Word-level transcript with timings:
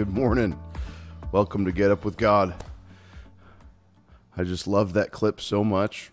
Good 0.00 0.14
morning. 0.14 0.58
Welcome 1.30 1.66
to 1.66 1.72
Get 1.72 1.90
Up 1.90 2.06
with 2.06 2.16
God. 2.16 2.54
I 4.34 4.44
just 4.44 4.66
love 4.66 4.94
that 4.94 5.12
clip 5.12 5.42
so 5.42 5.62
much 5.62 6.10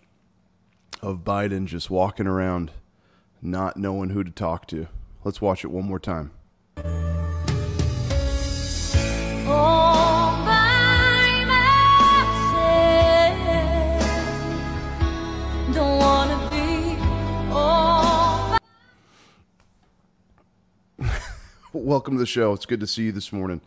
of 1.02 1.24
Biden 1.24 1.68
just 1.68 1.90
walking 1.90 2.28
around 2.28 2.72
not 3.42 3.78
knowing 3.78 4.10
who 4.10 4.26
to 4.26 4.30
talk 4.30 4.68
to. 4.68 4.90
Let's 5.24 5.40
watch 5.40 5.64
it 5.64 5.70
one 5.70 5.86
more 5.86 6.00
time. 6.00 6.32
All 9.48 10.44
by 10.44 11.46
myself. 11.48 12.54
Don't 15.74 15.98
wanna 15.98 16.50
be 16.52 16.98
all 17.54 18.60
by 21.00 21.08
Welcome 21.72 22.16
to 22.16 22.20
the 22.20 22.26
show. 22.26 22.52
It's 22.52 22.66
good 22.66 22.82
to 22.82 22.88
see 22.88 23.04
you 23.04 23.14
this 23.14 23.32
morning. 23.32 23.62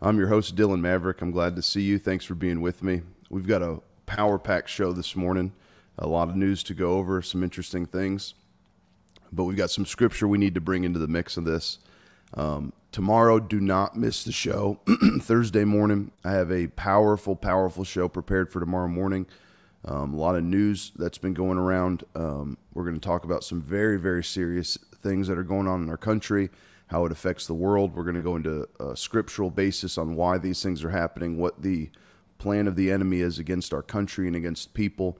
I'm 0.00 0.18
your 0.18 0.28
host, 0.28 0.54
Dylan 0.54 0.80
Maverick. 0.80 1.22
I'm 1.22 1.30
glad 1.30 1.56
to 1.56 1.62
see 1.62 1.80
you. 1.80 1.98
Thanks 1.98 2.26
for 2.26 2.34
being 2.34 2.60
with 2.60 2.82
me. 2.82 3.00
We've 3.30 3.46
got 3.46 3.62
a 3.62 3.80
power 4.04 4.38
pack 4.38 4.68
show 4.68 4.92
this 4.92 5.16
morning, 5.16 5.52
a 5.98 6.06
lot 6.06 6.28
of 6.28 6.36
news 6.36 6.62
to 6.64 6.74
go 6.74 6.98
over, 6.98 7.22
some 7.22 7.42
interesting 7.42 7.86
things, 7.86 8.34
but 9.32 9.44
we've 9.44 9.56
got 9.56 9.70
some 9.70 9.86
scripture 9.86 10.28
we 10.28 10.36
need 10.36 10.54
to 10.54 10.60
bring 10.60 10.84
into 10.84 10.98
the 10.98 11.08
mix 11.08 11.38
of 11.38 11.46
this. 11.46 11.78
Um, 12.34 12.74
tomorrow, 12.92 13.40
do 13.40 13.58
not 13.58 13.96
miss 13.96 14.22
the 14.22 14.32
show. 14.32 14.80
Thursday 15.22 15.64
morning, 15.64 16.10
I 16.22 16.32
have 16.32 16.52
a 16.52 16.66
powerful, 16.66 17.34
powerful 17.34 17.82
show 17.82 18.06
prepared 18.06 18.52
for 18.52 18.60
tomorrow 18.60 18.88
morning. 18.88 19.24
Um, 19.86 20.12
a 20.12 20.16
lot 20.18 20.36
of 20.36 20.44
news 20.44 20.92
that's 20.96 21.18
been 21.18 21.32
going 21.32 21.56
around. 21.56 22.04
Um, 22.14 22.58
we're 22.74 22.84
going 22.84 23.00
to 23.00 23.00
talk 23.00 23.24
about 23.24 23.44
some 23.44 23.62
very, 23.62 23.98
very 23.98 24.22
serious 24.22 24.76
things 25.02 25.26
that 25.28 25.38
are 25.38 25.42
going 25.42 25.66
on 25.66 25.82
in 25.82 25.88
our 25.88 25.96
country, 25.96 26.50
how 26.88 27.04
it 27.04 27.12
affects 27.12 27.46
the 27.46 27.54
world. 27.54 27.94
We're 27.94 28.04
going 28.04 28.16
to 28.16 28.22
go 28.22 28.36
into 28.36 28.68
a 28.78 28.96
scriptural 28.96 29.50
basis 29.50 29.98
on 29.98 30.14
why 30.14 30.38
these 30.38 30.62
things 30.62 30.84
are 30.84 30.90
happening, 30.90 31.36
what 31.36 31.62
the 31.62 31.90
plan 32.38 32.68
of 32.68 32.76
the 32.76 32.90
enemy 32.90 33.20
is 33.20 33.38
against 33.38 33.74
our 33.74 33.82
country 33.82 34.26
and 34.26 34.36
against 34.36 34.74
people. 34.74 35.18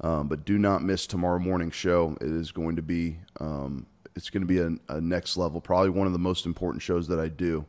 Um, 0.00 0.28
but 0.28 0.44
do 0.44 0.58
not 0.58 0.82
miss 0.82 1.06
tomorrow 1.06 1.38
morning 1.38 1.70
show. 1.70 2.18
It 2.20 2.28
is 2.28 2.52
going 2.52 2.76
to 2.76 2.82
be 2.82 3.18
um, 3.40 3.86
it's 4.14 4.30
going 4.30 4.42
to 4.42 4.46
be 4.46 4.58
a, 4.58 4.94
a 4.94 5.00
next 5.00 5.36
level, 5.36 5.60
probably 5.60 5.90
one 5.90 6.06
of 6.06 6.12
the 6.12 6.18
most 6.18 6.46
important 6.46 6.82
shows 6.82 7.06
that 7.08 7.20
I 7.20 7.28
do. 7.28 7.66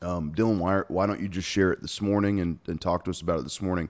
Um, 0.00 0.32
Dylan, 0.34 0.58
why, 0.58 0.82
why 0.88 1.06
don't 1.06 1.20
you 1.20 1.28
just 1.28 1.46
share 1.46 1.70
it 1.70 1.82
this 1.82 2.00
morning 2.00 2.40
and, 2.40 2.58
and 2.66 2.80
talk 2.80 3.04
to 3.04 3.10
us 3.10 3.20
about 3.20 3.38
it 3.38 3.42
this 3.42 3.62
morning? 3.62 3.88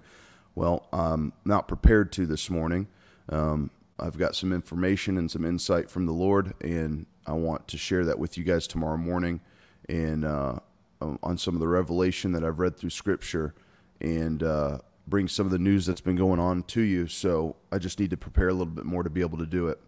Well, 0.55 0.87
I'm 0.93 1.33
not 1.45 1.69
prepared 1.69 2.13
to 2.13 2.27
this 2.27 2.51
morning. 2.51 2.89
Um, 3.29 3.71
I've 3.99 4.19
got 4.19 4.35
some 4.35 4.53
information 4.53 5.17
and 5.17 5.31
some 5.31 5.45
insight 5.45 5.89
from 5.89 6.07
the 6.07 6.13
Lord, 6.13 6.53
and 6.61 7.07
I 7.27 7.33
want 7.33 7.69
to 7.69 7.79
share 7.79 8.05
that 8.05 8.19
with 8.19 8.37
you 8.37 8.45
guys 8.45 8.67
tomorrow 8.67 8.97
morning 8.97 9.41
and 9.89 10.25
uh, 10.25 10.57
um, 11.01 11.19
on 11.23 11.39
some 11.39 11.55
of 11.55 11.61
the 11.61 11.69
revelation 11.69 12.33
that 12.33 12.45
I've 12.45 12.59
read 12.59 12.77
through 12.77 12.91
Scripture 12.91 13.55
and 14.01 14.43
uh, 14.43 14.79
bring 15.07 15.29
some 15.29 15.47
of 15.47 15.53
the 15.53 15.59
news 15.59 15.87
that's 15.87 16.01
been 16.01 16.17
going 16.17 16.41
on 16.41 16.63
to 16.65 16.81
you. 16.81 17.07
So 17.07 17.57
I 17.71 17.79
just 17.79 17.99
need 17.99 18.11
to 18.11 18.17
prepare 18.17 18.49
a 18.49 18.53
little 18.53 18.67
bit 18.67 18.85
more 18.85 19.03
to 19.03 19.11
be 19.11 19.21
able 19.21 19.39
to 19.39 19.47
do 19.47 19.69
it. 19.69 19.81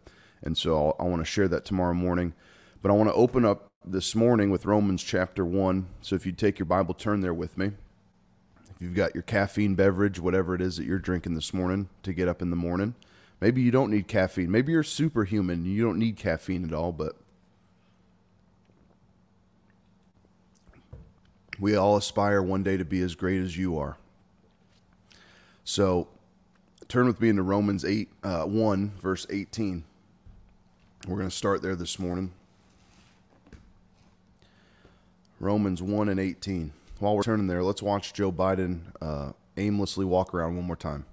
And 0.42 0.56
so 0.56 0.76
I'll, 0.76 0.96
I 1.00 1.08
want 1.08 1.20
to 1.20 1.24
share 1.24 1.48
that 1.48 1.64
tomorrow 1.64 1.94
morning. 1.94 2.34
But 2.82 2.90
I 2.90 2.94
want 2.94 3.08
to 3.08 3.14
open 3.14 3.44
up 3.44 3.70
this 3.84 4.14
morning 4.14 4.50
with 4.50 4.66
Romans 4.66 5.02
chapter 5.02 5.44
1. 5.44 5.86
So 6.00 6.16
if 6.16 6.26
you 6.26 6.32
take 6.32 6.58
your 6.58 6.66
Bible, 6.66 6.94
turn 6.94 7.20
there 7.20 7.34
with 7.34 7.56
me. 7.56 7.72
If 8.74 8.82
you've 8.82 8.94
got 8.94 9.14
your 9.14 9.22
caffeine 9.22 9.74
beverage, 9.74 10.18
whatever 10.18 10.54
it 10.54 10.60
is 10.60 10.76
that 10.76 10.84
you're 10.84 10.98
drinking 10.98 11.34
this 11.34 11.54
morning 11.54 11.88
to 12.02 12.12
get 12.12 12.28
up 12.28 12.42
in 12.42 12.50
the 12.50 12.56
morning, 12.56 12.94
maybe 13.40 13.62
you 13.62 13.70
don't 13.70 13.90
need 13.90 14.08
caffeine. 14.08 14.50
Maybe 14.50 14.72
you're 14.72 14.82
superhuman. 14.82 15.64
You 15.64 15.84
don't 15.84 15.98
need 15.98 16.16
caffeine 16.16 16.64
at 16.64 16.74
all, 16.74 16.92
but 16.92 17.16
we 21.58 21.76
all 21.76 21.96
aspire 21.96 22.42
one 22.42 22.62
day 22.62 22.76
to 22.76 22.84
be 22.84 23.00
as 23.00 23.14
great 23.14 23.40
as 23.40 23.56
you 23.56 23.78
are. 23.78 23.96
So 25.64 26.08
turn 26.88 27.06
with 27.06 27.20
me 27.20 27.28
into 27.28 27.42
Romans 27.42 27.84
8, 27.84 28.08
uh, 28.22 28.44
1, 28.44 28.92
verse 29.00 29.26
18. 29.30 29.84
We're 31.06 31.16
going 31.16 31.28
to 31.28 31.34
start 31.34 31.62
there 31.62 31.76
this 31.76 31.98
morning. 31.98 32.32
Romans 35.40 35.82
1 35.82 36.08
and 36.08 36.20
18. 36.20 36.72
While 36.98 37.16
we're 37.16 37.22
turning 37.22 37.46
there, 37.46 37.62
let's 37.62 37.82
watch 37.82 38.14
Joe 38.14 38.32
Biden 38.32 38.80
uh, 39.02 39.32
aimlessly 39.56 40.04
walk 40.04 40.34
around 40.34 40.56
one 40.56 40.64
more 40.64 40.76
time. 40.76 41.04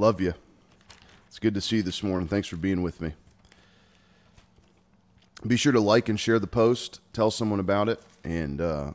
Love 0.00 0.18
you. 0.18 0.32
It's 1.28 1.38
good 1.38 1.52
to 1.52 1.60
see 1.60 1.76
you 1.76 1.82
this 1.82 2.02
morning. 2.02 2.26
Thanks 2.26 2.48
for 2.48 2.56
being 2.56 2.80
with 2.80 3.02
me. 3.02 3.12
Be 5.46 5.58
sure 5.58 5.72
to 5.72 5.80
like 5.80 6.08
and 6.08 6.18
share 6.18 6.38
the 6.38 6.46
post, 6.46 7.02
tell 7.12 7.30
someone 7.30 7.60
about 7.60 7.90
it, 7.90 8.00
and 8.24 8.62
uh, 8.62 8.92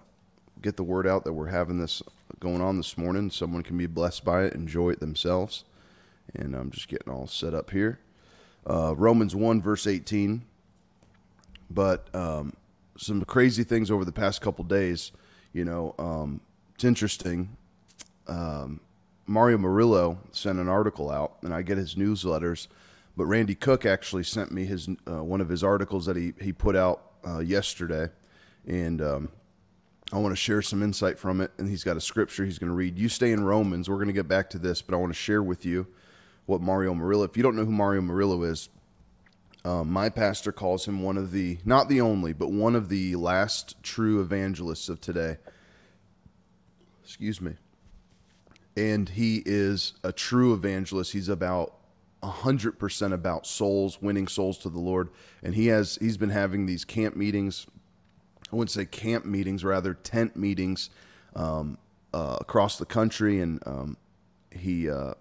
get 0.64 0.78
the 0.78 0.84
word 0.84 1.06
out 1.06 1.24
that 1.26 1.34
we're 1.34 1.50
having 1.50 1.78
this 1.78 2.02
going 2.40 2.60
on 2.60 2.78
this 2.78 2.98
morning. 2.98 3.30
Someone 3.30 3.62
can 3.62 3.78
be 3.78 3.86
blessed 3.86 4.26
by 4.26 4.46
it, 4.46 4.56
enjoy 4.56 4.90
it 4.90 5.00
themselves. 5.00 5.64
And 6.34 6.56
I'm 6.56 6.72
just 6.72 6.88
getting 6.88 7.14
all 7.14 7.28
set 7.28 7.54
up 7.54 7.70
here. 7.70 8.00
Uh, 8.68 8.96
Romans 8.96 9.36
1, 9.36 9.62
verse 9.62 9.86
18. 9.86 10.44
But 11.70 12.08
um, 12.16 12.54
some 12.98 13.24
crazy 13.26 13.64
things 13.64 13.92
over 13.92 14.06
the 14.06 14.12
past 14.12 14.42
couple 14.42 14.66
days. 14.66 15.12
You 15.54 15.66
know, 15.66 15.94
um, 16.00 16.42
it's 16.74 16.84
interesting. 16.84 17.58
Mario 19.28 19.58
Murillo 19.58 20.20
sent 20.32 20.60
an 20.60 20.70
article 20.70 21.10
out, 21.10 21.38
and 21.42 21.54
I 21.54 21.62
get 21.62 21.78
his 21.78 21.96
newsletters. 21.96 22.68
But 23.18 23.26
Randy 23.26 23.56
Cook 23.56 23.86
actually 23.86 24.24
sent 24.24 24.52
me 24.52 24.66
his 24.66 24.90
uh, 25.08 25.24
one 25.24 25.42
of 25.42 25.50
his 25.50 25.64
articles 25.64 26.06
that 26.06 26.16
he 26.16 26.34
he 26.40 26.52
put 26.52 26.76
out 26.76 27.12
uh, 27.26 27.40
yesterday, 27.40 28.10
and 28.68 29.02
um, 29.02 29.30
I 30.12 30.20
want 30.20 30.34
to 30.34 30.36
share 30.36 30.62
some 30.62 30.84
insight 30.84 31.18
from 31.18 31.42
it. 31.42 31.52
And 31.58 31.68
he's 31.68 31.84
got 31.84 31.98
a 31.98 32.02
scripture 32.02 32.46
he's 32.46 32.60
going 32.60 32.70
to 32.70 32.76
read. 32.76 33.00
You 33.00 33.10
stay 33.10 33.32
in 33.32 33.44
Romans. 33.44 33.90
We're 33.90 33.96
going 33.96 34.08
to 34.08 34.14
get 34.14 34.28
back 34.28 34.50
to 34.52 34.60
this, 34.60 34.82
but 34.82 34.94
I 34.94 34.98
want 34.98 35.14
to 35.14 35.20
share 35.20 35.42
with 35.42 35.66
you 35.66 35.88
what 36.46 36.62
Mario 36.62 36.94
Murillo. 36.94 37.24
If 37.24 37.36
you 37.38 37.44
don't 37.44 37.56
know 37.56 37.66
who 37.66 37.72
Mario 37.72 38.02
Murillo 38.02 38.44
is, 38.44 38.70
um, 39.64 39.90
my 39.90 40.10
pastor 40.10 40.52
calls 40.52 40.88
him 40.88 41.02
one 41.02 41.18
of 41.18 41.32
the 41.32 41.58
not 41.66 41.90
the 41.90 42.02
only, 42.02 42.34
but 42.34 42.52
one 42.52 42.76
of 42.76 42.90
the 42.90 43.16
last 43.16 43.82
true 43.82 44.22
evangelists 44.22 44.90
of 44.90 45.02
today. 45.02 45.38
Excuse 47.04 47.40
me 47.40 47.56
and 48.76 49.10
he 49.10 49.42
is 49.46 49.94
a 50.04 50.12
true 50.12 50.54
evangelist. 50.54 51.14
He's 51.14 51.30
about 51.30 51.76
hundred 52.24 52.80
percent 52.80 53.14
about 53.14 53.46
souls, 53.46 54.02
winning 54.02 54.28
souls 54.28 54.58
to 54.60 54.70
the 54.70 54.80
Lord, 54.80 55.10
and 55.44 55.56
he 55.56 55.68
has 55.68 55.98
he's 56.02 56.18
been 56.18 56.32
having 56.32 56.66
these 56.66 56.84
camp 56.84 57.16
meetings. 57.16 57.68
I 58.52 58.56
wouldn't 58.56 58.72
say 58.72 58.86
camp 58.86 59.26
meetings, 59.26 59.64
rather 59.64 59.94
tent 59.94 60.36
meetings 60.36 60.90
um, 61.36 61.78
uh, 62.14 62.38
across 62.40 62.78
the 62.78 62.86
country, 62.86 63.40
and 63.40 63.62
um, 63.66 63.98
he. 64.52 64.90
Uh, 64.90 65.14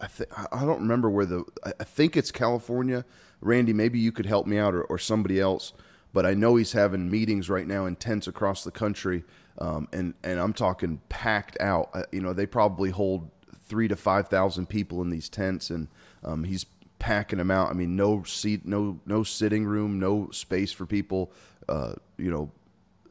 I, 0.00 0.06
th- 0.08 0.28
I 0.52 0.64
don't 0.64 0.80
remember 0.80 1.08
where 1.08 1.26
the. 1.26 1.44
I 1.64 1.72
I 1.80 1.84
think 1.84 2.16
it's 2.16 2.30
California. 2.30 3.04
Randy, 3.40 3.72
maybe 3.72 3.98
you 3.98 4.12
could 4.12 4.26
help 4.26 4.46
me 4.46 4.58
out, 4.58 4.74
or, 4.74 4.82
or 4.84 4.98
somebody 4.98 5.40
else. 5.40 5.72
But 6.12 6.24
I 6.24 6.34
know 6.34 6.54
he's 6.54 6.72
having 6.72 7.10
meetings 7.10 7.50
right 7.50 7.66
now 7.66 7.86
in 7.86 7.96
tents 7.96 8.28
across 8.28 8.62
the 8.62 8.70
country, 8.70 9.24
um, 9.58 9.88
and 9.92 10.14
and 10.22 10.38
I'm 10.38 10.52
talking 10.52 11.00
packed 11.08 11.56
out. 11.60 11.90
Uh, 11.94 12.02
you 12.12 12.20
know, 12.20 12.32
they 12.32 12.46
probably 12.46 12.90
hold 12.90 13.30
three 13.66 13.88
to 13.88 13.96
five 13.96 14.28
thousand 14.28 14.68
people 14.68 15.02
in 15.02 15.10
these 15.10 15.28
tents, 15.28 15.70
and 15.70 15.88
um, 16.24 16.44
he's 16.44 16.66
packing 16.98 17.38
them 17.38 17.50
out. 17.50 17.70
I 17.70 17.74
mean, 17.74 17.96
no 17.96 18.22
seat, 18.24 18.66
no 18.66 19.00
no 19.06 19.22
sitting 19.22 19.64
room, 19.64 19.98
no 19.98 20.28
space 20.30 20.72
for 20.72 20.86
people. 20.86 21.32
Uh, 21.68 21.94
you 22.18 22.30
know, 22.30 22.50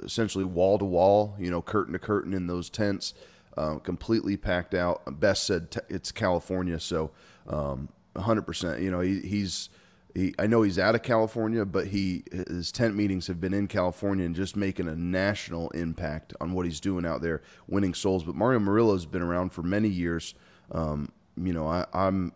essentially 0.03 0.43
wall 0.43 0.77
to 0.77 0.85
wall, 0.85 1.35
you 1.39 1.49
know, 1.49 1.61
curtain 1.61 1.93
to 1.93 1.99
curtain 1.99 2.33
in 2.33 2.47
those 2.47 2.69
tents, 2.69 3.13
uh, 3.57 3.75
completely 3.77 4.37
packed 4.37 4.73
out. 4.73 5.19
Best 5.19 5.45
said 5.45 5.71
t- 5.71 5.79
it's 5.89 6.11
California, 6.11 6.79
so 6.79 7.11
um, 7.47 7.89
100%. 8.15 8.81
You 8.81 8.91
know, 8.91 8.99
he, 8.99 9.21
he's 9.21 9.69
he. 10.15 10.33
I 10.39 10.47
know 10.47 10.61
he's 10.63 10.79
out 10.79 10.95
of 10.95 11.03
California, 11.03 11.65
but 11.65 11.87
he 11.87 12.23
his 12.31 12.71
tent 12.71 12.95
meetings 12.95 13.27
have 13.27 13.41
been 13.41 13.53
in 13.53 13.67
California 13.67 14.25
and 14.25 14.35
just 14.35 14.55
making 14.55 14.87
a 14.87 14.95
national 14.95 15.69
impact 15.71 16.33
on 16.41 16.53
what 16.53 16.65
he's 16.65 16.79
doing 16.79 17.05
out 17.05 17.21
there, 17.21 17.41
winning 17.67 17.93
souls. 17.93 18.23
But 18.23 18.35
Mario 18.35 18.59
Murillo's 18.59 19.05
been 19.05 19.21
around 19.21 19.51
for 19.51 19.63
many 19.63 19.89
years. 19.89 20.35
Um, 20.71 21.11
you 21.37 21.53
know, 21.53 21.67
I, 21.67 21.85
I'm 21.93 22.33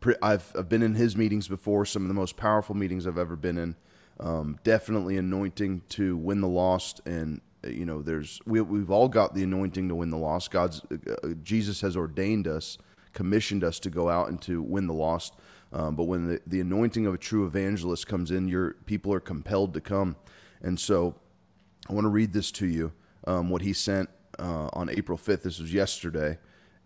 pre- 0.00 0.16
I've, 0.22 0.52
I've 0.56 0.68
been 0.68 0.82
in 0.82 0.94
his 0.94 1.16
meetings 1.16 1.48
before, 1.48 1.84
some 1.86 2.02
of 2.02 2.08
the 2.08 2.14
most 2.14 2.36
powerful 2.36 2.74
meetings 2.74 3.06
I've 3.06 3.18
ever 3.18 3.36
been 3.36 3.58
in. 3.58 3.76
Um, 4.20 4.58
definitely 4.64 5.16
anointing 5.16 5.82
to 5.90 6.16
win 6.16 6.40
the 6.40 6.48
lost, 6.48 7.00
and 7.06 7.40
uh, 7.64 7.68
you 7.68 7.84
know, 7.84 8.02
there's 8.02 8.40
we 8.46 8.60
we've 8.60 8.90
all 8.90 9.08
got 9.08 9.34
the 9.34 9.42
anointing 9.42 9.88
to 9.88 9.94
win 9.94 10.10
the 10.10 10.18
lost. 10.18 10.50
God's 10.50 10.82
uh, 10.90 11.12
uh, 11.22 11.28
Jesus 11.42 11.80
has 11.82 11.96
ordained 11.96 12.48
us. 12.48 12.78
commissioned 13.12 13.64
us 13.64 13.80
to 13.80 13.90
go 13.90 14.10
out 14.10 14.28
and 14.28 14.42
to 14.42 14.60
win 14.62 14.86
the 14.86 14.94
lost. 14.94 15.34
Um, 15.72 15.96
but 15.96 16.04
when 16.04 16.28
the, 16.28 16.40
the 16.46 16.60
anointing 16.60 17.06
of 17.06 17.14
a 17.14 17.18
true 17.18 17.46
evangelist 17.46 18.06
comes 18.06 18.30
in, 18.30 18.48
your 18.48 18.72
people 18.86 19.12
are 19.12 19.20
compelled 19.20 19.74
to 19.74 19.80
come. 19.80 20.16
And 20.62 20.78
so 20.78 21.14
I 21.88 21.92
want 21.92 22.04
to 22.04 22.10
read 22.10 22.32
this 22.32 22.50
to 22.52 22.66
you. 22.66 22.92
Um, 23.26 23.50
what 23.50 23.62
he 23.62 23.72
sent 23.72 24.08
uh, 24.38 24.68
on 24.72 24.90
April 24.90 25.18
5th. 25.18 25.42
This 25.42 25.58
was 25.58 25.72
yesterday. 25.72 26.38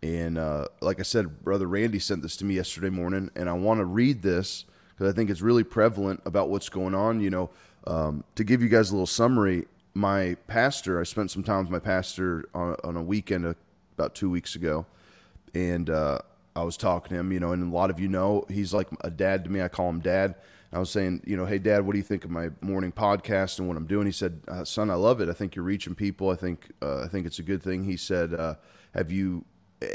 And 0.03 0.39
uh, 0.39 0.69
like 0.81 0.99
I 0.99 1.03
said, 1.03 1.45
Brother 1.45 1.67
Randy 1.67 1.99
sent 1.99 2.23
this 2.23 2.37
to 2.39 2.45
me 2.45 2.55
yesterday 2.55 2.91
morning. 2.91 3.31
And 3.37 3.49
I 3.49 3.53
want 3.53 3.81
to 3.81 3.85
read 3.85 4.23
this 4.23 4.65
because 4.91 5.13
I 5.13 5.15
think 5.15 5.31
it's 5.31 5.43
really 5.43 5.65
prevalent 5.65 6.23
about 6.25 6.49
what's 6.49 6.69
going 6.69 6.95
on. 6.95 7.21
You 7.21 7.31
know, 7.31 7.51
um, 7.87 8.25
to 8.35 8.45
give 8.45 8.63
you 8.63 8.69
guys 8.69 8.91
a 8.91 8.95
little 8.95 9.07
summary, 9.07 9.67
my 9.95 10.37
pastor, 10.47 11.01
I 11.01 11.05
spent 11.05 11.31
some 11.31 11.43
time 11.43 11.65
with 11.65 11.71
my 11.71 11.79
pastor 11.79 12.49
on, 12.55 12.77
on 12.85 12.97
a 12.97 13.03
weekend 13.03 13.47
uh, 13.47 13.55
about 13.95 14.15
two 14.15 14.31
weeks 14.31 14.55
ago. 14.55 14.87
And 15.55 15.91
uh, 15.91 16.21
I 16.61 16.65
was 16.65 16.77
talking 16.77 17.15
to 17.15 17.21
him, 17.21 17.33
you 17.33 17.41
know, 17.41 17.53
and 17.53 17.73
a 17.73 17.75
lot 17.75 17.89
of 17.89 17.99
you 17.99 18.07
know 18.07 18.45
he's 18.49 18.75
like 18.75 18.89
a 19.01 19.11
dad 19.11 19.45
to 19.45 19.51
me. 19.51 19.63
I 19.63 19.69
call 19.69 19.89
him 19.89 20.01
dad. 20.01 20.35
I 20.73 20.79
was 20.79 20.91
saying, 20.91 21.23
you 21.27 21.37
know, 21.37 21.47
hey, 21.47 21.59
Dad, 21.59 21.85
what 21.85 21.95
do 21.95 21.99
you 21.99 22.05
think 22.05 22.25
of 22.25 22.31
my 22.31 22.51
morning 22.61 22.93
podcast 22.93 23.59
and 23.59 23.67
what 23.67 23.77
I'm 23.77 23.87
doing? 23.87 24.07
He 24.07 24.13
said, 24.13 24.41
uh, 24.47 24.65
Son, 24.65 24.89
I 24.89 24.95
love 24.95 25.21
it. 25.21 25.29
I 25.29 25.33
think 25.33 25.57
you're 25.57 25.65
reaching 25.65 25.97
people. 25.97 26.31
I 26.31 26.37
think 26.37 26.71
uh, 26.81 27.03
I 27.03 27.09
think 27.09 27.27
it's 27.27 27.41
a 27.41 27.43
good 27.43 27.63
thing. 27.63 27.85
He 27.85 27.97
said, 27.97 28.35
uh, 28.35 28.55
Have 28.95 29.11
you? 29.11 29.45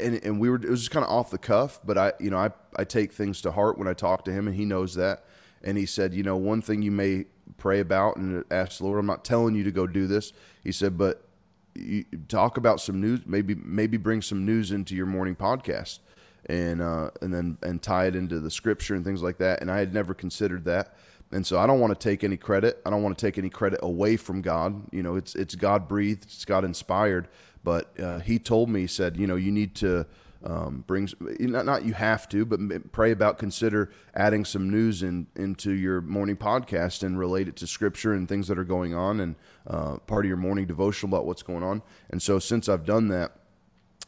And, 0.02 0.22
and 0.24 0.40
we 0.40 0.50
were 0.50 0.56
it 0.56 0.68
was 0.68 0.80
just 0.80 0.90
kind 0.90 1.04
of 1.04 1.10
off 1.10 1.30
the 1.30 1.38
cuff, 1.38 1.80
but 1.84 1.96
I, 1.96 2.12
you 2.18 2.28
know, 2.28 2.38
I 2.38 2.50
I 2.74 2.84
take 2.84 3.12
things 3.12 3.40
to 3.42 3.52
heart 3.52 3.78
when 3.78 3.86
I 3.86 3.94
talk 3.94 4.24
to 4.24 4.32
him, 4.32 4.48
and 4.48 4.56
he 4.56 4.64
knows 4.64 4.96
that. 4.96 5.24
And 5.62 5.78
he 5.78 5.86
said, 5.86 6.12
you 6.12 6.24
know, 6.24 6.36
one 6.36 6.60
thing 6.60 6.82
you 6.82 6.90
may 6.90 7.26
pray 7.56 7.80
about 7.80 8.16
and 8.16 8.44
ask 8.50 8.78
the 8.78 8.84
Lord. 8.84 8.98
I'm 8.98 9.06
not 9.06 9.24
telling 9.24 9.54
you 9.54 9.64
to 9.64 9.70
go 9.70 9.86
do 9.86 10.06
this. 10.06 10.32
He 10.62 10.72
said, 10.72 10.98
but 10.98 11.26
you 11.74 12.04
talk 12.28 12.56
about 12.56 12.80
some 12.80 13.00
news. 13.00 13.20
Maybe 13.24 13.54
maybe 13.54 13.96
bring 13.96 14.20
some 14.20 14.44
news 14.44 14.72
into 14.72 14.94
your 14.94 15.06
morning 15.06 15.36
podcast 15.36 16.00
and 16.48 16.80
uh, 16.80 17.10
and 17.20 17.32
then 17.32 17.58
and 17.62 17.82
tie 17.82 18.06
it 18.06 18.16
into 18.16 18.40
the 18.40 18.50
scripture 18.50 18.94
and 18.94 19.04
things 19.04 19.22
like 19.22 19.38
that. 19.38 19.60
And 19.60 19.70
I 19.70 19.78
had 19.78 19.92
never 19.92 20.14
considered 20.14 20.64
that. 20.64 20.94
And 21.32 21.44
so 21.44 21.58
I 21.58 21.66
don't 21.66 21.80
want 21.80 21.98
to 21.98 22.08
take 22.08 22.22
any 22.22 22.36
credit. 22.36 22.80
I 22.86 22.90
don't 22.90 23.02
want 23.02 23.18
to 23.18 23.26
take 23.26 23.36
any 23.36 23.50
credit 23.50 23.80
away 23.82 24.16
from 24.16 24.42
God. 24.42 24.82
You 24.92 25.02
know, 25.02 25.16
it's 25.16 25.34
it's 25.34 25.54
God 25.54 25.88
breathed, 25.88 26.24
it's 26.24 26.44
God 26.44 26.64
inspired. 26.64 27.28
But 27.64 27.98
uh, 27.98 28.20
He 28.20 28.38
told 28.38 28.70
me, 28.70 28.82
He 28.82 28.86
said, 28.86 29.16
you 29.16 29.26
know, 29.26 29.36
you 29.36 29.50
need 29.50 29.74
to 29.76 30.06
um, 30.44 30.84
bring 30.86 31.08
not 31.20 31.66
not 31.66 31.84
you 31.84 31.94
have 31.94 32.28
to, 32.28 32.44
but 32.44 32.92
pray 32.92 33.10
about 33.10 33.38
consider 33.38 33.90
adding 34.14 34.44
some 34.44 34.70
news 34.70 35.02
in 35.02 35.26
into 35.34 35.72
your 35.72 36.00
morning 36.00 36.36
podcast 36.36 37.02
and 37.02 37.18
relate 37.18 37.48
it 37.48 37.56
to 37.56 37.66
Scripture 37.66 38.12
and 38.12 38.28
things 38.28 38.46
that 38.46 38.58
are 38.58 38.64
going 38.64 38.94
on 38.94 39.18
and 39.18 39.34
uh, 39.66 39.96
part 40.06 40.24
of 40.24 40.28
your 40.28 40.36
morning 40.36 40.66
devotional 40.66 41.12
about 41.12 41.26
what's 41.26 41.42
going 41.42 41.64
on. 41.64 41.82
And 42.08 42.22
so 42.22 42.38
since 42.38 42.68
I've 42.68 42.84
done 42.84 43.08
that. 43.08 43.32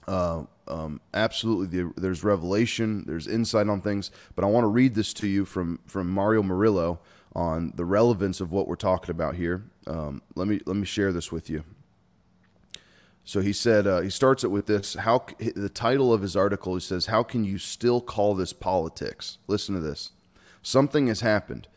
Uh, 0.08 0.44
um, 0.66 1.00
absolutely, 1.12 1.84
there's 1.96 2.24
revelation, 2.24 3.04
there's 3.06 3.26
insight 3.26 3.68
on 3.68 3.82
things. 3.82 4.10
But 4.34 4.44
I 4.44 4.48
want 4.48 4.64
to 4.64 4.68
read 4.68 4.94
this 4.94 5.12
to 5.14 5.28
you 5.28 5.44
from 5.44 5.80
from 5.86 6.08
Mario 6.08 6.42
Murillo 6.42 7.00
on 7.34 7.72
the 7.76 7.84
relevance 7.84 8.40
of 8.40 8.50
what 8.50 8.66
we're 8.66 8.76
talking 8.76 9.10
about 9.10 9.34
here. 9.34 9.64
Um, 9.86 10.22
let 10.34 10.48
me 10.48 10.60
let 10.64 10.76
me 10.76 10.86
share 10.86 11.12
this 11.12 11.30
with 11.30 11.50
you. 11.50 11.62
So 13.24 13.40
he 13.42 13.52
said 13.52 13.86
uh, 13.86 14.00
he 14.00 14.08
starts 14.08 14.44
it 14.44 14.50
with 14.50 14.64
this. 14.64 14.94
How 14.94 15.26
the 15.38 15.68
title 15.68 16.12
of 16.14 16.22
his 16.22 16.34
article 16.34 16.74
he 16.74 16.80
says, 16.80 17.06
"How 17.06 17.22
can 17.22 17.44
you 17.44 17.58
still 17.58 18.00
call 18.00 18.34
this 18.34 18.54
politics?" 18.54 19.36
Listen 19.46 19.74
to 19.74 19.80
this. 19.80 20.12
Something 20.62 21.08
has 21.08 21.20
happened. 21.20 21.68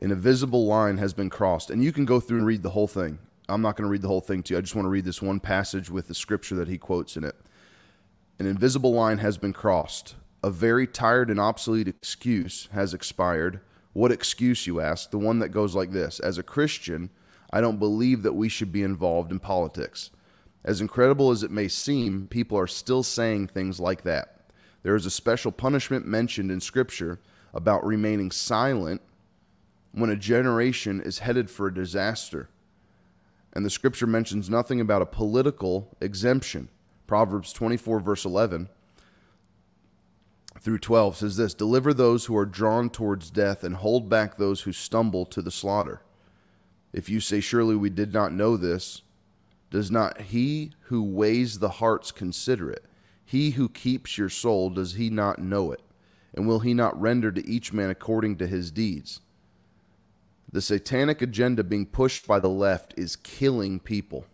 An 0.00 0.12
invisible 0.12 0.66
line 0.66 0.98
has 0.98 1.12
been 1.12 1.30
crossed, 1.30 1.68
and 1.68 1.82
you 1.82 1.92
can 1.92 2.04
go 2.04 2.20
through 2.20 2.38
and 2.38 2.46
read 2.46 2.62
the 2.62 2.70
whole 2.70 2.88
thing. 2.88 3.18
I'm 3.48 3.60
not 3.60 3.76
going 3.76 3.86
to 3.86 3.90
read 3.90 4.02
the 4.02 4.08
whole 4.08 4.20
thing 4.20 4.44
to 4.44 4.54
you. 4.54 4.58
I 4.58 4.60
just 4.60 4.76
want 4.76 4.86
to 4.86 4.90
read 4.90 5.04
this 5.04 5.20
one 5.20 5.40
passage 5.40 5.90
with 5.90 6.06
the 6.06 6.14
scripture 6.14 6.54
that 6.54 6.68
he 6.68 6.78
quotes 6.78 7.16
in 7.16 7.24
it. 7.24 7.36
An 8.42 8.48
invisible 8.48 8.92
line 8.92 9.18
has 9.18 9.38
been 9.38 9.52
crossed. 9.52 10.16
A 10.42 10.50
very 10.50 10.84
tired 10.84 11.30
and 11.30 11.38
obsolete 11.38 11.86
excuse 11.86 12.68
has 12.72 12.92
expired. 12.92 13.60
What 13.92 14.10
excuse, 14.10 14.66
you 14.66 14.80
ask? 14.80 15.12
The 15.12 15.18
one 15.18 15.38
that 15.38 15.50
goes 15.50 15.76
like 15.76 15.92
this 15.92 16.18
As 16.18 16.38
a 16.38 16.42
Christian, 16.42 17.10
I 17.52 17.60
don't 17.60 17.78
believe 17.78 18.24
that 18.24 18.32
we 18.32 18.48
should 18.48 18.72
be 18.72 18.82
involved 18.82 19.30
in 19.30 19.38
politics. 19.38 20.10
As 20.64 20.80
incredible 20.80 21.30
as 21.30 21.44
it 21.44 21.52
may 21.52 21.68
seem, 21.68 22.26
people 22.26 22.58
are 22.58 22.66
still 22.66 23.04
saying 23.04 23.46
things 23.46 23.78
like 23.78 24.02
that. 24.02 24.50
There 24.82 24.96
is 24.96 25.06
a 25.06 25.10
special 25.10 25.52
punishment 25.52 26.04
mentioned 26.04 26.50
in 26.50 26.60
Scripture 26.60 27.20
about 27.54 27.86
remaining 27.86 28.32
silent 28.32 29.02
when 29.92 30.10
a 30.10 30.16
generation 30.16 31.00
is 31.00 31.20
headed 31.20 31.48
for 31.48 31.68
a 31.68 31.74
disaster. 31.74 32.48
And 33.52 33.64
the 33.64 33.70
Scripture 33.70 34.08
mentions 34.08 34.50
nothing 34.50 34.80
about 34.80 35.02
a 35.02 35.06
political 35.06 35.96
exemption. 36.00 36.70
Proverbs 37.12 37.52
24, 37.52 38.00
verse 38.00 38.24
11 38.24 38.70
through 40.58 40.78
12 40.78 41.18
says 41.18 41.36
this 41.36 41.52
Deliver 41.52 41.92
those 41.92 42.24
who 42.24 42.34
are 42.34 42.46
drawn 42.46 42.88
towards 42.88 43.30
death 43.30 43.62
and 43.64 43.76
hold 43.76 44.08
back 44.08 44.38
those 44.38 44.62
who 44.62 44.72
stumble 44.72 45.26
to 45.26 45.42
the 45.42 45.50
slaughter. 45.50 46.00
If 46.90 47.10
you 47.10 47.20
say, 47.20 47.40
Surely 47.40 47.76
we 47.76 47.90
did 47.90 48.14
not 48.14 48.32
know 48.32 48.56
this, 48.56 49.02
does 49.70 49.90
not 49.90 50.22
he 50.22 50.72
who 50.84 51.02
weighs 51.02 51.58
the 51.58 51.68
hearts 51.68 52.12
consider 52.12 52.70
it? 52.70 52.86
He 53.26 53.50
who 53.50 53.68
keeps 53.68 54.16
your 54.16 54.30
soul, 54.30 54.70
does 54.70 54.94
he 54.94 55.10
not 55.10 55.38
know 55.38 55.70
it? 55.70 55.82
And 56.32 56.48
will 56.48 56.60
he 56.60 56.72
not 56.72 56.98
render 56.98 57.30
to 57.30 57.46
each 57.46 57.74
man 57.74 57.90
according 57.90 58.38
to 58.38 58.46
his 58.46 58.70
deeds? 58.70 59.20
The 60.50 60.62
satanic 60.62 61.20
agenda 61.20 61.62
being 61.62 61.84
pushed 61.84 62.26
by 62.26 62.40
the 62.40 62.48
left 62.48 62.94
is 62.96 63.16
killing 63.16 63.80
people. 63.80 64.24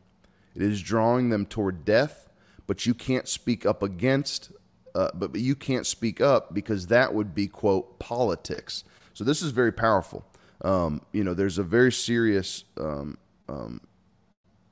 It 0.55 0.63
is 0.63 0.81
drawing 0.81 1.31
them 1.31 1.45
toward 1.45 1.85
death 1.85 2.28
but 2.69 2.87
you 2.87 2.95
can't 2.95 3.27
speak 3.27 3.67
up 3.67 3.83
against, 3.83 4.53
uh, 4.95 5.11
but, 5.15 5.33
but 5.33 5.41
you 5.41 5.57
can't 5.57 5.87
speak 5.87 6.21
up 6.21 6.55
because 6.55 6.87
that 6.87 7.13
would 7.13 7.35
be, 7.35 7.49
quote, 7.49 7.99
politics. 7.99 8.85
So 9.15 9.25
this 9.25 9.43
is 9.43 9.51
very 9.51 9.73
powerful. 9.73 10.25
Um, 10.63 11.03
you 11.13 11.25
know, 11.25 11.35
there's 11.35 11.59
a 11.59 11.65
very 11.65 11.91
serious, 11.91 12.65
um, 12.79 13.19
um, 13.49 13.81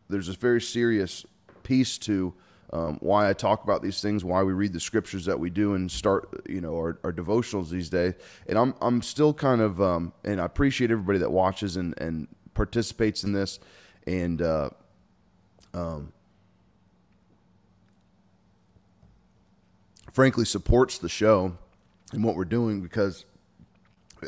there's 0.08 0.28
a 0.28 0.34
very 0.34 0.60
serious 0.60 1.26
piece 1.64 1.98
to 1.98 2.32
um, 2.72 2.98
why 3.00 3.30
I 3.30 3.32
talk 3.32 3.64
about 3.64 3.82
these 3.82 4.02
things, 4.02 4.24
why 4.24 4.42
we 4.42 4.52
read 4.52 4.72
the 4.72 4.80
scriptures 4.80 5.24
that 5.24 5.38
we 5.38 5.50
do, 5.50 5.74
and 5.74 5.90
start, 5.90 6.42
you 6.48 6.60
know, 6.60 6.74
our, 6.76 6.98
our 7.02 7.12
devotionals 7.12 7.70
these 7.70 7.88
days. 7.88 8.14
And 8.48 8.58
I'm, 8.58 8.74
I'm 8.80 9.02
still 9.02 9.32
kind 9.32 9.60
of, 9.60 9.80
um, 9.80 10.12
and 10.24 10.40
I 10.40 10.44
appreciate 10.44 10.90
everybody 10.90 11.20
that 11.20 11.30
watches 11.30 11.76
and, 11.76 11.94
and 11.98 12.28
participates 12.54 13.24
in 13.24 13.32
this, 13.32 13.60
and 14.06 14.42
uh, 14.42 14.70
um, 15.72 16.12
frankly 20.16 20.46
supports 20.46 20.96
the 20.96 21.10
show 21.10 21.52
and 22.10 22.24
what 22.24 22.36
we're 22.36 22.46
doing 22.46 22.80
because 22.80 23.26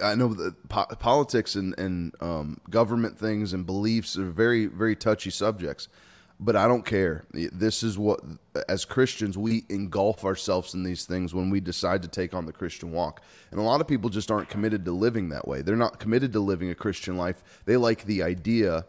I 0.05 0.17
know 0.17 0.29
that 0.35 0.69
po- 0.69 0.85
politics 0.99 1.55
and, 1.55 1.75
and 1.79 2.15
um, 2.21 2.61
government 2.69 3.19
things 3.19 3.55
and 3.55 3.65
beliefs 3.65 4.19
are 4.19 4.29
very, 4.29 4.67
very 4.67 4.95
touchy 4.95 5.31
subjects. 5.31 5.89
But 6.39 6.57
I 6.57 6.69
don't 6.69 6.85
care. 6.85 7.25
This 7.33 7.83
is 7.83 7.97
what, 7.97 8.21
as 8.69 8.85
Christians, 8.85 9.39
we 9.39 9.65
engulf 9.71 10.27
ourselves 10.27 10.75
in 10.75 10.83
these 10.83 11.07
things 11.07 11.33
when 11.33 11.49
we 11.49 11.59
decide 11.59 12.03
to 12.03 12.09
take 12.09 12.35
on 12.35 12.45
the 12.45 12.53
Christian 12.53 12.93
walk. 12.93 13.23
And 13.51 13.59
a 13.59 13.63
lot 13.63 13.81
of 13.81 13.89
people 13.89 14.11
just 14.11 14.31
aren't 14.31 14.51
committed 14.51 14.85
to 14.85 14.93
living 14.93 15.31
that 15.31 15.49
way. 15.49 15.63
They're 15.63 15.75
not 15.75 15.99
committed 15.99 16.35
to 16.35 16.41
living 16.41 16.69
a 16.69 16.75
Christian 16.75 17.17
life. 17.17 17.43
They 17.65 17.79
like 17.79 18.05
the 18.05 18.23
idea 18.23 18.85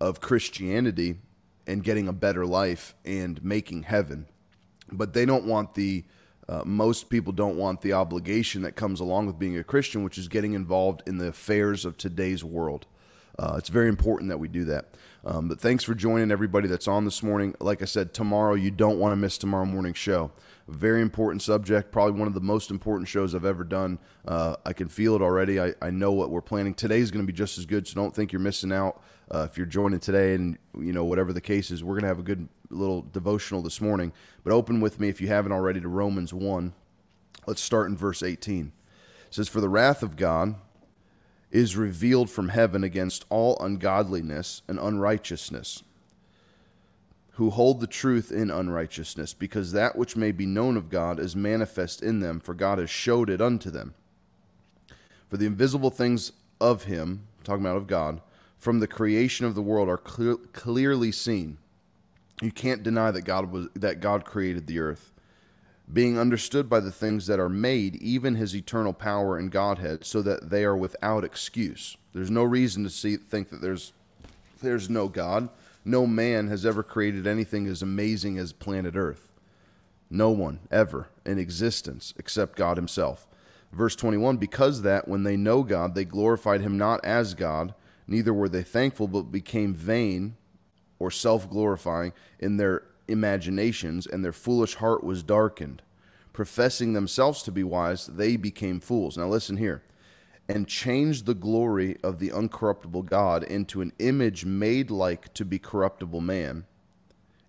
of 0.00 0.22
Christianity 0.22 1.16
and 1.66 1.84
getting 1.84 2.08
a 2.08 2.12
better 2.14 2.46
life 2.46 2.94
and 3.04 3.44
making 3.44 3.82
heaven. 3.82 4.28
But 4.90 5.12
they 5.12 5.26
don't 5.26 5.44
want 5.44 5.74
the 5.74 6.04
uh, 6.48 6.62
most 6.64 7.10
people 7.10 7.32
don't 7.32 7.56
want 7.56 7.82
the 7.82 7.92
obligation 7.92 8.62
that 8.62 8.76
comes 8.76 9.00
along 9.00 9.26
with 9.26 9.38
being 9.38 9.58
a 9.58 9.64
Christian, 9.64 10.02
which 10.02 10.18
is 10.18 10.28
getting 10.28 10.54
involved 10.54 11.02
in 11.06 11.18
the 11.18 11.28
affairs 11.28 11.84
of 11.84 11.96
today's 11.96 12.42
world. 12.42 12.86
Uh, 13.38 13.54
it's 13.56 13.68
very 13.68 13.88
important 13.88 14.28
that 14.30 14.38
we 14.38 14.48
do 14.48 14.64
that. 14.64 14.86
Um, 15.24 15.48
but 15.48 15.60
thanks 15.60 15.84
for 15.84 15.94
joining 15.94 16.30
everybody 16.30 16.68
that's 16.68 16.88
on 16.88 17.04
this 17.04 17.22
morning. 17.22 17.54
Like 17.60 17.82
I 17.82 17.84
said, 17.84 18.14
tomorrow 18.14 18.54
you 18.54 18.70
don't 18.70 18.98
want 18.98 19.12
to 19.12 19.16
miss 19.16 19.38
tomorrow 19.38 19.64
morning's 19.64 19.98
show. 19.98 20.32
Very 20.66 21.02
important 21.02 21.42
subject, 21.42 21.92
probably 21.92 22.18
one 22.18 22.28
of 22.28 22.34
the 22.34 22.40
most 22.40 22.70
important 22.70 23.08
shows 23.08 23.34
I've 23.34 23.44
ever 23.44 23.64
done. 23.64 23.98
Uh, 24.26 24.56
I 24.64 24.72
can 24.72 24.88
feel 24.88 25.14
it 25.14 25.22
already. 25.22 25.60
I, 25.60 25.74
I 25.80 25.90
know 25.90 26.12
what 26.12 26.30
we're 26.30 26.40
planning. 26.40 26.74
Today's 26.74 27.10
going 27.10 27.24
to 27.24 27.30
be 27.30 27.36
just 27.36 27.58
as 27.58 27.66
good, 27.66 27.86
so 27.86 27.94
don't 27.94 28.14
think 28.14 28.32
you're 28.32 28.40
missing 28.40 28.72
out. 28.72 29.02
Uh, 29.30 29.46
if 29.50 29.56
you're 29.56 29.66
joining 29.66 30.00
today, 30.00 30.34
and 30.34 30.58
you 30.78 30.92
know 30.92 31.04
whatever 31.04 31.32
the 31.32 31.40
case 31.40 31.70
is, 31.70 31.84
we're 31.84 31.94
going 31.94 32.02
to 32.02 32.08
have 32.08 32.18
a 32.18 32.22
good 32.22 32.48
little 32.70 33.02
devotional 33.02 33.62
this 33.62 33.80
morning. 33.80 34.12
But 34.44 34.52
open 34.52 34.80
with 34.80 35.00
me 35.00 35.08
if 35.08 35.20
you 35.20 35.28
haven't 35.28 35.52
already 35.52 35.80
to 35.80 35.88
Romans 35.88 36.32
one. 36.32 36.74
Let's 37.46 37.62
start 37.62 37.88
in 37.88 37.96
verse 37.96 38.22
18. 38.22 38.72
It 39.28 39.34
says, 39.34 39.48
"For 39.48 39.60
the 39.60 39.68
wrath 39.68 40.02
of 40.02 40.16
God 40.16 40.56
is 41.50 41.76
revealed 41.76 42.30
from 42.30 42.48
heaven 42.48 42.84
against 42.84 43.24
all 43.30 43.58
ungodliness 43.60 44.62
and 44.68 44.78
unrighteousness." 44.78 45.82
who 47.38 47.50
hold 47.50 47.80
the 47.80 47.86
truth 47.86 48.32
in 48.32 48.50
unrighteousness, 48.50 49.32
because 49.32 49.70
that 49.70 49.94
which 49.94 50.16
may 50.16 50.32
be 50.32 50.44
known 50.44 50.76
of 50.76 50.90
God 50.90 51.20
is 51.20 51.36
manifest 51.36 52.02
in 52.02 52.18
them, 52.18 52.40
for 52.40 52.52
God 52.52 52.80
has 52.80 52.90
showed 52.90 53.30
it 53.30 53.40
unto 53.40 53.70
them. 53.70 53.94
For 55.30 55.36
the 55.36 55.46
invisible 55.46 55.90
things 55.90 56.32
of 56.60 56.84
him, 56.84 57.28
talking 57.44 57.64
about 57.64 57.76
of 57.76 57.86
God, 57.86 58.20
from 58.58 58.80
the 58.80 58.88
creation 58.88 59.46
of 59.46 59.54
the 59.54 59.62
world 59.62 59.88
are 59.88 59.96
clear, 59.96 60.34
clearly 60.52 61.12
seen. 61.12 61.58
You 62.40 62.52
can't 62.52 62.82
deny 62.82 63.10
that 63.10 63.22
God 63.22 63.50
was 63.50 63.68
that 63.74 64.00
God 64.00 64.24
created 64.24 64.66
the 64.66 64.78
earth. 64.78 65.12
being 65.90 66.18
understood 66.18 66.68
by 66.68 66.80
the 66.80 66.92
things 66.92 67.26
that 67.26 67.40
are 67.40 67.48
made, 67.48 67.96
even 67.96 68.34
his 68.34 68.54
eternal 68.54 68.92
power 68.92 69.38
and 69.38 69.50
Godhead, 69.50 70.04
so 70.04 70.20
that 70.20 70.50
they 70.50 70.62
are 70.62 70.76
without 70.76 71.24
excuse. 71.24 71.96
There's 72.12 72.30
no 72.30 72.44
reason 72.44 72.84
to 72.84 72.90
see 72.90 73.16
think 73.16 73.48
that 73.48 73.62
there's 73.62 73.92
there's 74.60 74.90
no 74.90 75.08
God. 75.08 75.48
No 75.84 76.06
man 76.06 76.48
has 76.48 76.66
ever 76.66 76.82
created 76.82 77.26
anything 77.26 77.66
as 77.66 77.80
amazing 77.80 78.38
as 78.38 78.52
planet 78.52 78.94
Earth. 78.96 79.30
No 80.10 80.30
one 80.30 80.60
ever 80.70 81.08
in 81.24 81.38
existence 81.38 82.12
except 82.18 82.56
God 82.56 82.76
himself. 82.76 83.26
Verse 83.72 83.96
21 83.96 84.36
Because 84.36 84.82
that 84.82 85.08
when 85.08 85.22
they 85.22 85.36
know 85.36 85.62
God, 85.62 85.94
they 85.94 86.04
glorified 86.04 86.60
him 86.60 86.76
not 86.76 87.04
as 87.04 87.34
God, 87.34 87.74
neither 88.06 88.32
were 88.32 88.48
they 88.48 88.62
thankful, 88.62 89.08
but 89.08 89.32
became 89.32 89.74
vain 89.74 90.36
or 90.98 91.10
self 91.10 91.48
glorifying 91.48 92.12
in 92.38 92.56
their 92.56 92.84
imaginations, 93.08 94.06
and 94.06 94.24
their 94.24 94.32
foolish 94.32 94.76
heart 94.76 95.02
was 95.02 95.22
darkened. 95.22 95.82
Professing 96.32 96.92
themselves 96.92 97.42
to 97.42 97.50
be 97.50 97.64
wise, 97.64 98.06
they 98.06 98.36
became 98.36 98.80
fools. 98.80 99.16
Now 99.16 99.28
listen 99.28 99.56
here. 99.56 99.82
And 100.48 100.68
changed 100.68 101.26
the 101.26 101.34
glory 101.34 101.96
of 102.02 102.18
the 102.18 102.30
uncorruptible 102.30 103.06
God 103.06 103.42
into 103.44 103.80
an 103.80 103.92
image 103.98 104.44
made 104.44 104.90
like 104.90 105.34
to 105.34 105.44
be 105.44 105.58
corruptible 105.58 106.22
man, 106.22 106.64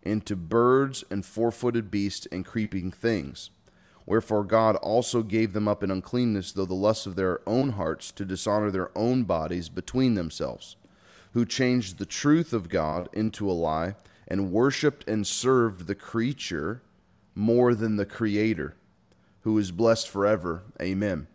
into 0.03 0.35
birds 0.35 1.03
and 1.09 1.25
four 1.25 1.51
footed 1.51 1.89
beasts 1.91 2.27
and 2.31 2.45
creeping 2.45 2.91
things. 2.91 3.51
Wherefore 4.05 4.43
God 4.43 4.75
also 4.77 5.21
gave 5.21 5.53
them 5.53 5.67
up 5.67 5.83
in 5.83 5.91
uncleanness, 5.91 6.51
though 6.51 6.65
the 6.65 6.73
lusts 6.73 7.05
of 7.05 7.15
their 7.15 7.47
own 7.47 7.73
hearts, 7.73 8.11
to 8.13 8.25
dishonor 8.25 8.71
their 8.71 8.89
own 8.97 9.23
bodies 9.23 9.69
between 9.69 10.15
themselves, 10.15 10.77
who 11.33 11.45
changed 11.45 11.98
the 11.98 12.05
truth 12.05 12.53
of 12.53 12.69
God 12.69 13.09
into 13.13 13.50
a 13.50 13.53
lie, 13.53 13.95
and 14.27 14.51
worshipped 14.51 15.07
and 15.07 15.25
served 15.25 15.88
the 15.88 15.95
creature 15.95 16.81
more 17.33 17.74
than 17.74 17.95
the 17.95 18.05
Creator, 18.05 18.75
who 19.41 19.57
is 19.57 19.71
blessed 19.71 20.07
forever. 20.07 20.63
Amen. 20.81 21.27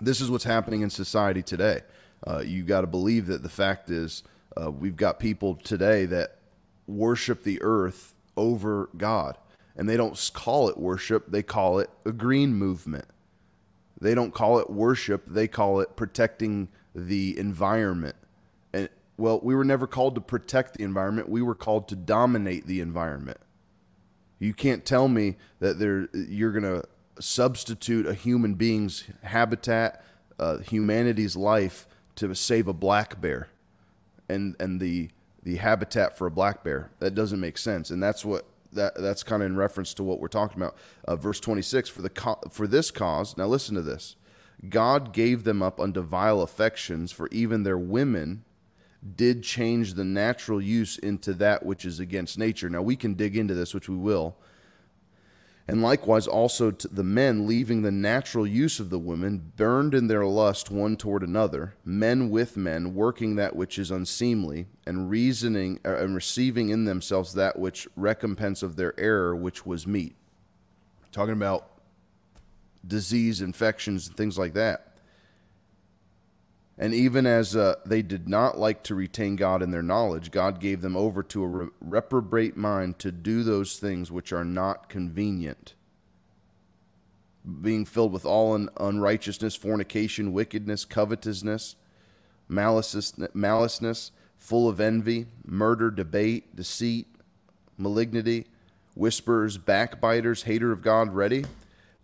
This 0.00 0.20
is 0.20 0.30
what's 0.30 0.44
happening 0.44 0.80
in 0.80 0.90
society 0.90 1.42
today. 1.42 1.82
Uh, 2.26 2.42
you 2.44 2.62
got 2.62 2.80
to 2.80 2.86
believe 2.86 3.26
that 3.26 3.42
the 3.42 3.48
fact 3.48 3.90
is, 3.90 4.22
uh, 4.56 4.70
we've 4.70 4.96
got 4.96 5.18
people 5.18 5.56
today 5.56 6.06
that 6.06 6.38
worship 6.86 7.42
the 7.42 7.60
earth 7.62 8.14
over 8.36 8.88
God 8.96 9.36
and 9.76 9.88
they 9.88 9.96
don't 9.96 10.30
call 10.34 10.68
it 10.68 10.78
worship, 10.78 11.24
they 11.28 11.42
call 11.42 11.80
it 11.80 11.90
a 12.04 12.12
green 12.12 12.54
movement. 12.54 13.06
They 14.00 14.14
don't 14.14 14.32
call 14.32 14.58
it 14.58 14.70
worship, 14.70 15.24
they 15.26 15.48
call 15.48 15.80
it 15.80 15.96
protecting 15.96 16.68
the 16.94 17.36
environment. 17.38 18.16
Well, 19.16 19.40
we 19.42 19.54
were 19.54 19.64
never 19.64 19.86
called 19.86 20.16
to 20.16 20.20
protect 20.20 20.76
the 20.76 20.84
environment, 20.84 21.28
we 21.28 21.42
were 21.42 21.54
called 21.54 21.88
to 21.88 21.96
dominate 21.96 22.66
the 22.66 22.80
environment. 22.80 23.38
You 24.38 24.52
can't 24.52 24.84
tell 24.84 25.08
me 25.08 25.36
that 25.60 25.78
there 25.78 26.08
you're 26.12 26.52
going 26.52 26.64
to 26.64 26.84
substitute 27.20 28.06
a 28.06 28.14
human 28.14 28.54
being's 28.54 29.04
habitat, 29.22 30.04
uh, 30.38 30.58
humanity's 30.58 31.36
life 31.36 31.86
to 32.16 32.34
save 32.34 32.68
a 32.68 32.72
black 32.72 33.20
bear 33.20 33.48
and 34.28 34.56
and 34.58 34.80
the 34.80 35.10
the 35.42 35.56
habitat 35.56 36.16
for 36.16 36.26
a 36.26 36.30
black 36.30 36.64
bear. 36.64 36.90
That 36.98 37.14
doesn't 37.14 37.40
make 37.40 37.58
sense. 37.58 37.90
And 37.90 38.02
that's 38.02 38.24
what 38.24 38.46
that 38.72 38.94
that's 38.96 39.22
kind 39.22 39.42
of 39.42 39.46
in 39.46 39.56
reference 39.56 39.94
to 39.94 40.02
what 40.02 40.20
we're 40.20 40.28
talking 40.28 40.60
about. 40.60 40.76
Uh, 41.06 41.16
verse 41.16 41.40
26 41.40 41.88
for 41.88 42.02
the 42.02 42.10
co- 42.10 42.40
for 42.50 42.66
this 42.66 42.90
cause. 42.90 43.36
Now 43.36 43.46
listen 43.46 43.74
to 43.74 43.82
this. 43.82 44.16
God 44.68 45.12
gave 45.12 45.44
them 45.44 45.62
up 45.62 45.78
unto 45.78 46.00
vile 46.00 46.40
affections, 46.40 47.12
for 47.12 47.28
even 47.30 47.62
their 47.62 47.76
women 47.76 48.44
did 49.16 49.42
change 49.42 49.94
the 49.94 50.04
natural 50.04 50.60
use 50.60 50.98
into 50.98 51.34
that 51.34 51.64
which 51.64 51.84
is 51.84 52.00
against 52.00 52.38
nature. 52.38 52.70
Now 52.70 52.82
we 52.82 52.96
can 52.96 53.14
dig 53.14 53.36
into 53.36 53.54
this, 53.54 53.74
which 53.74 53.88
we 53.88 53.96
will. 53.96 54.36
And 55.66 55.82
likewise 55.82 56.26
also 56.26 56.70
to 56.70 56.88
the 56.88 57.04
men 57.04 57.46
leaving 57.46 57.82
the 57.82 57.90
natural 57.90 58.46
use 58.46 58.80
of 58.80 58.90
the 58.90 58.98
women, 58.98 59.52
burned 59.56 59.94
in 59.94 60.08
their 60.08 60.26
lust 60.26 60.70
one 60.70 60.96
toward 60.96 61.22
another, 61.22 61.74
men 61.84 62.28
with 62.28 62.56
men, 62.56 62.94
working 62.94 63.36
that 63.36 63.56
which 63.56 63.78
is 63.78 63.90
unseemly, 63.90 64.66
and 64.86 65.08
reasoning 65.08 65.80
uh, 65.84 65.96
and 65.96 66.14
receiving 66.14 66.68
in 66.68 66.84
themselves 66.84 67.32
that 67.34 67.58
which 67.58 67.88
recompense 67.96 68.62
of 68.62 68.76
their 68.76 68.98
error, 69.00 69.34
which 69.34 69.64
was 69.64 69.86
meet. 69.86 70.14
Talking 71.12 71.32
about 71.32 71.70
disease, 72.86 73.40
infections, 73.40 74.08
and 74.08 74.16
things 74.16 74.38
like 74.38 74.52
that. 74.54 74.93
And 76.76 76.92
even 76.92 77.24
as 77.24 77.54
uh, 77.54 77.76
they 77.86 78.02
did 78.02 78.28
not 78.28 78.58
like 78.58 78.82
to 78.84 78.94
retain 78.94 79.36
God 79.36 79.62
in 79.62 79.70
their 79.70 79.82
knowledge, 79.82 80.32
God 80.32 80.58
gave 80.58 80.80
them 80.80 80.96
over 80.96 81.22
to 81.22 81.44
a 81.44 81.46
re- 81.46 81.68
reprobate 81.80 82.56
mind 82.56 82.98
to 82.98 83.12
do 83.12 83.44
those 83.44 83.78
things 83.78 84.10
which 84.10 84.32
are 84.32 84.44
not 84.44 84.88
convenient. 84.88 85.74
Being 87.60 87.84
filled 87.84 88.12
with 88.12 88.24
all 88.24 88.54
un- 88.54 88.70
unrighteousness, 88.78 89.54
fornication, 89.54 90.32
wickedness, 90.32 90.84
covetousness, 90.84 91.76
malice, 92.48 93.12
maliceness, 93.34 94.10
full 94.36 94.68
of 94.68 94.80
envy, 94.80 95.26
murder, 95.44 95.92
debate, 95.92 96.56
deceit, 96.56 97.06
malignity, 97.78 98.46
whisperers, 98.96 99.58
backbiters, 99.58 100.42
hater 100.42 100.72
of 100.72 100.82
God, 100.82 101.14
ready, 101.14 101.44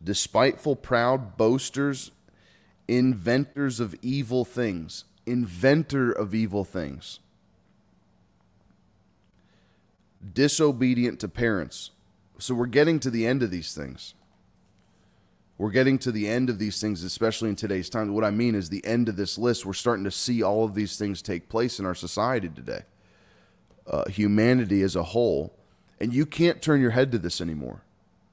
despiteful, 0.03 0.77
proud, 0.77 1.37
boasters 1.37 2.13
inventors 2.91 3.79
of 3.79 3.95
evil 4.03 4.45
things. 4.45 5.05
Inventor 5.25 6.11
of 6.11 6.35
evil 6.35 6.65
things. 6.65 7.21
Disobedient 10.35 11.21
to 11.21 11.29
parents. 11.29 11.91
So 12.39 12.55
we're 12.55 12.67
getting 12.67 12.99
to 13.01 13.11
the 13.11 13.27
end 13.27 13.43
of 13.43 13.51
these 13.51 13.75
things. 13.75 14.15
We're 15.57 15.71
getting 15.71 15.99
to 16.01 16.11
the 16.11 16.27
end 16.27 16.51
of 16.51 16.59
these 16.59 16.81
things, 16.81 17.05
especially 17.05 17.51
in 17.51 17.57
today's 17.57 17.91
time. 17.91 18.13
What 18.13 18.25
I 18.25 18.31
mean 18.31 18.55
is 18.55 18.71
the 18.71 18.85
end 18.85 19.09
of 19.09 19.17
this 19.17 19.39
list. 19.39 19.65
We're 19.65 19.75
starting 19.75 20.05
to 20.05 20.11
see 20.11 20.43
all 20.43 20.65
of 20.65 20.75
these 20.75 20.97
things 20.97 21.23
take 21.23 21.49
place 21.49 21.79
in 21.79 21.87
our 21.87 21.95
society 21.95 22.49
today. 22.49 22.83
Uh, 23.87 24.09
humanity 24.09 24.83
as 24.83 24.97
a 24.97 25.03
whole. 25.03 25.55
And 26.01 26.13
you 26.13 26.27
can't 26.27 26.63
turn 26.63 26.81
your 26.81 26.91
head 26.91 27.13
to 27.13 27.19
this 27.19 27.41
anymore 27.41 27.83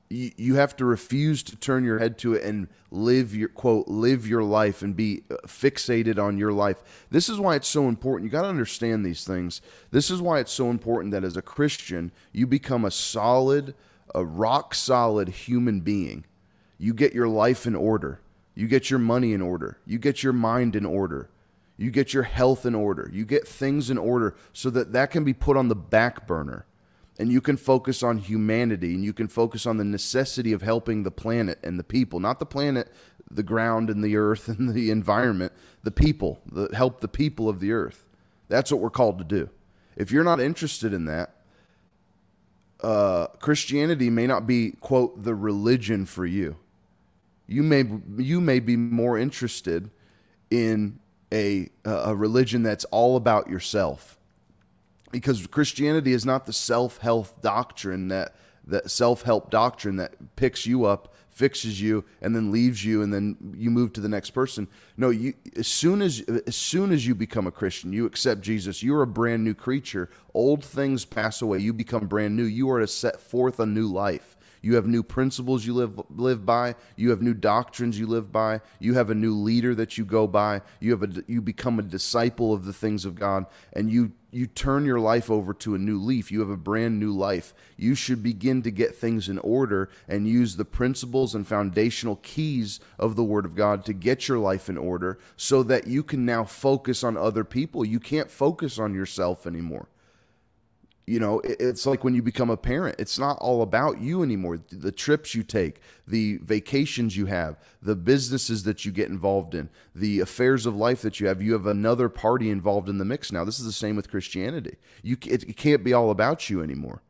you, 0.10 0.32
you 0.38 0.56
have 0.56 0.76
to 0.78 0.86
refuse 0.86 1.44
to 1.44 1.56
turn 1.56 1.84
your 1.84 2.00
head 2.00 2.18
to 2.20 2.34
it 2.34 2.44
and 2.44 2.68
live 2.92 3.36
your 3.36 3.50
quote 3.50 3.88
live 3.88 4.28
your 4.28 4.44
life 4.44 4.82
and 4.82 4.96
be 4.96 5.24
uh, 5.30 5.36
fixated 5.46 6.18
on 6.18 6.38
your 6.38 6.54
life. 6.54 6.78
This 7.12 7.30
is 7.30 7.40
why 7.40 7.56
it's 7.56 7.68
so 7.68 7.88
important. 7.88 8.26
You 8.26 8.32
got 8.32 8.44
to 8.44 8.48
understand 8.48 9.06
these 9.06 9.26
things. 9.26 9.62
This 9.92 10.10
is 10.10 10.22
why 10.22 10.40
it's 10.40 10.52
so 10.52 10.70
important 10.70 11.12
that 11.12 11.24
as 11.24 11.36
a 11.36 11.42
christian 11.42 12.12
you 12.32 12.48
become 12.48 12.86
a 12.86 12.92
solid 12.92 13.74
a 14.16 14.24
rock 14.24 14.74
solid 14.74 15.30
human 15.30 15.82
being. 15.82 16.24
You 16.78 16.94
get 16.94 17.14
your 17.14 17.28
life 17.28 17.66
in 17.66 17.76
order. 17.76 18.22
You 18.56 18.68
get 18.68 18.90
your 18.90 19.00
money 19.00 19.34
in 19.34 19.42
order. 19.42 19.78
You 19.86 20.00
get 20.00 20.24
your 20.24 20.34
mind 20.34 20.76
in 20.76 20.86
order. 20.86 21.30
You 21.76 21.92
get 21.92 22.14
your 22.14 22.24
health 22.24 22.66
in 22.66 22.74
order. 22.74 23.10
You 23.12 23.26
get 23.26 23.48
things 23.48 23.90
in 23.90 23.98
order 23.98 24.36
so 24.54 24.70
that 24.72 24.94
that 24.94 25.12
can 25.12 25.24
be 25.24 25.34
put 25.34 25.58
on 25.58 25.68
the 25.68 25.76
back 25.76 26.26
burner 26.26 26.66
and 27.20 27.32
you 27.32 27.42
can 27.42 27.58
focus 27.58 28.04
on 28.04 28.20
humanity 28.20 28.94
and 28.94 29.04
you 29.04 29.14
can 29.14 29.28
focus 29.28 29.66
on 29.66 29.78
the 29.78 29.84
necessity 29.84 30.54
of 30.54 30.62
helping 30.62 31.04
the 31.04 31.12
planet 31.12 31.60
and 31.64 31.80
the 31.80 31.84
people. 31.84 32.20
Not 32.20 32.40
the 32.40 32.46
planet 32.46 32.92
the 33.30 33.44
ground 33.44 33.90
and 33.90 34.04
the 34.04 34.16
earth 34.16 34.48
and 34.60 34.74
the 34.74 34.90
environment 34.90 35.52
the 35.84 35.92
people 35.92 36.40
the 36.50 36.70
help 36.74 37.02
the 37.02 37.08
people 37.08 37.50
of 37.50 37.60
the 37.60 37.72
earth. 37.72 38.06
That's 38.50 38.72
what 38.72 38.80
we're 38.80 38.90
called 38.90 39.18
to 39.18 39.24
do. 39.24 39.50
If 39.96 40.12
you're 40.12 40.24
not 40.24 40.40
interested 40.40 40.94
in 40.94 41.06
that 41.06 41.34
uh, 42.82 43.26
christianity 43.40 44.10
may 44.10 44.28
not 44.28 44.46
be 44.46 44.72
quote 44.82 45.24
the 45.24 45.34
religion 45.34 46.06
for 46.06 46.26
you. 46.26 46.58
You 47.48 47.64
may 47.64 47.84
you 48.18 48.40
may 48.40 48.60
be 48.60 48.76
more 48.76 49.18
interested 49.18 49.90
in 50.52 51.00
a 51.34 51.70
a 51.84 52.16
religion 52.16 52.64
that's 52.64 52.86
all 52.86 53.18
about 53.18 53.50
yourself 53.50 54.17
because 55.12 55.46
Christianity 55.48 56.14
is 56.14 56.26
not 56.26 56.46
the 56.46 56.54
self-help 56.54 57.42
doctrine 57.42 58.08
that 58.10 58.36
that 58.66 58.92
self-help 58.92 59.50
doctrine 59.50 59.96
that 59.96 60.36
picks 60.36 60.66
you 60.66 60.84
up, 60.84 61.14
fixes 61.30 61.80
you, 61.80 62.04
and 62.22 62.36
then 62.36 62.52
leaves 62.52 62.84
you, 62.84 63.02
and 63.02 63.14
then 63.14 63.38
you 63.56 63.70
move 63.70 63.94
to 63.94 64.02
the 64.02 64.10
next 64.10 64.32
person. 64.32 64.68
No, 64.98 65.10
you 65.10 65.34
as 65.56 65.68
soon 65.68 66.02
as 66.02 66.22
as 66.46 66.56
soon 66.56 66.92
as 66.92 67.08
you 67.08 67.16
become 67.16 67.48
a 67.48 67.52
Christian, 67.52 67.94
you 67.94 68.06
accept 68.06 68.42
Jesus. 68.42 68.84
You're 68.84 69.04
a 69.04 69.08
brand 69.08 69.44
new 69.44 69.54
creature. 69.54 70.10
Old 70.34 70.64
things 70.64 71.06
pass 71.06 71.42
away. 71.42 71.60
You 71.60 71.74
become 71.74 72.08
brand 72.08 72.36
new. 72.36 72.44
You 72.44 72.70
are 72.72 72.80
to 72.80 72.88
set 72.88 73.22
forth 73.22 73.60
a 73.60 73.66
new 73.66 73.88
life. 73.88 74.37
You 74.68 74.76
have 74.76 74.86
new 74.86 75.02
principles 75.02 75.66
you 75.66 75.74
live 75.74 75.98
live 76.10 76.46
by. 76.46 76.76
You 76.98 77.12
have 77.12 77.22
new 77.22 77.34
doctrines 77.34 77.98
you 77.98 78.06
live 78.06 78.34
by. 78.34 78.60
You 78.80 78.96
have 78.96 79.10
a 79.10 79.16
new 79.16 79.34
leader 79.34 79.74
that 79.74 79.98
you 79.98 80.04
go 80.04 80.28
by. 80.28 80.60
You 80.82 80.92
have 80.92 81.04
a 81.04 81.24
you 81.26 81.42
become 81.42 81.80
a 81.80 81.84
disciple 81.84 82.52
of 82.52 82.66
the 82.66 82.74
things 82.74 83.06
of 83.06 83.16
God, 83.16 83.46
and 83.72 83.90
you 83.90 84.12
you 84.30 84.46
turn 84.46 84.84
your 84.84 85.00
life 85.00 85.32
over 85.32 85.54
to 85.54 85.74
a 85.74 85.78
new 85.78 85.98
leaf. 85.98 86.34
You 86.34 86.42
have 86.42 86.50
a 86.50 86.58
brand 86.58 87.00
new 87.00 87.14
life. 87.14 87.54
You 87.78 87.96
should 87.96 88.22
begin 88.22 88.62
to 88.64 88.70
get 88.70 88.94
things 88.94 89.30
in 89.30 89.38
order 89.38 89.90
and 90.06 90.28
use 90.28 90.58
the 90.58 90.66
principles 90.66 91.34
and 91.34 91.48
foundational 91.48 92.18
keys 92.18 92.82
of 93.00 93.16
the 93.16 93.24
Word 93.24 93.46
of 93.46 93.56
God 93.56 93.86
to 93.86 93.94
get 93.94 94.28
your 94.28 94.38
life 94.38 94.68
in 94.68 94.78
order 94.78 95.18
so 95.38 95.64
that 95.64 95.88
you 95.88 96.04
can 96.04 96.26
now 96.26 96.44
focus 96.44 97.06
on 97.06 97.16
other 97.16 97.46
people. 97.46 97.86
You 97.86 98.02
can't 98.02 98.30
focus 98.30 98.80
on 98.80 98.94
yourself 98.94 99.48
anymore. 99.48 99.88
You 101.08 101.22
know 101.22 101.40
it's 101.44 101.86
like 101.86 102.04
when 102.04 102.14
you 102.14 102.22
become 102.22 102.50
a 102.50 102.58
parent 102.58 102.98
it's 103.00 103.18
not 103.18 103.38
all 103.40 103.62
about 103.62 104.00
you 104.00 104.22
anymore. 104.22 104.60
The 104.70 104.92
trips 104.92 105.34
you 105.34 105.42
take 105.42 105.80
the 106.06 106.38
vacations 106.44 107.16
you 107.16 107.26
have 107.28 107.58
the 107.82 107.96
businesses 107.96 108.64
that 108.64 108.86
you 108.86 108.92
get 108.92 109.08
involved 109.08 109.56
in 109.56 109.70
the 109.96 110.20
affairs 110.20 110.66
of 110.66 110.76
life 110.76 111.02
that 111.02 111.20
you 111.20 111.28
have 111.28 111.42
you 111.42 111.54
have 111.54 111.66
another 111.66 112.10
party 112.10 112.52
involved 112.52 112.90
in 112.90 112.98
the 112.98 113.06
mix. 113.06 113.32
Now 113.32 113.46
this 113.46 113.58
is 113.58 113.66
the 113.66 113.72
same 113.72 113.96
with 113.96 114.12
christianity. 114.12 114.76
You 115.02 115.18
it 115.26 115.56
can't 115.56 115.84
be 115.84 115.94
all 115.94 116.12
about 116.12 116.50
you 116.50 116.62
anymore. 116.62 117.02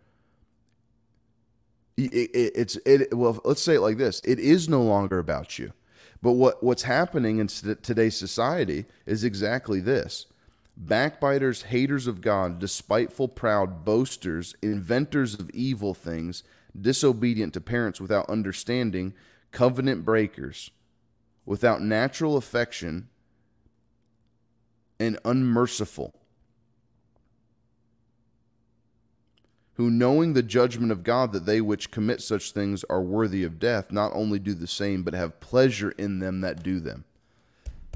It, 1.98 2.14
it, 2.14 2.52
it's 2.56 2.76
it 2.86 3.18
well 3.18 3.42
let's 3.44 3.62
say 3.64 3.76
it 3.76 3.82
like 3.82 3.98
this. 3.98 4.22
It 4.24 4.40
is 4.40 4.70
no 4.70 4.84
longer 4.84 5.18
about 5.18 5.58
you. 5.58 5.74
But 6.22 6.34
what 6.34 6.64
what's 6.64 6.84
happening 6.84 7.40
in 7.40 7.48
today's 7.48 8.16
society 8.16 8.86
is 9.08 9.24
exactly 9.24 9.80
this 9.80 10.28
backbiters 10.80 11.64
haters 11.64 12.06
of 12.06 12.22
god 12.22 12.60
despiteful 12.60 13.28
proud 13.28 13.84
boasters 13.84 14.56
inventors 14.62 15.34
of 15.34 15.50
evil 15.50 15.94
things 15.94 16.44
disobedient 16.80 17.52
to 17.54 17.60
parents 17.60 18.00
without 18.00 18.30
understanding 18.30 19.14
covenant 19.52 20.06
breakers 20.06 20.70
without 21.46 21.82
natural 21.82 22.38
affection 22.38 23.10
and 25.00 25.18
unmerciful 25.26 26.14
who 29.78 29.92
knowing 29.92 30.34
the 30.34 30.42
judgment 30.42 30.92
of 30.92 31.04
God 31.04 31.32
that 31.34 31.46
they 31.46 31.62
which 31.62 31.92
commit 31.92 32.20
such 32.20 32.52
things 32.52 32.84
are 32.86 33.02
worthy 33.02 33.44
of 33.44 33.60
death, 33.60 33.92
not 33.92 34.12
only 34.16 34.40
do 34.40 34.56
the 34.56 34.66
same, 34.66 35.04
but 35.04 35.14
have 35.14 35.40
pleasure 35.40 35.92
in 35.92 36.18
them 36.18 36.42
that 36.42 36.64
do 36.64 36.80
them. 36.80 37.06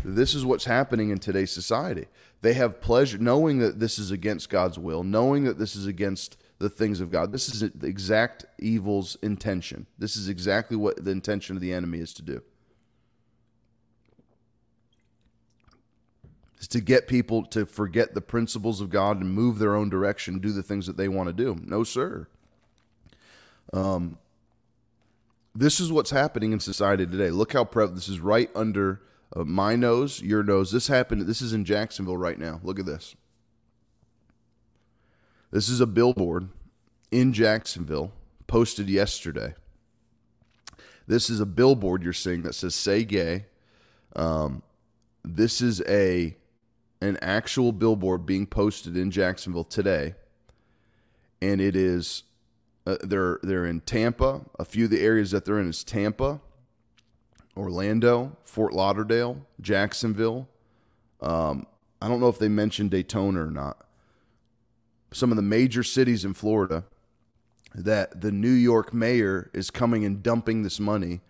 This 0.06 0.36
is 0.36 0.46
what's 0.46 0.66
happening 0.66 1.10
in 1.10 1.18
today's 1.18 1.52
society. 1.52 2.06
They 2.42 2.54
have 2.54 2.82
pleasure, 2.82 3.18
knowing 3.18 3.60
that 3.60 3.80
this 3.80 4.00
is 4.00 4.10
against 4.12 4.50
God's 4.50 4.80
will, 4.80 5.04
knowing 5.04 5.44
that 5.44 5.60
this 5.60 5.76
is 5.76 5.86
against 5.86 6.38
the 6.58 6.70
things 6.70 7.00
of 7.00 7.12
God. 7.12 7.32
This 7.32 7.50
is 7.50 7.72
the 7.72 7.88
exact 7.88 8.46
evil's 8.60 9.16
intention. 9.22 9.86
This 9.98 10.16
is 10.16 10.28
exactly 10.28 10.76
what 10.76 11.04
the 11.04 11.12
intention 11.12 11.56
of 11.56 11.62
the 11.62 11.74
enemy 11.74 12.00
is 12.00 12.14
to 12.16 12.22
do. 12.22 12.42
is 16.62 16.68
to 16.68 16.80
get 16.80 17.08
people 17.08 17.44
to 17.44 17.66
forget 17.66 18.14
the 18.14 18.22
principles 18.22 18.82
of 18.82 18.92
God 18.92 19.20
and 19.20 19.34
move 19.34 19.58
their 19.58 19.76
own 19.76 19.90
direction, 19.90 20.38
do 20.38 20.52
the 20.52 20.62
things 20.62 20.86
that 20.86 20.96
they 20.96 21.08
want 21.08 21.28
to 21.28 21.34
do. 21.34 21.60
No, 21.66 21.84
sir. 21.84 22.28
Um, 23.74 24.20
this 25.56 25.80
is 25.80 25.92
what's 25.92 26.12
happening 26.12 26.54
in 26.54 26.60
society 26.60 27.06
today. 27.06 27.32
Look 27.32 27.54
how 27.54 27.66
prevalent 27.66 27.96
this 27.96 28.08
is 28.08 28.20
right 28.20 28.50
under 28.56 29.02
uh, 29.36 29.44
my 29.44 29.76
nose, 29.76 30.22
your 30.22 30.44
nose. 30.44 30.72
This 30.72 30.88
happened. 30.88 31.22
This 31.24 31.42
is 31.42 31.54
in 31.54 31.66
Jacksonville 31.66 32.18
right 32.18 32.38
now. 32.38 32.60
Look 32.64 32.80
at 32.80 32.86
this. 32.86 33.16
This 35.52 35.70
is 35.70 35.82
a 35.82 35.88
billboard 35.88 36.50
in 37.12 37.34
Jacksonville 37.34 38.14
posted 38.48 38.90
yesterday. 38.90 39.54
This 41.08 41.30
is 41.30 41.40
a 41.40 41.46
billboard 41.46 42.04
you're 42.04 42.14
seeing 42.14 42.44
that 42.44 42.56
says 42.56 42.76
"Say 42.76 43.04
Gay." 43.04 43.46
Um, 44.16 44.64
this 45.24 45.62
is 45.62 45.82
a 45.88 46.36
an 47.02 47.18
actual 47.22 47.72
billboard 47.72 48.26
being 48.26 48.46
posted 48.46 48.96
in 48.96 49.12
Jacksonville 49.12 49.64
today, 49.64 50.16
and 51.42 51.60
it 51.60 51.76
is 51.76 52.24
uh, 52.86 52.98
they're 53.04 53.40
they're 53.44 53.66
in 53.66 53.82
Tampa. 53.82 54.42
A 54.60 54.66
few 54.66 54.86
of 54.86 54.92
the 54.92 55.02
areas 55.02 55.32
that 55.32 55.46
they're 55.46 55.60
in 55.60 55.70
is 55.70 55.84
Tampa, 55.84 56.40
Orlando, 57.56 58.38
Fort 58.44 58.74
Lauderdale, 58.74 59.46
Jacksonville. 59.60 60.48
Um, 61.22 61.68
I 62.02 62.08
don't 62.08 62.20
know 62.20 62.30
if 62.30 62.40
they 62.40 62.50
mentioned 62.50 62.92
Daytona 62.92 63.46
or 63.46 63.52
not. 63.52 63.86
Some 65.12 65.32
of 65.32 65.36
the 65.36 65.44
major 65.44 65.84
cities 65.84 66.24
in 66.24 66.34
Florida 66.34 66.86
that 67.76 68.22
the 68.22 68.32
New 68.32 68.52
York 68.52 68.94
mayor 68.94 69.50
is 69.54 69.70
coming 69.70 70.06
and 70.06 70.24
dumping 70.24 70.64
this 70.64 70.80
money, 70.80 71.22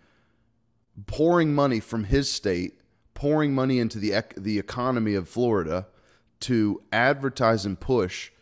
pouring 1.06 1.54
money 1.54 1.80
from 1.80 2.04
his 2.04 2.30
state 2.30 2.78
pouring 3.22 3.54
money 3.54 3.78
into 3.78 4.00
the 4.00 4.12
ec- 4.12 4.34
the 4.36 4.58
economy 4.58 5.14
of 5.14 5.28
Florida 5.28 5.86
to 6.40 6.82
advertise 6.92 7.64
and 7.64 7.78
push 7.78 8.32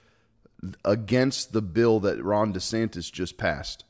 against 0.85 1.53
the 1.53 1.61
bill 1.61 2.01
that 2.01 2.25
Ron 2.25 2.53
DeSantis 2.55 3.13
just 3.13 3.37
passed. 3.37 3.85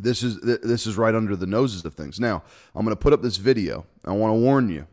This 0.00 0.22
is 0.22 0.40
this 0.40 0.86
is 0.86 0.96
right 0.96 1.14
under 1.14 1.34
the 1.34 1.46
noses 1.46 1.84
of 1.84 1.94
things. 1.94 2.20
Now, 2.20 2.42
I'm 2.74 2.84
going 2.84 2.96
to 2.96 3.00
put 3.00 3.12
up 3.12 3.22
this 3.22 3.36
video. 3.36 3.86
I 4.04 4.12
want 4.12 4.32
to 4.32 4.38
warn 4.38 4.68
you. 4.68 4.86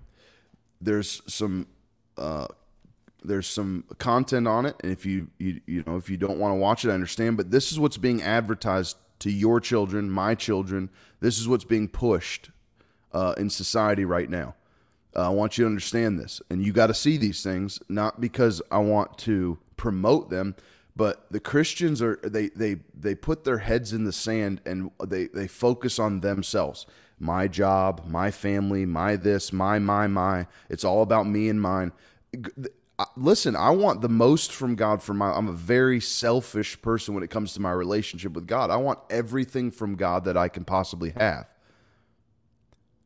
There's 0.82 1.22
some 1.28 1.68
uh, 2.18 2.48
there's 3.24 3.48
some 3.48 3.86
content 4.00 4.48
on 4.48 4.66
it, 4.66 4.76
and 4.82 4.92
if 4.92 5.06
you 5.06 5.28
you 5.38 5.62
you 5.66 5.84
know 5.86 5.96
if 5.98 6.10
you 6.10 6.18
don't 6.18 6.40
want 6.40 6.52
to 6.52 6.56
watch 6.56 6.86
it, 6.86 6.90
I 6.90 6.94
understand. 6.94 7.38
But 7.38 7.52
this 7.52 7.72
is 7.72 7.80
what's 7.80 7.98
being 7.98 8.22
advertised 8.22 8.98
to 9.20 9.32
your 9.32 9.60
children, 9.60 10.10
my 10.10 10.36
children. 10.36 10.90
This 11.20 11.40
is 11.40 11.48
what's 11.48 11.64
being 11.64 11.88
pushed 11.88 12.50
uh, 13.14 13.34
in 13.38 13.50
society 13.50 14.06
right 14.06 14.30
now. 14.30 14.56
Uh, 15.16 15.28
I 15.28 15.30
want 15.30 15.58
you 15.58 15.64
to 15.64 15.70
understand 15.70 16.20
this, 16.20 16.42
and 16.50 16.64
you 16.64 16.74
got 16.74 16.88
to 16.88 16.94
see 16.94 17.18
these 17.18 17.42
things 17.42 17.80
not 17.88 18.20
because 18.20 18.62
I 18.72 18.80
want 18.80 19.18
to 19.20 19.60
promote 19.78 20.30
them, 20.30 20.56
but 20.96 21.26
the 21.30 21.40
Christians 21.40 22.02
are 22.02 22.20
they 22.24 22.50
they 22.50 22.78
they 22.98 23.16
put 23.16 23.44
their 23.44 23.58
heads 23.58 23.92
in 23.92 24.06
the 24.06 24.14
sand 24.14 24.62
and 24.66 24.92
they 25.06 25.28
they 25.28 25.48
focus 25.48 26.00
on 26.00 26.22
themselves. 26.22 26.86
My 27.20 27.48
job, 27.48 28.06
my 28.08 28.32
family, 28.32 28.86
my 28.86 29.16
this, 29.16 29.52
my 29.52 29.80
my 29.80 30.08
my. 30.08 30.48
It's 30.70 30.84
all 30.84 31.02
about 31.02 31.28
me 31.28 31.50
and 31.50 31.62
mine. 31.62 31.92
Listen, 33.18 33.58
I 33.58 33.72
want 33.72 34.02
the 34.02 34.10
most 34.10 34.54
from 34.54 34.76
God 34.76 35.04
for 35.04 35.14
my 35.14 35.32
I'm 35.32 35.50
a 35.50 35.54
very 35.54 36.00
selfish 36.00 36.82
person 36.82 37.14
when 37.14 37.24
it 37.24 37.30
comes 37.30 37.54
to 37.54 37.62
my 37.62 37.72
relationship 37.72 38.32
with 38.32 38.48
God. 38.48 38.70
I 38.70 38.78
want 38.78 39.00
everything 39.10 39.72
from 39.72 39.96
God 39.96 40.26
that 40.26 40.38
I 40.38 40.48
can 40.48 40.64
possibly 40.64 41.12
have 41.18 41.48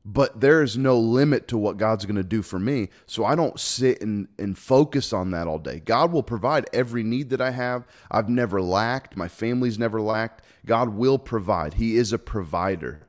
but 0.05 0.39
there 0.39 0.63
is 0.63 0.77
no 0.77 0.97
limit 0.97 1.47
to 1.49 1.57
what 1.57 1.77
God's 1.77 2.05
going 2.05 2.15
to 2.15 2.23
do 2.23 2.41
for 2.41 2.57
me. 2.57 2.89
So 3.05 3.25
I 3.25 3.35
don't 3.35 3.59
sit 3.59 4.01
and, 4.01 4.27
and 4.37 4.57
focus 4.57 5.11
on 5.11 5.31
that 5.31 5.47
all 5.47 5.59
day. 5.59 5.81
God 5.81 6.11
will 6.11 6.23
provide 6.23 6.67
every 6.73 7.03
need 7.03 7.29
that 7.29 7.41
I 7.41 7.51
have. 7.51 7.85
I've 8.09 8.29
never 8.29 8.61
lacked. 8.61 9.17
My 9.17 9.27
family's 9.27 9.77
never 9.77 10.01
lacked. 10.01 10.41
God 10.65 10.89
will 10.89 11.19
provide. 11.19 11.75
He 11.75 11.97
is 11.97 12.13
a 12.13 12.17
provider. 12.17 13.01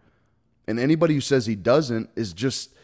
And 0.66 0.79
anybody 0.79 1.14
who 1.14 1.20
says 1.20 1.46
he 1.46 1.55
doesn't 1.55 2.11
is 2.16 2.33
just, 2.33 2.74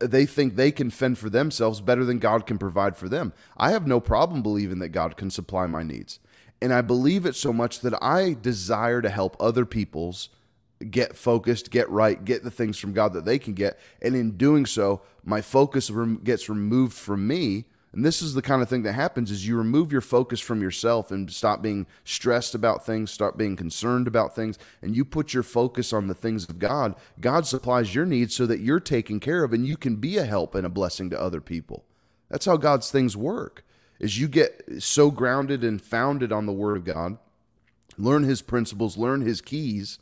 they 0.00 0.26
think 0.26 0.54
they 0.54 0.70
can 0.70 0.90
fend 0.90 1.18
for 1.18 1.30
themselves 1.30 1.80
better 1.80 2.04
than 2.04 2.18
God 2.18 2.46
can 2.46 2.58
provide 2.58 2.96
for 2.96 3.08
them. 3.08 3.32
I 3.56 3.70
have 3.70 3.86
no 3.86 4.00
problem 4.00 4.42
believing 4.42 4.78
that 4.80 4.90
God 4.90 5.16
can 5.16 5.30
supply 5.30 5.66
my 5.66 5.82
needs. 5.82 6.20
And 6.60 6.72
I 6.72 6.82
believe 6.82 7.26
it 7.26 7.34
so 7.34 7.52
much 7.52 7.80
that 7.80 8.00
I 8.02 8.36
desire 8.40 9.02
to 9.02 9.10
help 9.10 9.36
other 9.40 9.66
people's 9.66 10.28
get 10.90 11.16
focused, 11.16 11.70
get 11.70 11.88
right, 11.88 12.24
get 12.24 12.44
the 12.44 12.50
things 12.50 12.78
from 12.78 12.92
God 12.92 13.12
that 13.14 13.24
they 13.24 13.38
can 13.38 13.54
get. 13.54 13.78
And 14.02 14.14
in 14.14 14.36
doing 14.36 14.66
so, 14.66 15.02
my 15.24 15.40
focus 15.40 15.90
rem- 15.90 16.20
gets 16.22 16.48
removed 16.48 16.94
from 16.94 17.26
me. 17.26 17.66
And 17.92 18.04
this 18.04 18.20
is 18.20 18.34
the 18.34 18.42
kind 18.42 18.60
of 18.60 18.68
thing 18.68 18.82
that 18.82 18.92
happens 18.92 19.30
is 19.30 19.48
you 19.48 19.56
remove 19.56 19.90
your 19.90 20.02
focus 20.02 20.38
from 20.38 20.60
yourself 20.60 21.10
and 21.10 21.32
stop 21.32 21.62
being 21.62 21.86
stressed 22.04 22.54
about 22.54 22.84
things, 22.84 23.10
start 23.10 23.38
being 23.38 23.56
concerned 23.56 24.06
about 24.06 24.34
things, 24.34 24.58
and 24.82 24.94
you 24.94 25.02
put 25.02 25.32
your 25.32 25.42
focus 25.42 25.94
on 25.94 26.06
the 26.06 26.14
things 26.14 26.46
of 26.46 26.58
God. 26.58 26.94
God 27.20 27.46
supplies 27.46 27.94
your 27.94 28.04
needs 28.04 28.34
so 28.34 28.44
that 28.46 28.60
you're 28.60 28.80
taken 28.80 29.18
care 29.18 29.44
of 29.44 29.54
and 29.54 29.66
you 29.66 29.78
can 29.78 29.96
be 29.96 30.18
a 30.18 30.26
help 30.26 30.54
and 30.54 30.66
a 30.66 30.70
blessing 30.70 31.08
to 31.10 31.20
other 31.20 31.40
people. 31.40 31.84
That's 32.28 32.44
how 32.44 32.58
God's 32.58 32.90
things 32.90 33.16
work. 33.16 33.64
Is 33.98 34.20
you 34.20 34.28
get 34.28 34.62
so 34.78 35.10
grounded 35.10 35.64
and 35.64 35.80
founded 35.80 36.32
on 36.32 36.44
the 36.44 36.52
word 36.52 36.76
of 36.76 36.84
God, 36.84 37.16
learn 37.96 38.24
his 38.24 38.42
principles, 38.42 38.98
learn 38.98 39.22
his 39.22 39.40
keys, 39.40 39.98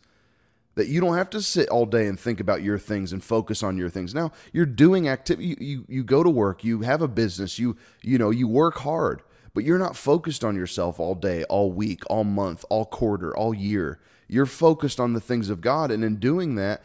that 0.75 0.89
you 0.89 1.01
don't 1.01 1.17
have 1.17 1.31
to 1.31 1.41
sit 1.41 1.69
all 1.69 1.87
day 1.87 2.07
and 2.07 2.19
think 2.19 2.41
about 2.41 2.63
your 2.63 2.79
things 2.79 3.13
and 3.13 3.23
focus 3.23 3.63
on 3.63 3.77
your 3.77 3.91
things. 3.91 4.15
Now 4.15 4.33
you're 4.53 4.67
doing 4.67 5.09
activity. 5.09 5.49
You, 5.49 5.57
you 5.61 5.85
you 5.89 6.05
go 6.05 6.23
to 6.23 6.31
work. 6.31 6.65
You 6.65 6.83
have 6.83 7.03
a 7.03 7.09
business. 7.09 7.59
You 7.59 7.77
you 8.03 8.19
know 8.19 8.31
you 8.31 8.49
work 8.49 8.79
hard, 8.79 9.23
but 9.55 9.65
you're 9.65 9.79
not 9.79 9.97
focused 9.97 10.45
on 10.45 10.57
yourself 10.57 10.99
all 10.99 11.15
day, 11.15 11.45
all 11.45 11.71
week, 11.73 12.03
all 12.09 12.25
month, 12.25 12.65
all 12.71 12.85
quarter, 12.85 13.37
all 13.37 13.55
year. 13.55 14.01
You're 14.27 14.47
focused 14.47 14.99
on 14.99 15.13
the 15.13 15.21
things 15.21 15.51
of 15.51 15.61
God, 15.61 15.91
and 15.91 16.03
in 16.03 16.17
doing 16.17 16.55
that, 16.55 16.83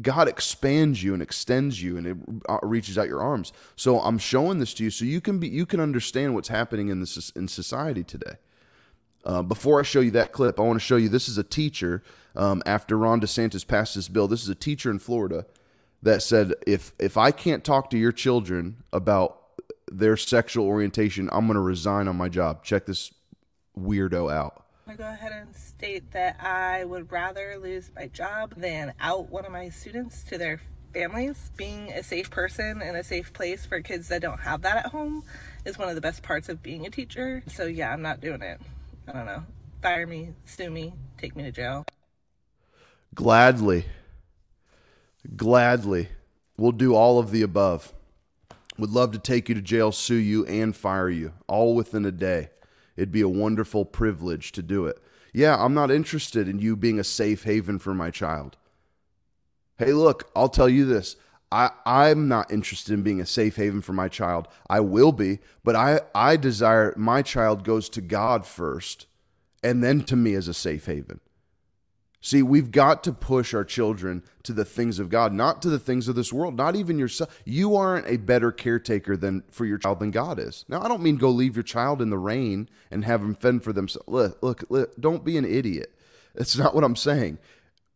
God 0.00 0.28
expands 0.28 1.02
you 1.02 1.12
and 1.12 1.22
extends 1.22 1.82
you, 1.82 1.98
and 1.98 2.06
it 2.06 2.16
uh, 2.48 2.58
reaches 2.62 2.96
out 2.96 3.06
your 3.06 3.20
arms. 3.20 3.52
So 3.76 4.00
I'm 4.00 4.18
showing 4.18 4.58
this 4.58 4.72
to 4.74 4.84
you 4.84 4.90
so 4.90 5.04
you 5.04 5.20
can 5.20 5.38
be 5.38 5.48
you 5.48 5.66
can 5.66 5.78
understand 5.78 6.34
what's 6.34 6.48
happening 6.48 6.88
in 6.88 7.00
this 7.00 7.30
in 7.30 7.48
society 7.48 8.02
today. 8.02 8.36
Uh, 9.22 9.42
before 9.42 9.78
I 9.78 9.82
show 9.82 10.00
you 10.00 10.10
that 10.12 10.32
clip, 10.32 10.58
I 10.58 10.62
want 10.62 10.80
to 10.80 10.84
show 10.84 10.96
you 10.96 11.10
this 11.10 11.28
is 11.28 11.36
a 11.36 11.44
teacher 11.44 12.02
um, 12.36 12.62
after 12.66 12.96
Ron 12.96 13.20
DeSantis 13.20 13.66
passed 13.66 13.94
this 13.94 14.08
bill. 14.08 14.28
This 14.28 14.42
is 14.42 14.48
a 14.48 14.54
teacher 14.54 14.90
in 14.90 14.98
Florida 14.98 15.46
that 16.02 16.22
said, 16.22 16.54
if 16.66 16.92
if 16.98 17.16
I 17.16 17.30
can't 17.30 17.64
talk 17.64 17.90
to 17.90 17.98
your 17.98 18.12
children 18.12 18.82
about 18.92 19.38
their 19.90 20.16
sexual 20.16 20.66
orientation, 20.66 21.28
I'm 21.32 21.46
going 21.46 21.54
to 21.54 21.60
resign 21.60 22.08
on 22.08 22.16
my 22.16 22.28
job. 22.28 22.62
Check 22.64 22.86
this 22.86 23.12
weirdo 23.78 24.32
out. 24.32 24.64
I 24.86 24.94
go 24.94 25.04
ahead 25.04 25.32
and 25.32 25.54
state 25.54 26.10
that 26.12 26.40
I 26.42 26.84
would 26.84 27.12
rather 27.12 27.56
lose 27.58 27.90
my 27.94 28.08
job 28.08 28.54
than 28.56 28.92
out 28.98 29.30
one 29.30 29.44
of 29.44 29.52
my 29.52 29.68
students 29.68 30.24
to 30.24 30.38
their 30.38 30.60
families. 30.92 31.52
Being 31.56 31.92
a 31.92 32.02
safe 32.02 32.28
person 32.30 32.82
and 32.82 32.96
a 32.96 33.04
safe 33.04 33.32
place 33.32 33.64
for 33.64 33.80
kids 33.82 34.08
that 34.08 34.22
don't 34.22 34.40
have 34.40 34.62
that 34.62 34.78
at 34.78 34.86
home 34.86 35.22
is 35.64 35.78
one 35.78 35.88
of 35.88 35.94
the 35.94 36.00
best 36.00 36.22
parts 36.22 36.48
of 36.48 36.62
being 36.62 36.86
a 36.86 36.90
teacher. 36.90 37.42
So, 37.46 37.66
yeah, 37.66 37.92
I'm 37.92 38.02
not 38.02 38.20
doing 38.20 38.42
it. 38.42 38.60
I 39.06 39.12
don't 39.12 39.26
know. 39.26 39.44
Fire 39.80 40.06
me, 40.06 40.34
sue 40.44 40.70
me, 40.70 40.94
take 41.18 41.36
me 41.36 41.44
to 41.44 41.52
jail. 41.52 41.84
Gladly. 43.14 43.86
Gladly. 45.36 46.08
We'll 46.56 46.72
do 46.72 46.94
all 46.94 47.18
of 47.18 47.30
the 47.30 47.42
above. 47.42 47.92
Would 48.78 48.90
love 48.90 49.12
to 49.12 49.18
take 49.18 49.48
you 49.48 49.54
to 49.54 49.60
jail, 49.60 49.92
sue 49.92 50.14
you, 50.14 50.46
and 50.46 50.74
fire 50.74 51.08
you, 51.08 51.32
all 51.46 51.74
within 51.74 52.04
a 52.04 52.12
day. 52.12 52.50
It'd 52.96 53.12
be 53.12 53.20
a 53.20 53.28
wonderful 53.28 53.84
privilege 53.84 54.52
to 54.52 54.62
do 54.62 54.86
it. 54.86 54.98
Yeah, 55.32 55.62
I'm 55.62 55.74
not 55.74 55.90
interested 55.90 56.48
in 56.48 56.58
you 56.58 56.76
being 56.76 56.98
a 56.98 57.04
safe 57.04 57.44
haven 57.44 57.78
for 57.78 57.94
my 57.94 58.10
child. 58.10 58.56
Hey, 59.78 59.92
look, 59.92 60.30
I'll 60.34 60.48
tell 60.48 60.68
you 60.68 60.84
this. 60.84 61.16
I, 61.52 61.70
I'm 61.84 62.28
not 62.28 62.52
interested 62.52 62.92
in 62.92 63.02
being 63.02 63.20
a 63.20 63.26
safe 63.26 63.56
haven 63.56 63.80
for 63.82 63.92
my 63.92 64.08
child. 64.08 64.48
I 64.68 64.80
will 64.80 65.12
be, 65.12 65.40
but 65.64 65.74
I, 65.74 66.00
I 66.14 66.36
desire 66.36 66.94
my 66.96 67.22
child 67.22 67.64
goes 67.64 67.88
to 67.90 68.00
God 68.00 68.46
first 68.46 69.06
and 69.62 69.82
then 69.82 70.02
to 70.04 70.16
me 70.16 70.34
as 70.34 70.48
a 70.48 70.54
safe 70.54 70.86
haven. 70.86 71.20
See, 72.22 72.42
we've 72.42 72.70
got 72.70 73.02
to 73.04 73.14
push 73.14 73.54
our 73.54 73.64
children 73.64 74.22
to 74.42 74.52
the 74.52 74.64
things 74.64 74.98
of 74.98 75.08
God, 75.08 75.32
not 75.32 75.62
to 75.62 75.70
the 75.70 75.78
things 75.78 76.06
of 76.06 76.16
this 76.16 76.32
world, 76.32 76.54
not 76.54 76.76
even 76.76 76.98
yourself. 76.98 77.34
You 77.46 77.76
aren't 77.76 78.08
a 78.08 78.18
better 78.18 78.52
caretaker 78.52 79.16
than 79.16 79.42
for 79.50 79.64
your 79.64 79.78
child 79.78 80.00
than 80.00 80.10
God 80.10 80.38
is. 80.38 80.66
Now, 80.68 80.82
I 80.82 80.88
don't 80.88 81.02
mean 81.02 81.16
go 81.16 81.30
leave 81.30 81.56
your 81.56 81.62
child 81.62 82.02
in 82.02 82.10
the 82.10 82.18
rain 82.18 82.68
and 82.90 83.06
have 83.06 83.22
them 83.22 83.34
fend 83.34 83.64
for 83.64 83.72
themselves. 83.72 84.06
Look, 84.06 84.38
look, 84.42 84.64
look 84.68 85.00
don't 85.00 85.24
be 85.24 85.38
an 85.38 85.46
idiot. 85.46 85.94
That's 86.34 86.58
not 86.58 86.74
what 86.74 86.84
I'm 86.84 86.96
saying. 86.96 87.38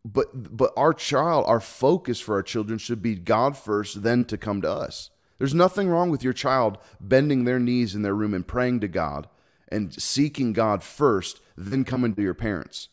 But 0.06 0.56
but 0.56 0.72
our 0.74 0.94
child, 0.94 1.44
our 1.46 1.60
focus 1.60 2.18
for 2.18 2.34
our 2.34 2.42
children 2.42 2.78
should 2.78 3.02
be 3.02 3.16
God 3.16 3.58
first, 3.58 4.02
then 4.02 4.24
to 4.26 4.38
come 4.38 4.62
to 4.62 4.70
us. 4.70 5.10
There's 5.36 5.54
nothing 5.54 5.88
wrong 5.88 6.10
with 6.10 6.24
your 6.24 6.32
child 6.32 6.78
bending 6.98 7.44
their 7.44 7.58
knees 7.58 7.94
in 7.94 8.00
their 8.00 8.14
room 8.14 8.32
and 8.32 8.46
praying 8.46 8.80
to 8.80 8.88
God 8.88 9.28
and 9.68 9.92
seeking 9.92 10.54
God 10.54 10.82
first, 10.82 11.40
then 11.56 11.84
coming 11.84 12.14
to 12.14 12.22
your 12.22 12.34
parents 12.34 12.88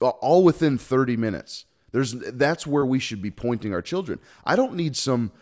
all 0.00 0.44
within 0.44 0.78
30 0.78 1.16
minutes. 1.16 1.64
There's 1.92 2.12
that's 2.12 2.66
where 2.66 2.84
we 2.84 2.98
should 2.98 3.22
be 3.22 3.30
pointing 3.30 3.72
our 3.72 3.82
children. 3.82 4.18
I 4.44 4.56
don't 4.56 4.74
need 4.74 4.96
some 4.96 5.32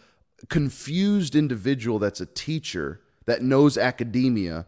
confused 0.49 1.35
individual 1.35 1.99
that's 1.99 2.21
a 2.21 2.27
teacher 2.27 3.01
that 3.27 3.43
knows 3.43 3.79
academia 3.79 4.67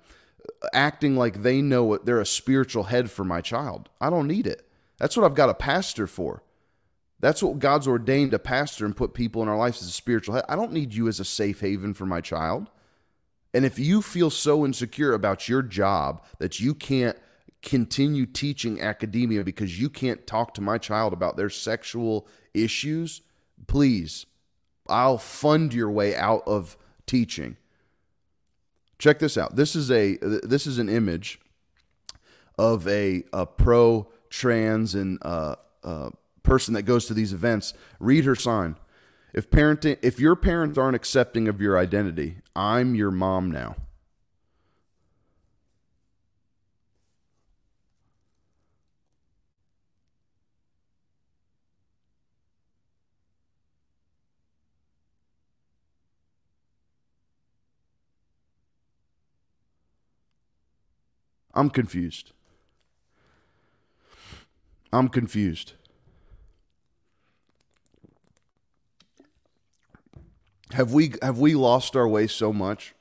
acting 0.72 1.16
like 1.16 1.42
they 1.42 1.60
know 1.60 1.84
what 1.84 2.06
they're 2.06 2.20
a 2.20 2.26
spiritual 2.26 2.84
head 2.84 3.10
for 3.10 3.24
my 3.24 3.40
child. 3.40 3.88
I 4.00 4.10
don't 4.10 4.28
need 4.28 4.46
it. 4.46 4.68
That's 4.98 5.16
what 5.16 5.26
I've 5.26 5.34
got 5.34 5.50
a 5.50 5.54
pastor 5.54 6.06
for. 6.06 6.42
That's 7.20 7.42
what 7.42 7.58
God's 7.58 7.88
ordained 7.88 8.34
a 8.34 8.38
pastor 8.38 8.84
and 8.84 8.96
put 8.96 9.14
people 9.14 9.42
in 9.42 9.48
our 9.48 9.56
lives 9.56 9.82
as 9.82 9.88
a 9.88 9.92
spiritual 9.92 10.34
head. 10.34 10.44
I 10.48 10.56
don't 10.56 10.72
need 10.72 10.94
you 10.94 11.08
as 11.08 11.20
a 11.20 11.24
safe 11.24 11.60
haven 11.60 11.94
for 11.94 12.06
my 12.06 12.20
child. 12.20 12.70
And 13.52 13.64
if 13.64 13.78
you 13.78 14.02
feel 14.02 14.30
so 14.30 14.64
insecure 14.64 15.14
about 15.14 15.48
your 15.48 15.62
job 15.62 16.24
that 16.38 16.60
you 16.60 16.74
can't 16.74 17.16
continue 17.64 18.26
teaching 18.26 18.80
academia 18.80 19.42
because 19.42 19.80
you 19.80 19.88
can't 19.88 20.26
talk 20.26 20.54
to 20.54 20.60
my 20.60 20.78
child 20.78 21.12
about 21.12 21.36
their 21.36 21.50
sexual 21.50 22.28
issues, 22.52 23.22
please, 23.66 24.26
I'll 24.88 25.18
fund 25.18 25.72
your 25.72 25.90
way 25.90 26.14
out 26.14 26.42
of 26.46 26.76
teaching. 27.06 27.56
Check 28.98 29.18
this 29.18 29.36
out. 29.36 29.56
This 29.56 29.74
is 29.74 29.90
a 29.90 30.18
this 30.20 30.66
is 30.66 30.78
an 30.78 30.88
image 30.88 31.40
of 32.58 32.86
a, 32.86 33.24
a 33.32 33.46
pro 33.46 34.08
trans 34.30 34.94
and 34.94 35.18
uh, 35.22 35.56
uh, 35.82 36.10
person 36.42 36.74
that 36.74 36.82
goes 36.82 37.06
to 37.06 37.14
these 37.14 37.32
events. 37.32 37.74
Read 37.98 38.24
her 38.24 38.36
sign. 38.36 38.76
If 39.32 39.50
parenting, 39.50 39.98
if 40.02 40.20
your 40.20 40.36
parents 40.36 40.78
aren't 40.78 40.94
accepting 40.94 41.48
of 41.48 41.60
your 41.60 41.76
identity, 41.76 42.36
I'm 42.54 42.94
your 42.94 43.10
mom 43.10 43.50
now. 43.50 43.74
I'm 61.54 61.70
confused. 61.70 62.32
I'm 64.92 65.08
confused. 65.08 65.74
Have 70.72 70.92
we 70.92 71.14
have 71.22 71.38
we 71.38 71.54
lost 71.54 71.94
our 71.94 72.08
way 72.08 72.26
so 72.26 72.52
much 72.52 72.94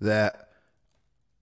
that 0.00 0.48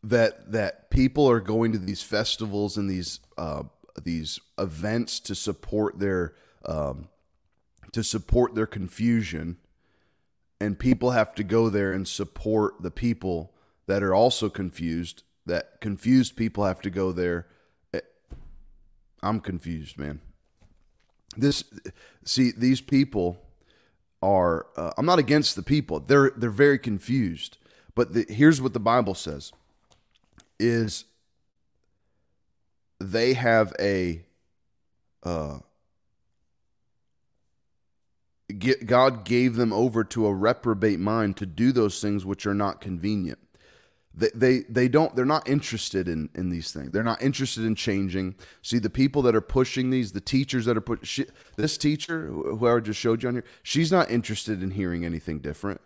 that 0.03 0.53
that 0.53 0.91
people 0.91 1.29
are 1.29 1.41
going 1.41 1.73
to 1.73 1.79
these 1.79 2.03
festivals 2.03 2.77
and 2.77 2.91
these 2.91 3.21
uh, 3.39 3.63
these 4.03 4.39
events 4.59 5.21
to 5.21 5.35
support 5.35 5.99
their 5.99 6.35
um, 6.67 7.09
to 7.93 8.03
support 8.03 8.55
their 8.55 8.67
confusion, 8.67 9.57
and 10.61 10.79
people 10.79 11.13
have 11.13 11.35
to 11.37 11.45
go 11.45 11.71
there 11.71 11.93
and 11.93 12.07
support 12.07 12.83
the 12.83 12.91
people 12.91 13.52
that 13.87 14.03
are 14.03 14.15
also 14.15 14.49
confused. 14.49 15.23
That 15.47 15.81
confused 15.81 16.37
people 16.37 16.65
have 16.65 16.81
to 16.83 16.91
go 16.91 17.13
there. 17.13 17.47
Eh, 17.93 18.01
I'm 19.23 19.41
confused, 19.41 19.99
man. 19.99 20.21
This, 21.37 21.65
see, 22.25 22.53
these 22.57 22.81
people 22.81 23.43
are. 24.23 24.67
Uh, 24.77 24.93
I'm 24.97 25.07
not 25.07 25.19
against 25.19 25.57
the 25.57 25.63
people. 25.63 26.01
They're 26.01 26.31
they're 26.37 26.51
very 26.51 26.79
confused. 26.79 27.59
But 27.95 28.15
the, 28.15 28.25
here's 28.29 28.63
what 28.63 28.73
the 28.73 28.81
Bible 28.81 29.15
says: 29.15 29.53
is 30.61 31.05
they 33.01 33.35
have 33.35 33.75
a 33.81 34.25
uh, 35.25 35.59
God 38.87 39.25
gave 39.25 39.57
them 39.57 39.73
over 39.73 40.05
to 40.05 40.27
a 40.27 40.35
reprobate 40.35 41.01
mind 41.01 41.37
to 41.39 41.47
do 41.47 41.73
those 41.73 42.01
things 42.01 42.25
which 42.25 42.47
are 42.47 42.55
not 42.55 42.81
convenient 42.81 43.39
they, 44.15 44.31
they 44.35 44.59
they 44.69 44.89
don't 44.89 45.15
they're 45.17 45.25
not 45.25 45.49
interested 45.49 46.07
in 46.09 46.29
in 46.35 46.51
these 46.51 46.71
things. 46.73 46.91
They're 46.91 47.03
not 47.03 47.23
interested 47.23 47.65
in 47.65 47.75
changing. 47.75 48.35
See 48.61 48.79
the 48.79 48.91
people 48.91 49.23
that 49.23 49.35
are 49.35 49.41
pushing 49.41 49.91
these 49.91 50.13
the 50.13 50.21
teachers 50.21 50.67
that 50.67 50.77
are 50.77 50.83
put 50.83 51.07
she, 51.07 51.27
this 51.57 51.79
teacher 51.79 52.27
who 52.27 52.67
i 52.67 52.81
just 52.81 53.01
showed 53.01 53.23
you 53.23 53.29
on 53.29 53.35
here 53.37 53.45
she's 53.63 53.91
not 53.91 54.11
interested 54.11 54.63
in 54.63 54.73
hearing 54.73 55.05
anything 55.05 55.39
different. 55.39 55.81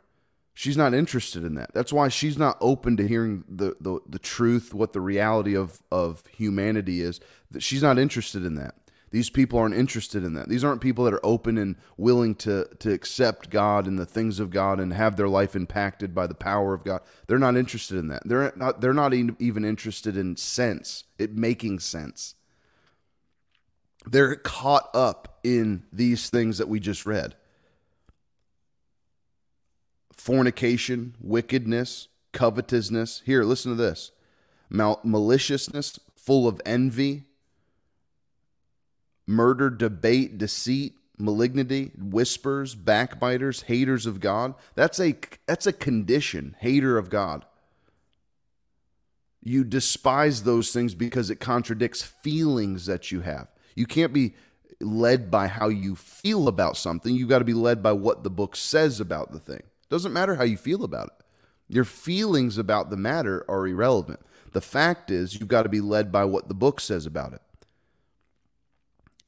She's 0.55 0.77
not 0.77 0.95
interested 0.95 1.45
in 1.45 1.55
that. 1.55 1.75
That's 1.75 1.93
why 1.93 2.09
she's 2.09 2.39
not 2.39 2.57
open 2.61 2.97
to 2.97 3.07
hearing 3.07 3.45
the 3.49 3.77
the, 3.81 4.01
the 4.09 4.19
truth 4.19 4.75
what 4.75 4.93
the 4.93 5.01
reality 5.01 5.55
of 5.55 5.83
of 5.93 6.25
humanity 6.27 7.03
is. 7.03 7.21
That 7.51 7.63
she's 7.63 7.83
not 7.83 7.99
interested 7.99 8.45
in 8.45 8.57
that 8.57 8.75
these 9.11 9.31
people 9.31 9.59
aren't 9.59 9.75
interested 9.75 10.25
in 10.25 10.35
that. 10.35 10.49
These 10.49 10.65
aren't 10.65 10.81
people 10.81 11.05
that 11.05 11.15
are 11.15 11.25
open 11.25 11.57
and 11.59 11.77
willing 11.97 12.35
to, 12.37 12.69
to 12.81 12.93
accept 12.93 13.51
God 13.51 13.87
and 13.87 13.99
the 13.99 14.07
things 14.07 14.41
of 14.41 14.51
God 14.51 14.81
and 14.81 14.93
have 14.93 15.17
their 15.17 15.29
life 15.29 15.55
impacted 15.55 16.15
by 16.15 16.27
the 16.27 16.35
power 16.35 16.75
of 16.75 16.83
God. 16.85 17.01
They're 17.27 17.39
not 17.39 17.57
interested 17.57 17.99
in 17.99 18.09
that. 18.09 18.23
They're 18.27 18.53
not, 18.57 18.81
they're 18.81 18.93
not 18.93 19.15
even 19.15 19.65
interested 19.65 20.17
in 20.17 20.37
sense, 20.37 21.05
it 21.19 21.37
making 21.37 21.79
sense. 21.79 22.35
They're 24.05 24.37
caught 24.37 24.91
up 24.95 25.39
in 25.45 25.85
these 25.93 26.29
things 26.29 26.59
that 26.59 26.69
we 26.69 26.81
just 26.81 27.07
read 27.07 27.35
fornication, 30.13 31.15
wickedness, 31.21 32.09
covetousness. 32.33 33.23
Here, 33.25 33.45
listen 33.45 33.71
to 33.71 33.77
this 33.77 34.11
Mal- 34.69 35.01
maliciousness, 35.05 36.01
full 36.17 36.49
of 36.49 36.61
envy 36.67 37.25
murder, 39.27 39.71
debate, 39.71 40.39
deceit, 40.39 40.95
malignity, 41.19 41.93
whispers, 41.97 42.75
backbiters, 42.75 43.63
haters 43.63 44.07
of 44.07 44.21
God. 44.21 44.55
That's 44.75 45.01
a 45.01 45.15
that's 45.47 45.67
a 45.67 45.73
condition, 45.73 46.57
hater 46.61 46.99
of 46.99 47.11
God. 47.11 47.45
You 49.43 49.63
despise 49.63 50.43
those 50.43 50.73
things 50.73 50.95
because 50.95 51.31
it 51.31 51.37
contradicts 51.37 52.03
feelings 52.03 52.87
that 52.87 53.13
you 53.13 53.21
have. 53.21 53.49
You 53.77 53.87
can't 53.87 54.13
be 54.13 54.35
led 54.81 55.31
by 55.31 55.47
how 55.47 55.69
you 55.69 55.95
feel 55.95 56.49
about 56.49 56.77
something. 56.77 57.15
You've 57.15 57.29
got 57.29 57.39
to 57.39 57.45
be 57.45 57.55
led 57.55 57.83
by 57.83 57.93
what 57.93 58.25
the 58.25 58.31
book 58.31 58.57
says 58.57 59.01
about 59.01 59.33
the 59.33 59.39
thing. 59.39 59.63
Doesn't 59.89 60.13
matter 60.13 60.35
how 60.35 60.43
you 60.43 60.57
feel 60.57 60.83
about 60.83 61.09
it. 61.09 61.25
Your 61.69 61.85
feelings 61.85 62.59
about 62.59 62.91
the 62.91 62.97
matter 62.97 63.45
are 63.49 63.67
irrelevant. 63.67 64.21
The 64.53 64.61
fact 64.61 65.11
is, 65.11 65.35
you've 65.35 65.49
got 65.49 65.65
to 65.65 65.69
be 65.69 65.81
led 65.81 66.11
by 66.11 66.25
what 66.25 66.49
the 66.49 66.55
book 66.55 66.81
says 66.81 67.07
about 67.07 67.33
it. 67.33 67.43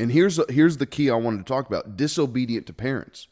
And 0.00 0.12
here's 0.12 0.40
here's 0.50 0.76
the 0.76 0.86
key 0.86 1.10
I 1.10 1.16
wanted 1.16 1.38
to 1.38 1.52
talk 1.52 1.66
about: 1.66 1.96
disobedient 1.96 2.66
to 2.66 2.72
parents 2.72 3.28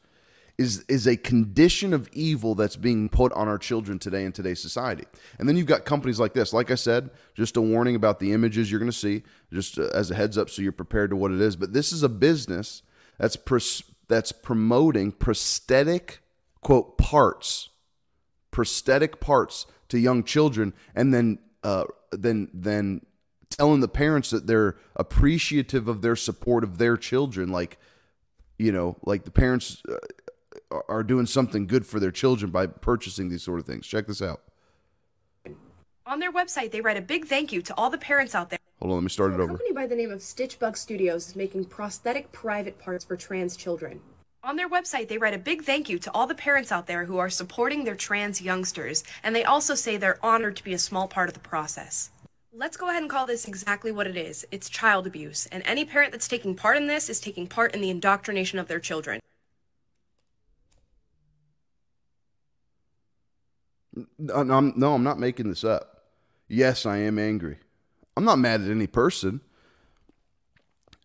is 0.58 0.84
is 0.88 1.06
a 1.06 1.16
condition 1.16 1.92
of 1.92 2.08
evil 2.12 2.54
that's 2.54 2.76
being 2.76 3.08
put 3.08 3.32
on 3.34 3.46
our 3.46 3.58
children 3.58 3.98
today 3.98 4.24
in 4.24 4.32
today's 4.32 4.60
society. 4.60 5.04
And 5.38 5.48
then 5.48 5.56
you've 5.56 5.66
got 5.66 5.84
companies 5.84 6.18
like 6.18 6.32
this. 6.32 6.52
Like 6.52 6.70
I 6.70 6.76
said, 6.76 7.10
just 7.34 7.56
a 7.56 7.60
warning 7.60 7.94
about 7.94 8.20
the 8.20 8.32
images 8.32 8.70
you're 8.70 8.80
going 8.80 8.90
to 8.90 8.96
see, 8.96 9.22
just 9.52 9.78
uh, 9.78 9.88
as 9.94 10.10
a 10.10 10.14
heads 10.14 10.38
up, 10.38 10.48
so 10.50 10.62
you're 10.62 10.72
prepared 10.72 11.10
to 11.10 11.16
what 11.16 11.30
it 11.30 11.40
is. 11.40 11.56
But 11.56 11.72
this 11.72 11.92
is 11.92 12.02
a 12.02 12.08
business 12.08 12.82
That's 13.18 13.36
pros- 13.36 13.82
that's 14.08 14.32
promoting 14.32 15.12
prosthetic 15.12 16.20
quote 16.62 16.98
parts, 16.98 17.70
prosthetic 18.50 19.20
parts 19.20 19.66
to 19.88 19.98
young 19.98 20.24
children, 20.24 20.74
and 20.94 21.12
then 21.12 21.38
uh, 21.62 21.84
then 22.12 22.48
then 22.52 23.04
telling 23.50 23.80
the 23.80 23.88
parents 23.88 24.30
that 24.30 24.46
they're 24.46 24.76
appreciative 24.94 25.88
of 25.88 26.02
their 26.02 26.16
support 26.16 26.64
of 26.64 26.78
their 26.78 26.96
children, 26.96 27.50
like 27.50 27.78
you 28.58 28.72
know, 28.72 28.96
like 29.02 29.24
the 29.24 29.30
parents 29.30 29.82
uh, 29.88 30.78
are 30.88 31.02
doing 31.02 31.26
something 31.26 31.66
good 31.66 31.86
for 31.86 32.00
their 32.00 32.10
children 32.10 32.50
by 32.50 32.66
purchasing 32.66 33.28
these 33.28 33.42
sort 33.42 33.60
of 33.60 33.66
things. 33.66 33.86
Check 33.86 34.06
this 34.06 34.22
out. 34.22 34.42
On 36.06 36.20
their 36.20 36.32
website, 36.32 36.70
they 36.70 36.80
write 36.80 36.96
a 36.96 37.02
big 37.02 37.26
thank 37.26 37.52
you 37.52 37.60
to 37.62 37.74
all 37.74 37.90
the 37.90 37.98
parents 37.98 38.34
out 38.34 38.48
there. 38.48 38.58
Hold 38.78 38.92
on, 38.92 38.98
let 38.98 39.02
me 39.02 39.08
start 39.08 39.32
it 39.32 39.40
A 39.40 39.42
over. 39.42 39.48
company 39.48 39.72
by 39.72 39.86
the 39.86 39.96
name 39.96 40.10
of 40.10 40.20
Stitchbug 40.20 40.76
Studios 40.76 41.28
is 41.28 41.36
making 41.36 41.64
prosthetic 41.64 42.30
private 42.30 42.78
parts 42.78 43.04
for 43.04 43.16
trans 43.16 43.56
children. 43.56 44.00
On 44.44 44.54
their 44.54 44.68
website, 44.68 45.08
they 45.08 45.18
write 45.18 45.34
a 45.34 45.38
big 45.38 45.62
thank 45.64 45.88
you 45.88 45.98
to 45.98 46.10
all 46.12 46.28
the 46.28 46.34
parents 46.34 46.70
out 46.70 46.86
there 46.86 47.06
who 47.06 47.18
are 47.18 47.28
supporting 47.28 47.82
their 47.82 47.96
trans 47.96 48.40
youngsters, 48.40 49.02
and 49.24 49.34
they 49.34 49.42
also 49.42 49.74
say 49.74 49.96
they're 49.96 50.24
honored 50.24 50.56
to 50.56 50.64
be 50.64 50.72
a 50.72 50.78
small 50.78 51.08
part 51.08 51.28
of 51.28 51.34
the 51.34 51.40
process. 51.40 52.10
Let's 52.58 52.78
go 52.78 52.88
ahead 52.88 53.02
and 53.02 53.10
call 53.10 53.26
this 53.26 53.46
exactly 53.46 53.92
what 53.92 54.06
it 54.06 54.16
is 54.16 54.46
it's 54.50 54.70
child 54.70 55.06
abuse, 55.06 55.46
and 55.52 55.62
any 55.66 55.84
parent 55.84 56.12
that's 56.12 56.26
taking 56.26 56.54
part 56.54 56.78
in 56.78 56.86
this 56.86 57.10
is 57.10 57.20
taking 57.20 57.46
part 57.46 57.74
in 57.74 57.82
the 57.82 57.90
indoctrination 57.90 58.58
of 58.58 58.66
their 58.66 58.80
children. 58.80 59.20
No, 64.18 64.34
I'm, 64.34 64.72
no, 64.74 64.94
I'm 64.94 65.04
not 65.04 65.18
making 65.18 65.50
this 65.50 65.64
up. 65.64 66.04
Yes, 66.48 66.86
I 66.86 66.96
am 66.98 67.18
angry. 67.18 67.58
I'm 68.16 68.24
not 68.24 68.38
mad 68.38 68.62
at 68.62 68.70
any 68.70 68.86
person. 68.86 69.42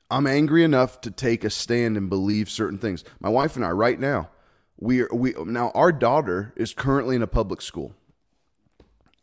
I'm 0.10 0.28
angry 0.28 0.64
enough 0.64 1.02
to 1.02 1.12
take 1.12 1.44
a 1.44 1.50
stand 1.50 1.98
and 1.98 2.10
believe 2.10 2.50
certain 2.50 2.78
things. 2.78 3.04
My 3.20 3.30
wife 3.30 3.58
and 3.58 3.66
I, 3.66 3.72
right 3.72 4.00
now, 4.00 4.30
we 4.78 5.02
are 5.02 5.10
we 5.12 5.34
now 5.46 5.72
our 5.76 5.92
daughter 5.92 6.54
is 6.56 6.74
currently 6.74 7.18
in 7.18 7.22
a 7.22 7.28
public 7.28 7.62
school. 7.62 7.94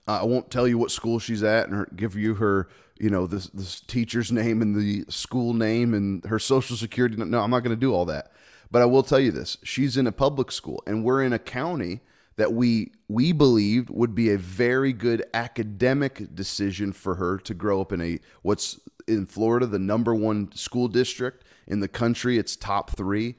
I 0.09 0.25
won't 0.25 0.51
tell 0.51 0.67
you 0.67 0.79
what 0.79 0.91
school 0.91 1.19
she's 1.19 1.43
at 1.43 1.67
and 1.69 1.77
her, 1.77 1.89
give 1.95 2.17
you 2.17 2.35
her, 2.37 2.69
you 2.99 3.11
know, 3.11 3.27
this 3.27 3.49
this 3.49 3.81
teacher's 3.81 4.33
name 4.33 4.63
and 4.63 4.75
the 4.75 5.05
school 5.09 5.53
name 5.53 5.93
and 5.93 6.25
her 6.25 6.39
social 6.39 6.77
security. 6.77 7.17
No, 7.17 7.41
I'm 7.41 7.51
not 7.51 7.61
going 7.61 7.77
to 7.77 7.81
do 7.81 7.95
all 7.95 8.07
that. 8.07 8.33
But 8.71 8.83
I 8.83 8.87
will 8.87 9.03
tell 9.03 9.21
you 9.21 9.31
this: 9.31 9.59
she's 9.63 9.97
in 9.97 10.07
a 10.07 10.13
public 10.13 10.51
school, 10.51 10.83
and 10.87 11.05
we're 11.05 11.23
in 11.23 11.33
a 11.33 11.39
county 11.39 12.01
that 12.37 12.55
we 12.55 12.93
we 13.09 13.33
believed 13.33 13.91
would 13.91 14.15
be 14.15 14.31
a 14.31 14.39
very 14.39 14.93
good 14.93 15.25
academic 15.35 16.35
decision 16.35 16.93
for 16.93 17.17
her 17.17 17.37
to 17.39 17.53
grow 17.53 17.81
up 17.81 17.93
in 17.93 18.01
a 18.01 18.19
what's 18.43 18.81
in 19.07 19.27
Florida 19.27 19.67
the 19.67 19.79
number 19.79 20.15
one 20.15 20.51
school 20.55 20.89
district 20.89 21.45
in 21.67 21.81
the 21.81 21.89
country. 21.89 22.39
It's 22.39 22.57
top 22.57 22.97
three. 22.97 23.37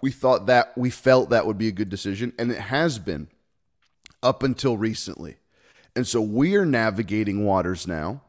We 0.00 0.10
thought 0.10 0.46
that 0.46 0.76
we 0.76 0.90
felt 0.90 1.30
that 1.30 1.46
would 1.46 1.58
be 1.58 1.68
a 1.68 1.72
good 1.72 1.88
decision, 1.88 2.32
and 2.36 2.50
it 2.50 2.58
has 2.58 2.98
been 2.98 3.28
up 4.22 4.42
until 4.42 4.76
recently. 4.76 5.36
And 5.94 6.06
so 6.06 6.20
we 6.20 6.56
are 6.56 6.64
navigating 6.64 7.44
waters 7.44 7.86
now 7.86 8.22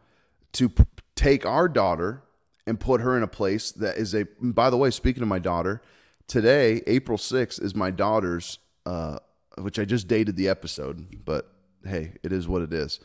to 0.54 0.70
p- 0.70 0.84
take 1.16 1.46
our 1.46 1.68
daughter 1.68 2.24
and 2.66 2.80
put 2.80 3.02
her 3.02 3.16
in 3.18 3.24
a 3.24 3.28
place 3.28 3.72
that 3.72 3.98
is 3.98 4.14
a. 4.14 4.26
By 4.42 4.70
the 4.70 4.78
way, 4.78 4.90
speaking 4.92 5.24
of 5.24 5.30
my 5.30 5.40
daughter, 5.40 5.82
today, 6.28 6.82
April 6.88 7.18
6th, 7.18 7.62
is 7.62 7.76
my 7.76 7.92
daughter's, 7.92 8.60
uh, 8.86 9.20
which 9.58 9.80
I 9.80 9.86
just 9.86 10.08
dated 10.08 10.36
the 10.36 10.50
episode, 10.50 11.24
but 11.26 11.50
hey, 11.86 12.14
it 12.24 12.32
is 12.32 12.48
what 12.48 12.62
it 12.62 12.74
is. 12.74 13.00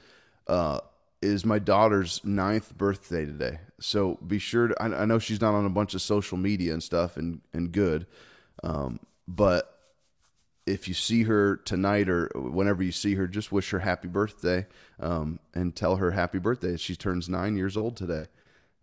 Uh, 0.46 0.80
is 1.20 1.44
my 1.44 1.58
daughter's 1.58 2.24
ninth 2.24 2.76
birthday 2.78 3.24
today. 3.24 3.58
So 3.80 4.18
be 4.26 4.38
sure 4.38 4.68
to, 4.68 4.82
I, 4.82 5.02
I 5.02 5.04
know 5.04 5.18
she's 5.18 5.40
not 5.40 5.54
on 5.54 5.66
a 5.66 5.70
bunch 5.70 5.94
of 5.94 6.02
social 6.02 6.38
media 6.38 6.72
and 6.72 6.82
stuff 6.82 7.16
and, 7.16 7.40
and 7.52 7.72
good. 7.72 8.06
Um, 8.62 9.00
but 9.26 9.77
if 10.68 10.86
you 10.86 10.94
see 10.94 11.24
her 11.24 11.56
tonight 11.56 12.08
or 12.08 12.30
whenever 12.34 12.82
you 12.82 12.92
see 12.92 13.14
her, 13.14 13.26
just 13.26 13.50
wish 13.50 13.70
her 13.70 13.80
happy 13.80 14.08
birthday 14.08 14.66
um, 15.00 15.38
and 15.54 15.74
tell 15.74 15.96
her 15.96 16.12
happy 16.12 16.38
birthday. 16.38 16.76
She 16.76 16.94
turns 16.94 17.28
nine 17.28 17.56
years 17.56 17.76
old 17.76 17.96
today. 17.96 18.26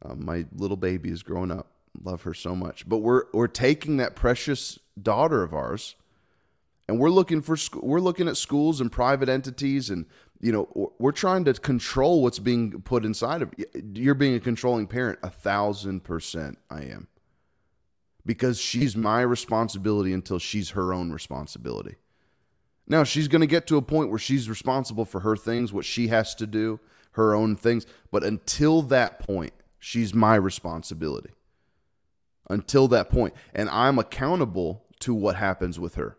Um, 0.04 0.26
my 0.26 0.46
little 0.56 0.78
baby 0.78 1.10
is 1.10 1.24
growing 1.24 1.52
up. 1.52 1.68
Love 2.04 2.24
her 2.24 2.34
so 2.34 2.56
much. 2.56 2.88
But 2.90 2.98
we're 2.98 3.24
we're 3.34 3.48
taking 3.48 3.98
that 3.98 4.16
precious 4.16 4.80
daughter 5.02 5.44
of 5.44 5.54
ours, 5.54 5.96
and 6.90 7.00
we're 7.00 7.10
looking 7.10 7.42
for 7.42 7.56
sc- 7.56 7.82
we're 7.82 8.02
looking 8.02 8.28
at 8.28 8.36
schools 8.36 8.82
and 8.82 8.92
private 8.92 9.30
entities, 9.30 9.90
and 9.90 10.06
you 10.42 10.52
know 10.52 10.92
we're 11.00 11.14
trying 11.14 11.46
to 11.46 11.54
control 11.54 12.22
what's 12.22 12.40
being 12.40 12.82
put 12.82 13.06
inside 13.06 13.42
of 13.42 13.54
you. 13.58 13.66
You're 13.94 14.14
being 14.14 14.36
a 14.36 14.42
controlling 14.42 14.88
parent. 14.88 15.20
A 15.24 15.30
thousand 15.30 16.04
percent, 16.04 16.58
I 16.70 16.82
am 16.82 17.08
because 18.26 18.60
she's 18.60 18.96
my 18.96 19.22
responsibility 19.22 20.12
until 20.12 20.40
she's 20.40 20.72
her 20.72 20.94
own 20.94 21.12
responsibility. 21.12 21.96
Now, 22.88 23.04
she's 23.04 23.28
going 23.28 23.42
to 23.42 23.48
get 23.48 23.68
to 23.68 23.78
a 23.78 23.82
point 23.82 24.10
where 24.10 24.20
she's 24.20 24.50
responsible 24.50 25.06
for 25.06 25.22
her 25.22 25.36
things, 25.36 25.74
what 25.74 25.86
she 25.86 26.08
has 26.08 26.36
to 26.36 26.48
do, 26.48 26.80
her 27.12 27.34
own 27.34 27.56
things. 27.56 27.86
But 28.12 28.24
until 28.24 28.82
that 28.84 29.20
point, 29.20 29.54
she's 29.80 30.14
my 30.14 30.36
responsibility. 30.36 31.32
Until 32.48 32.88
that 32.90 33.10
point. 33.10 33.34
And 33.54 33.70
I'm 33.70 33.98
accountable 33.98 34.86
to 35.00 35.14
what 35.14 35.36
happens 35.36 35.80
with 35.80 35.96
her. 35.96 36.18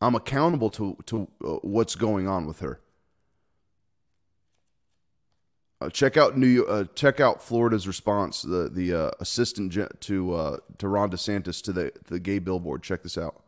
I'm 0.00 0.14
accountable 0.14 0.70
to, 0.70 0.96
to 1.06 1.28
uh, 1.44 1.48
what's 1.62 1.94
going 1.94 2.28
on 2.28 2.46
with 2.46 2.60
her. 2.60 2.80
Uh, 5.78 5.90
check 5.90 6.16
out 6.16 6.38
New 6.38 6.64
uh, 6.64 6.84
check 6.94 7.20
out 7.20 7.42
Florida's 7.42 7.86
response, 7.86 8.40
the 8.42 8.70
the 8.72 8.94
uh, 8.94 9.10
assistant 9.20 9.76
to 10.00 10.34
uh, 10.34 10.56
to 10.78 10.88
Ron 10.88 11.10
DeSantis 11.10 11.60
to 11.62 11.72
the 11.72 11.92
the 12.06 12.18
gay 12.18 12.38
billboard. 12.38 12.82
Check 12.82 13.02
this 13.02 13.18
out. 13.18 13.42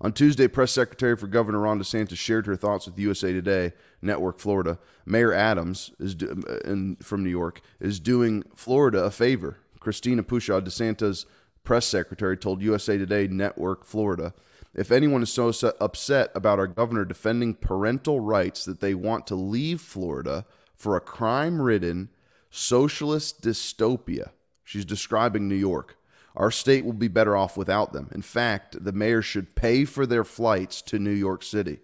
On 0.00 0.12
Tuesday, 0.12 0.48
press 0.48 0.72
secretary 0.72 1.16
for 1.16 1.26
Governor 1.28 1.60
Ron 1.60 1.78
DeSantis 1.78 2.18
shared 2.18 2.46
her 2.46 2.56
thoughts 2.56 2.86
with 2.86 2.98
USA 2.98 3.32
Today 3.32 3.72
Network 4.02 4.40
Florida. 4.40 4.78
Mayor 5.06 5.32
Adams 5.32 5.92
is 6.00 6.14
do, 6.16 6.42
uh, 6.48 6.58
in, 6.70 6.96
from 6.96 7.22
New 7.22 7.30
York 7.30 7.60
is 7.80 8.00
doing 8.00 8.42
Florida 8.54 9.04
a 9.04 9.10
favor. 9.10 9.56
Christina 9.78 10.24
Pushaw, 10.24 10.60
DeSantis 10.60 11.26
press 11.62 11.86
secretary, 11.86 12.36
told 12.36 12.60
USA 12.60 12.98
Today 12.98 13.28
Network 13.28 13.84
Florida, 13.84 14.34
"If 14.74 14.90
anyone 14.90 15.22
is 15.22 15.32
so 15.32 15.52
upset 15.80 16.32
about 16.34 16.58
our 16.58 16.66
governor 16.66 17.04
defending 17.04 17.54
parental 17.54 18.18
rights 18.18 18.64
that 18.64 18.80
they 18.80 18.94
want 18.94 19.28
to 19.28 19.36
leave 19.36 19.80
Florida." 19.80 20.44
For 20.76 20.96
a 20.96 21.00
crime 21.00 21.60
ridden 21.60 22.10
socialist 22.50 23.42
dystopia. 23.42 24.30
She's 24.62 24.84
describing 24.84 25.48
New 25.48 25.56
York. 25.56 25.96
Our 26.36 26.50
state 26.50 26.84
will 26.84 26.92
be 26.92 27.08
better 27.08 27.36
off 27.36 27.56
without 27.56 27.92
them. 27.92 28.10
In 28.14 28.22
fact, 28.22 28.84
the 28.84 28.92
mayor 28.92 29.22
should 29.22 29.54
pay 29.54 29.84
for 29.84 30.06
their 30.06 30.24
flights 30.24 30.82
to 30.82 30.98
New 30.98 31.12
York 31.12 31.42
City. 31.42 31.78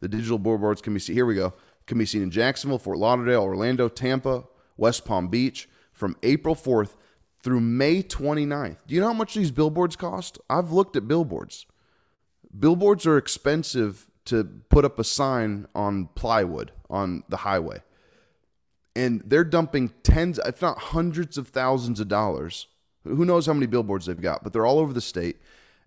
The 0.00 0.08
digital 0.08 0.38
billboards 0.38 0.82
can 0.82 0.92
be 0.92 1.00
seen, 1.00 1.14
here 1.14 1.26
we 1.26 1.36
go, 1.36 1.54
can 1.86 1.98
be 1.98 2.06
seen 2.06 2.22
in 2.22 2.30
Jacksonville, 2.30 2.78
Fort 2.78 2.98
Lauderdale, 2.98 3.42
Orlando, 3.42 3.88
Tampa, 3.88 4.44
West 4.76 5.04
Palm 5.04 5.28
Beach 5.28 5.68
from 5.92 6.16
April 6.22 6.54
4th 6.54 6.96
through 7.42 7.60
May 7.60 8.02
29th. 8.02 8.78
Do 8.86 8.94
you 8.94 9.00
know 9.00 9.06
how 9.06 9.12
much 9.12 9.34
these 9.34 9.52
billboards 9.52 9.94
cost? 9.94 10.38
I've 10.50 10.72
looked 10.72 10.96
at 10.96 11.06
billboards. 11.06 11.64
Billboards 12.58 13.06
are 13.06 13.16
expensive 13.16 14.08
to 14.24 14.44
put 14.68 14.84
up 14.84 14.98
a 14.98 15.04
sign 15.04 15.66
on 15.74 16.06
plywood 16.16 16.72
on 16.90 17.22
the 17.28 17.38
highway 17.38 17.82
and 18.96 19.22
they're 19.26 19.44
dumping 19.44 19.92
tens, 20.02 20.40
if 20.44 20.62
not 20.62 20.78
hundreds 20.78 21.36
of 21.36 21.48
thousands 21.48 22.00
of 22.00 22.08
dollars. 22.08 22.66
Who 23.04 23.26
knows 23.26 23.46
how 23.46 23.52
many 23.52 23.66
billboards 23.66 24.06
they've 24.06 24.20
got, 24.20 24.42
but 24.42 24.52
they're 24.52 24.66
all 24.66 24.78
over 24.78 24.94
the 24.94 25.02
state. 25.02 25.36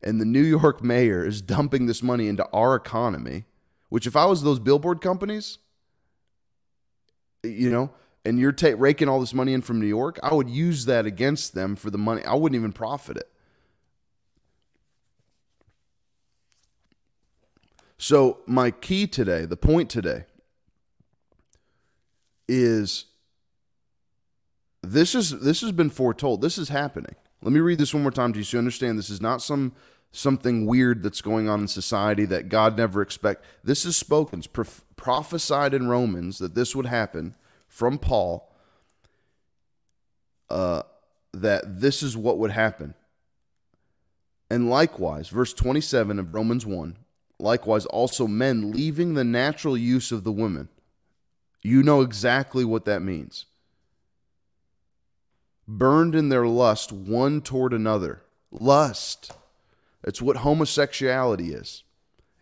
And 0.03 0.21
the 0.21 0.25
New 0.25 0.43
York 0.43 0.83
mayor 0.83 1.25
is 1.25 1.41
dumping 1.41 1.87
this 1.87 2.03
money 2.03 2.27
into 2.27 2.47
our 2.53 2.75
economy, 2.75 3.45
which, 3.89 4.05
if 4.05 4.15
I 4.15 4.25
was 4.25 4.43
those 4.43 4.59
billboard 4.59 5.01
companies, 5.01 5.57
you 7.43 7.71
know, 7.71 7.89
and 8.23 8.37
you're 8.37 8.51
ta- 8.51 8.75
raking 8.77 9.09
all 9.09 9.19
this 9.19 9.33
money 9.33 9.53
in 9.53 9.61
from 9.63 9.79
New 9.79 9.87
York, 9.87 10.19
I 10.21 10.33
would 10.33 10.49
use 10.49 10.85
that 10.85 11.07
against 11.07 11.55
them 11.55 11.75
for 11.75 11.89
the 11.89 11.97
money. 11.97 12.23
I 12.23 12.35
wouldn't 12.35 12.57
even 12.59 12.71
profit 12.73 13.17
it. 13.17 13.29
So, 17.97 18.39
my 18.45 18.69
key 18.71 19.07
today, 19.07 19.45
the 19.45 19.57
point 19.57 19.89
today, 19.89 20.25
is 22.49 23.05
this 24.81 25.13
is 25.13 25.39
this 25.39 25.61
has 25.61 25.71
been 25.71 25.89
foretold. 25.89 26.41
This 26.41 26.57
is 26.57 26.69
happening. 26.69 27.15
Let 27.41 27.53
me 27.53 27.59
read 27.59 27.79
this 27.79 27.93
one 27.93 28.03
more 28.03 28.11
time 28.11 28.33
to 28.33 28.39
you 28.39 28.43
so 28.43 28.57
you 28.57 28.59
understand 28.59 28.97
this 28.97 29.09
is 29.09 29.21
not 29.21 29.41
some 29.41 29.73
something 30.11 30.65
weird 30.65 31.03
that's 31.03 31.21
going 31.21 31.47
on 31.47 31.61
in 31.61 31.67
society 31.67 32.25
that 32.25 32.49
God 32.49 32.75
never 32.75 33.01
expect. 33.01 33.45
This 33.63 33.85
is 33.85 33.95
spoken, 33.95 34.41
prof- 34.51 34.83
prophesied 34.95 35.73
in 35.73 35.87
Romans 35.87 36.39
that 36.39 36.55
this 36.55 36.75
would 36.75 36.87
happen 36.87 37.35
from 37.67 37.99
Paul. 37.99 38.51
Uh, 40.49 40.81
that 41.31 41.79
this 41.79 42.01
is 42.01 42.17
what 42.17 42.39
would 42.39 42.49
happen. 42.49 42.95
And 44.49 44.67
likewise, 44.67 45.29
verse 45.29 45.53
27 45.53 46.17
of 46.17 46.33
Romans 46.33 46.65
1, 46.65 46.97
likewise 47.37 47.85
also 47.85 48.25
men 48.25 48.71
leaving 48.71 49.13
the 49.13 49.23
natural 49.23 49.77
use 49.77 50.11
of 50.11 50.23
the 50.23 50.31
women. 50.31 50.69
You 51.61 51.83
know 51.83 52.01
exactly 52.01 52.63
what 52.65 52.85
that 52.85 53.01
means. 53.01 53.45
burned 55.69 56.15
in 56.15 56.29
their 56.29 56.47
lust 56.47 56.91
one 56.91 57.41
toward 57.41 57.73
another. 57.73 58.23
Lust. 58.51 59.31
It's 60.03 60.21
what 60.21 60.37
homosexuality 60.37 61.53
is. 61.53 61.83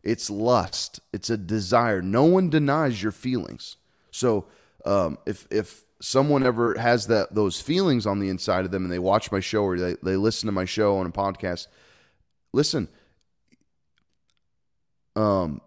It's 0.04 0.30
lust. 0.30 1.02
It's 1.12 1.30
a 1.30 1.38
desire. 1.38 2.02
No 2.02 2.24
one 2.24 2.50
denies 2.50 3.04
your 3.04 3.12
feelings. 3.12 3.76
So 4.12 4.46
um, 4.86 5.18
if 5.26 5.48
if 5.52 5.84
someone 6.00 6.44
ever 6.44 6.78
has 6.80 7.08
that 7.08 7.36
those 7.36 7.60
feelings 7.60 8.06
on 8.06 8.20
the 8.20 8.30
inside 8.30 8.64
of 8.64 8.72
them 8.72 8.84
and 8.84 8.92
they 8.92 9.00
watch 9.00 9.32
my 9.32 9.40
show 9.42 9.64
or 9.64 9.78
they, 9.78 9.96
they 10.02 10.16
listen 10.16 10.46
to 10.48 10.54
my 10.54 10.66
show 10.66 10.98
on 10.98 11.06
a 11.06 11.12
podcast, 11.12 11.68
listen. 12.54 12.88
Um, 15.16 15.62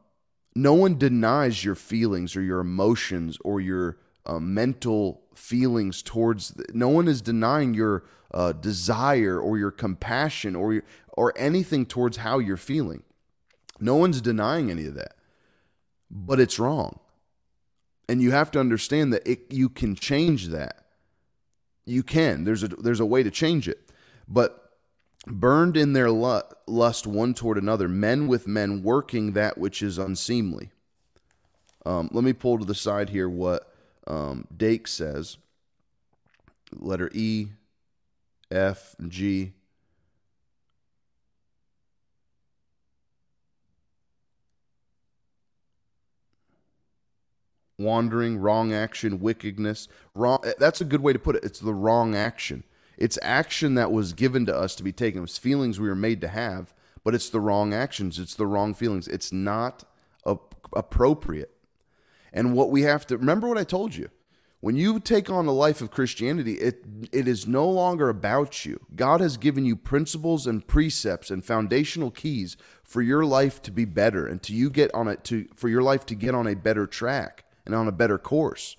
no 0.55 0.75
one 0.75 0.99
denies 0.99 1.65
your 1.65 1.75
feelings 1.75 2.37
or 2.37 2.43
your 2.43 2.61
emotions 2.61 3.39
or 3.45 3.61
your 3.61 3.99
uh, 4.27 4.41
mental 4.41 5.23
feelings 5.35 6.03
towards. 6.03 6.55
No 6.75 6.89
one 6.89 7.09
is 7.09 7.23
denying 7.23 7.75
your 7.75 8.05
uh, 8.33 8.53
desire 8.53 9.41
or 9.41 9.59
your 9.59 9.71
compassion 9.71 10.57
or 10.57 10.75
your, 10.75 10.85
or 11.13 11.33
anything 11.37 11.87
towards 11.87 12.19
how 12.19 12.39
you're 12.39 12.57
feeling. 12.57 13.03
No 13.79 13.95
one's 13.95 14.21
denying 14.21 14.71
any 14.71 14.87
of 14.87 14.95
that, 14.95 15.15
but 16.11 16.39
it's 16.39 16.59
wrong, 16.59 16.99
and 18.09 18.21
you 18.21 18.31
have 18.31 18.51
to 18.51 18.61
understand 18.61 19.13
that 19.15 19.27
it, 19.27 19.51
you 19.51 19.71
can 19.71 19.95
change 19.95 20.49
that. 20.49 20.85
You 21.87 22.03
can. 22.03 22.45
There's 22.45 22.63
a 22.63 22.69
there's 22.69 23.01
a 23.01 23.07
way 23.07 23.23
to 23.23 23.31
change 23.31 23.69
it, 23.69 23.91
but 24.29 24.60
burned 25.33 25.77
in 25.77 25.93
their 25.93 26.11
lust 26.11 27.07
one 27.07 27.35
toward 27.35 27.59
another, 27.59 27.89
men 27.89 28.27
with 28.29 28.47
men 28.47 28.83
working 28.83 29.33
that 29.33 29.59
which 29.59 29.83
is 29.83 29.99
unseemly. 29.99 30.71
Um, 31.87 32.11
let 32.13 32.25
me 32.25 32.33
pull 32.33 32.59
to 32.59 32.65
the 32.65 32.75
side 32.75 33.11
here 33.11 33.29
what 33.29 33.73
um, 34.07 34.47
Dake 34.55 34.87
says. 34.87 35.39
Letter 36.73 37.11
E, 37.13 37.49
F, 38.51 38.95
G. 39.09 39.53
Wandering, 47.79 48.37
wrong 48.39 48.75
action, 48.75 49.21
wickedness, 49.21 49.89
wrong. 50.15 50.45
That's 50.59 50.83
a 50.83 50.85
good 50.85 51.01
way 51.01 51.15
to 51.15 51.19
put 51.19 51.37
it. 51.37 51.45
It's 51.45 51.61
the 51.61 51.73
wrong 51.73 52.15
action. 52.15 52.63
It's 53.01 53.19
action 53.23 53.75
that 53.75 53.91
was 53.91 54.13
given 54.13 54.45
to 54.47 54.55
us 54.57 54.77
to 54.77 54.83
be 54.83 54.93
taken. 54.93 55.23
It's 55.25 55.39
feelings 55.39 55.81
we 55.81 55.89
were 55.89 55.95
made 55.95 56.21
to 56.21 56.29
have, 56.29 56.75
but 57.03 57.15
it's 57.15 57.31
the 57.31 57.41
wrong 57.41 57.73
actions. 57.73 58.19
It's 58.19 58.35
the 58.35 58.47
wrong 58.47 58.75
feelings. 58.75 59.09
It's 59.09 59.33
not 59.33 59.85
a- 60.27 60.37
appropriate. 60.75 61.51
And 62.31 62.55
what 62.55 62.71
we 62.71 62.83
have 62.83 63.07
to 63.07 63.17
remember 63.17 63.49
what 63.49 63.59
I 63.59 63.65
told 63.65 63.97
you. 63.97 64.11
When 64.61 64.77
you 64.77 65.01
take 65.01 65.31
on 65.31 65.47
the 65.47 65.55
life 65.55 65.81
of 65.81 65.91
Christianity, 65.91 66.57
it 66.57 66.85
it 67.13 67.27
is 67.27 67.47
no 67.47 67.67
longer 67.67 68.11
about 68.11 68.67
you. 68.67 68.79
God 68.95 69.23
has 69.23 69.39
given 69.39 69.65
you 69.65 69.75
principles 69.75 70.47
and 70.47 70.67
precepts 70.67 71.31
and 71.31 71.43
foundational 71.43 72.11
keys 72.11 72.59
for 72.85 73.01
your 73.01 73.25
life 73.25 73.63
to 73.63 73.71
be 73.71 73.87
better 73.87 74.27
and 74.27 74.43
to 74.43 74.55
you 74.55 74.69
get 74.69 74.93
on 74.93 75.09
it 75.09 75.25
to 75.25 75.49
for 75.57 75.71
your 75.71 75.81
life 75.81 76.05
to 76.07 76.15
get 76.15 76.35
on 76.35 76.47
a 76.47 76.55
better 76.55 76.87
track 76.87 77.45
and 77.65 77.75
on 77.75 77.89
a 77.89 77.93
better 77.93 78.19
course. 78.19 78.77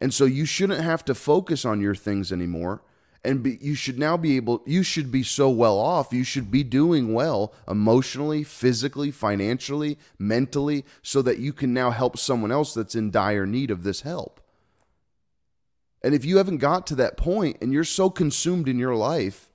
And 0.00 0.12
so 0.12 0.24
you 0.24 0.44
shouldn't 0.44 0.82
have 0.82 1.04
to 1.04 1.14
focus 1.14 1.64
on 1.64 1.80
your 1.80 1.94
things 1.94 2.32
anymore 2.32 2.82
and 3.26 3.42
be, 3.42 3.58
you 3.60 3.74
should 3.74 3.98
now 3.98 4.16
be 4.16 4.36
able 4.36 4.62
you 4.66 4.82
should 4.82 5.10
be 5.10 5.22
so 5.22 5.50
well 5.50 5.78
off 5.78 6.12
you 6.12 6.24
should 6.24 6.50
be 6.50 6.62
doing 6.62 7.12
well 7.12 7.52
emotionally 7.68 8.44
physically 8.44 9.10
financially 9.10 9.98
mentally 10.18 10.84
so 11.02 11.20
that 11.20 11.38
you 11.38 11.52
can 11.52 11.74
now 11.74 11.90
help 11.90 12.16
someone 12.16 12.52
else 12.52 12.72
that's 12.72 12.94
in 12.94 13.10
dire 13.10 13.46
need 13.46 13.70
of 13.70 13.82
this 13.82 14.02
help. 14.02 14.40
And 16.02 16.14
if 16.14 16.24
you 16.24 16.36
haven't 16.36 16.58
got 16.58 16.86
to 16.88 16.94
that 16.96 17.16
point 17.16 17.56
and 17.60 17.72
you're 17.72 17.84
so 17.84 18.08
consumed 18.08 18.68
in 18.68 18.78
your 18.78 18.94
life 18.94 19.50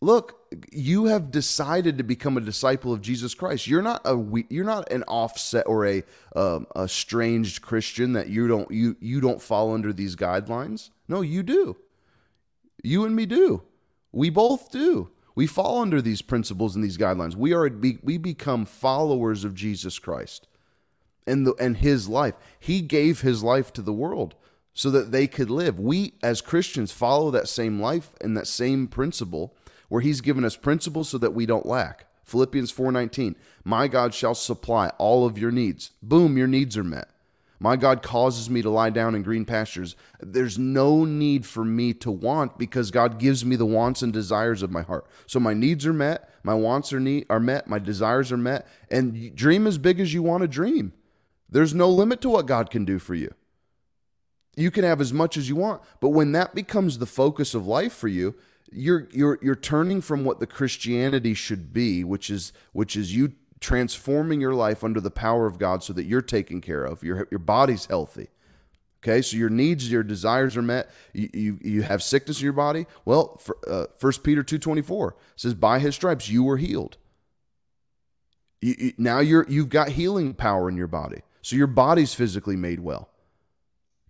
look 0.00 0.38
you 0.70 1.06
have 1.06 1.32
decided 1.32 1.98
to 1.98 2.04
become 2.04 2.36
a 2.36 2.40
disciple 2.40 2.92
of 2.92 3.00
Jesus 3.02 3.34
Christ. 3.34 3.66
You're 3.66 3.82
not 3.82 4.02
a 4.04 4.44
you're 4.48 4.64
not 4.64 4.92
an 4.92 5.02
offset 5.04 5.66
or 5.66 5.84
a 5.84 6.04
um, 6.36 6.68
a 6.76 6.86
strange 6.86 7.60
christian 7.60 8.12
that 8.12 8.28
you 8.28 8.46
don't 8.46 8.70
you 8.70 8.96
you 9.00 9.20
don't 9.20 9.42
fall 9.42 9.74
under 9.74 9.92
these 9.92 10.14
guidelines. 10.14 10.90
No 11.08 11.22
you 11.22 11.42
do 11.42 11.76
you 12.86 13.04
and 13.04 13.14
me 13.14 13.26
do. 13.26 13.62
We 14.12 14.30
both 14.30 14.70
do. 14.70 15.10
We 15.34 15.46
fall 15.46 15.82
under 15.82 16.00
these 16.00 16.22
principles 16.22 16.74
and 16.74 16.82
these 16.82 16.96
guidelines. 16.96 17.34
We 17.34 17.52
are 17.52 17.68
we 17.68 18.16
become 18.16 18.64
followers 18.64 19.44
of 19.44 19.54
Jesus 19.54 19.98
Christ 19.98 20.46
and 21.26 21.46
the 21.46 21.54
and 21.54 21.76
his 21.76 22.08
life. 22.08 22.34
He 22.58 22.80
gave 22.80 23.20
his 23.20 23.42
life 23.42 23.72
to 23.74 23.82
the 23.82 23.92
world 23.92 24.34
so 24.72 24.90
that 24.90 25.12
they 25.12 25.26
could 25.26 25.50
live. 25.50 25.78
We 25.78 26.14
as 26.22 26.40
Christians 26.40 26.92
follow 26.92 27.30
that 27.30 27.48
same 27.48 27.80
life 27.80 28.10
and 28.20 28.36
that 28.36 28.46
same 28.46 28.86
principle 28.88 29.54
where 29.88 30.00
he's 30.00 30.20
given 30.20 30.44
us 30.44 30.56
principles 30.56 31.08
so 31.08 31.18
that 31.18 31.34
we 31.34 31.44
don't 31.44 31.66
lack. 31.66 32.06
Philippians 32.24 32.72
4:19. 32.72 33.36
My 33.64 33.88
God 33.88 34.14
shall 34.14 34.34
supply 34.34 34.88
all 34.98 35.26
of 35.26 35.38
your 35.38 35.50
needs. 35.50 35.90
Boom, 36.02 36.38
your 36.38 36.48
needs 36.48 36.76
are 36.76 36.84
met. 36.84 37.10
My 37.58 37.76
God 37.76 38.02
causes 38.02 38.50
me 38.50 38.60
to 38.62 38.70
lie 38.70 38.90
down 38.90 39.14
in 39.14 39.22
green 39.22 39.44
pastures. 39.44 39.96
There's 40.20 40.58
no 40.58 41.04
need 41.04 41.46
for 41.46 41.64
me 41.64 41.94
to 41.94 42.10
want 42.10 42.58
because 42.58 42.90
God 42.90 43.18
gives 43.18 43.44
me 43.44 43.56
the 43.56 43.66
wants 43.66 44.02
and 44.02 44.12
desires 44.12 44.62
of 44.62 44.70
my 44.70 44.82
heart. 44.82 45.06
So 45.26 45.40
my 45.40 45.54
needs 45.54 45.86
are 45.86 45.92
met, 45.92 46.28
my 46.42 46.54
wants 46.54 46.92
are 46.92 47.00
need, 47.00 47.26
are 47.30 47.40
met, 47.40 47.66
my 47.66 47.78
desires 47.78 48.30
are 48.30 48.36
met, 48.36 48.66
and 48.90 49.34
dream 49.34 49.66
as 49.66 49.78
big 49.78 50.00
as 50.00 50.12
you 50.12 50.22
want 50.22 50.42
to 50.42 50.48
dream. 50.48 50.92
There's 51.48 51.74
no 51.74 51.88
limit 51.88 52.20
to 52.22 52.28
what 52.28 52.46
God 52.46 52.70
can 52.70 52.84
do 52.84 52.98
for 52.98 53.14
you. 53.14 53.32
You 54.56 54.70
can 54.70 54.84
have 54.84 55.00
as 55.00 55.12
much 55.12 55.36
as 55.36 55.48
you 55.48 55.56
want, 55.56 55.82
but 56.00 56.10
when 56.10 56.32
that 56.32 56.54
becomes 56.54 56.98
the 56.98 57.06
focus 57.06 57.54
of 57.54 57.66
life 57.66 57.92
for 57.92 58.08
you, 58.08 58.34
you're 58.72 59.06
you're 59.12 59.38
you're 59.42 59.54
turning 59.54 60.00
from 60.00 60.24
what 60.24 60.40
the 60.40 60.46
Christianity 60.46 61.34
should 61.34 61.72
be, 61.72 62.02
which 62.02 62.30
is 62.30 62.52
which 62.72 62.96
is 62.96 63.14
you 63.14 63.32
transforming 63.60 64.40
your 64.40 64.54
life 64.54 64.84
under 64.84 65.00
the 65.00 65.10
power 65.10 65.46
of 65.46 65.58
God 65.58 65.82
so 65.82 65.92
that 65.92 66.04
you're 66.04 66.22
taken 66.22 66.60
care 66.60 66.84
of, 66.84 67.02
your, 67.02 67.26
your 67.30 67.38
body's 67.38 67.86
healthy. 67.86 68.28
Okay, 69.02 69.22
so 69.22 69.36
your 69.36 69.50
needs, 69.50 69.90
your 69.90 70.02
desires 70.02 70.56
are 70.56 70.62
met. 70.62 70.90
You, 71.12 71.30
you, 71.32 71.58
you 71.62 71.82
have 71.82 72.02
sickness 72.02 72.40
in 72.40 72.44
your 72.44 72.52
body. 72.52 72.86
Well, 73.04 73.36
for, 73.38 73.56
uh, 73.68 73.86
1 74.00 74.12
Peter 74.24 74.42
2.24 74.42 75.12
says, 75.36 75.54
by 75.54 75.78
his 75.78 75.94
stripes 75.94 76.28
you 76.28 76.42
were 76.42 76.56
healed. 76.56 76.96
You, 78.60 78.74
you, 78.78 78.92
now 78.98 79.20
you're, 79.20 79.46
you've 79.48 79.68
got 79.68 79.90
healing 79.90 80.34
power 80.34 80.68
in 80.68 80.76
your 80.76 80.88
body. 80.88 81.22
So 81.42 81.54
your 81.54 81.68
body's 81.68 82.14
physically 82.14 82.56
made 82.56 82.80
well 82.80 83.10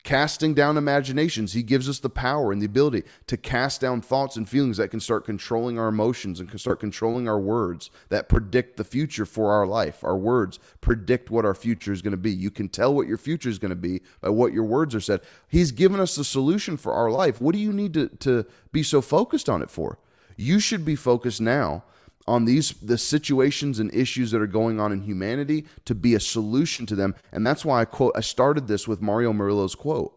casting 0.07 0.55
down 0.55 0.77
imaginations. 0.77 1.53
He 1.53 1.65
gives 1.65 1.89
us 1.89 1.99
the 1.99 2.09
power 2.09 2.53
and 2.53 2.63
the 2.63 2.67
ability 2.67 3.03
to 3.27 3.37
cast 3.37 3.81
down 3.81 4.01
thoughts 4.01 4.37
and 4.37 4.49
feelings 4.49 4.77
that 4.77 4.93
can 4.93 5.01
start 5.01 5.25
controlling 5.25 5.81
our 5.81 5.89
emotions 5.89 6.39
and 6.39 6.49
can 6.49 6.61
start 6.61 6.79
controlling 6.79 7.29
our 7.29 7.41
words 7.41 7.91
that 8.09 8.29
predict 8.29 8.77
the 8.77 8.85
future 8.85 9.27
for 9.27 9.51
our 9.51 9.67
life. 9.67 10.05
Our 10.05 10.17
words 10.17 10.61
predict 10.81 11.29
what 11.29 11.45
our 11.45 11.55
future 11.55 11.93
is 11.93 12.03
going 12.03 12.13
to 12.13 12.17
be. 12.17 12.31
You 12.31 12.53
can 12.53 12.69
tell 12.69 12.95
what 12.95 13.09
your 13.09 13.19
future 13.19 13.49
is 13.49 13.59
going 13.59 13.71
to 13.71 13.75
be 13.75 14.01
by 14.21 14.29
what 14.29 14.53
your 14.53 14.63
words 14.63 14.95
are 14.95 15.01
said. 15.01 15.23
He's 15.49 15.73
given 15.73 15.99
us 15.99 16.15
the 16.15 16.23
solution 16.23 16.77
for 16.77 16.93
our 16.93 17.11
life. 17.11 17.41
What 17.41 17.57
do 17.57 17.59
you 17.59 17.73
need 17.73 17.93
to, 17.95 18.07
to 18.09 18.47
be 18.71 18.85
so 18.85 19.01
focused 19.01 19.49
on 19.49 19.61
it 19.61 19.73
for? 19.73 19.99
You 20.37 20.61
should 20.61 20.85
be 20.85 20.95
focused 20.95 21.41
now 21.41 21.83
on 22.29 22.45
these 22.45 22.73
the 22.83 22.99
situations 22.99 23.79
and 23.79 23.93
issues 23.95 24.31
that 24.31 24.41
are 24.41 24.47
going 24.47 24.81
on 24.81 24.93
in 24.93 25.03
humanity 25.03 25.65
to 25.85 25.95
be 25.95 26.15
a 26.15 26.21
solution 26.21 26.87
to 26.87 26.95
them. 26.95 27.15
And 27.33 27.47
that's 27.47 27.65
why 27.65 27.81
i 27.81 27.85
quote 27.85 28.13
i 28.17 28.21
started 28.21 28.67
this 28.67 28.89
with 28.89 29.01
mario 29.01 29.33
murillo's 29.33 29.75
quote. 29.75 30.13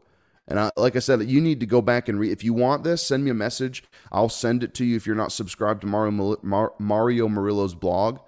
And 0.47 0.59
I, 0.59 0.71
like 0.75 0.95
i 0.95 0.99
said 0.99 1.21
you 1.29 1.41
need 1.41 1.59
to 1.59 1.65
go 1.65 1.81
back 1.81 2.09
and 2.09 2.19
read 2.19 2.31
if 2.31 2.43
you 2.43 2.53
want 2.53 2.83
this 2.83 3.05
send 3.05 3.23
me 3.23 3.31
a 3.31 3.35
message. 3.35 3.83
I'll 4.11 4.29
send 4.29 4.63
it 4.63 4.73
to 4.75 4.85
you 4.85 4.95
if 4.95 5.05
you're 5.05 5.15
not 5.15 5.31
subscribed 5.31 5.81
to 5.81 5.87
mario, 5.87 6.71
mario 6.79 7.27
murillo's 7.27 7.75
blog. 7.75 8.19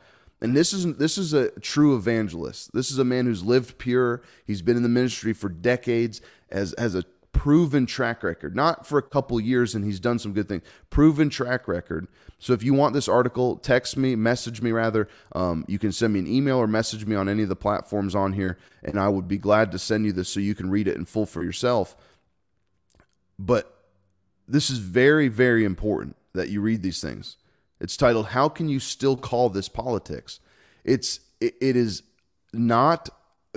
And 0.43 0.57
this 0.57 0.73
is 0.73 0.95
this 0.97 1.19
is 1.19 1.33
a 1.33 1.51
true 1.59 1.95
evangelist. 1.95 2.73
This 2.73 2.89
is 2.89 2.97
a 2.97 3.03
man 3.03 3.25
who's 3.25 3.43
lived 3.43 3.77
pure. 3.77 4.23
He's 4.45 4.63
been 4.63 4.75
in 4.75 4.83
the 4.83 4.89
ministry 4.89 5.33
for 5.33 5.49
decades 5.49 6.19
as 6.49 6.73
has 6.77 6.95
a 6.95 7.03
proven 7.33 7.85
track 7.85 8.23
record, 8.23 8.55
not 8.55 8.85
for 8.85 8.97
a 8.97 9.01
couple 9.01 9.39
years 9.39 9.73
and 9.73 9.83
he's 9.83 9.99
done 9.99 10.19
some 10.19 10.33
good 10.33 10.47
things, 10.47 10.63
proven 10.89 11.29
track 11.29 11.67
record. 11.67 12.07
So 12.39 12.53
if 12.53 12.63
you 12.63 12.73
want 12.73 12.93
this 12.93 13.07
article, 13.07 13.57
text 13.57 13.97
me, 13.97 14.15
message 14.15 14.61
me 14.61 14.71
rather. 14.71 15.07
Um, 15.33 15.65
you 15.67 15.79
can 15.79 15.91
send 15.91 16.13
me 16.13 16.19
an 16.19 16.27
email 16.27 16.57
or 16.57 16.67
message 16.67 17.05
me 17.05 17.15
on 17.15 17.29
any 17.29 17.43
of 17.43 17.49
the 17.49 17.55
platforms 17.55 18.15
on 18.15 18.33
here, 18.33 18.57
and 18.83 18.99
I 18.99 19.09
would 19.09 19.27
be 19.27 19.37
glad 19.37 19.71
to 19.71 19.79
send 19.79 20.05
you 20.05 20.11
this 20.11 20.29
so 20.29 20.39
you 20.39 20.55
can 20.55 20.69
read 20.69 20.87
it 20.87 20.97
in 20.97 21.05
full 21.05 21.25
for 21.25 21.43
yourself. 21.43 21.95
But 23.37 23.75
this 24.47 24.69
is 24.69 24.79
very, 24.79 25.27
very 25.27 25.63
important 25.63 26.15
that 26.33 26.49
you 26.49 26.61
read 26.61 26.81
these 26.81 27.01
things. 27.01 27.37
It's 27.79 27.97
titled 27.97 28.27
"How 28.27 28.49
Can 28.49 28.69
You 28.69 28.79
Still 28.79 29.17
Call 29.17 29.49
This 29.49 29.69
Politics?" 29.69 30.39
It's 30.83 31.21
it, 31.39 31.55
it 31.61 31.75
is 31.75 32.03
not 32.53 33.09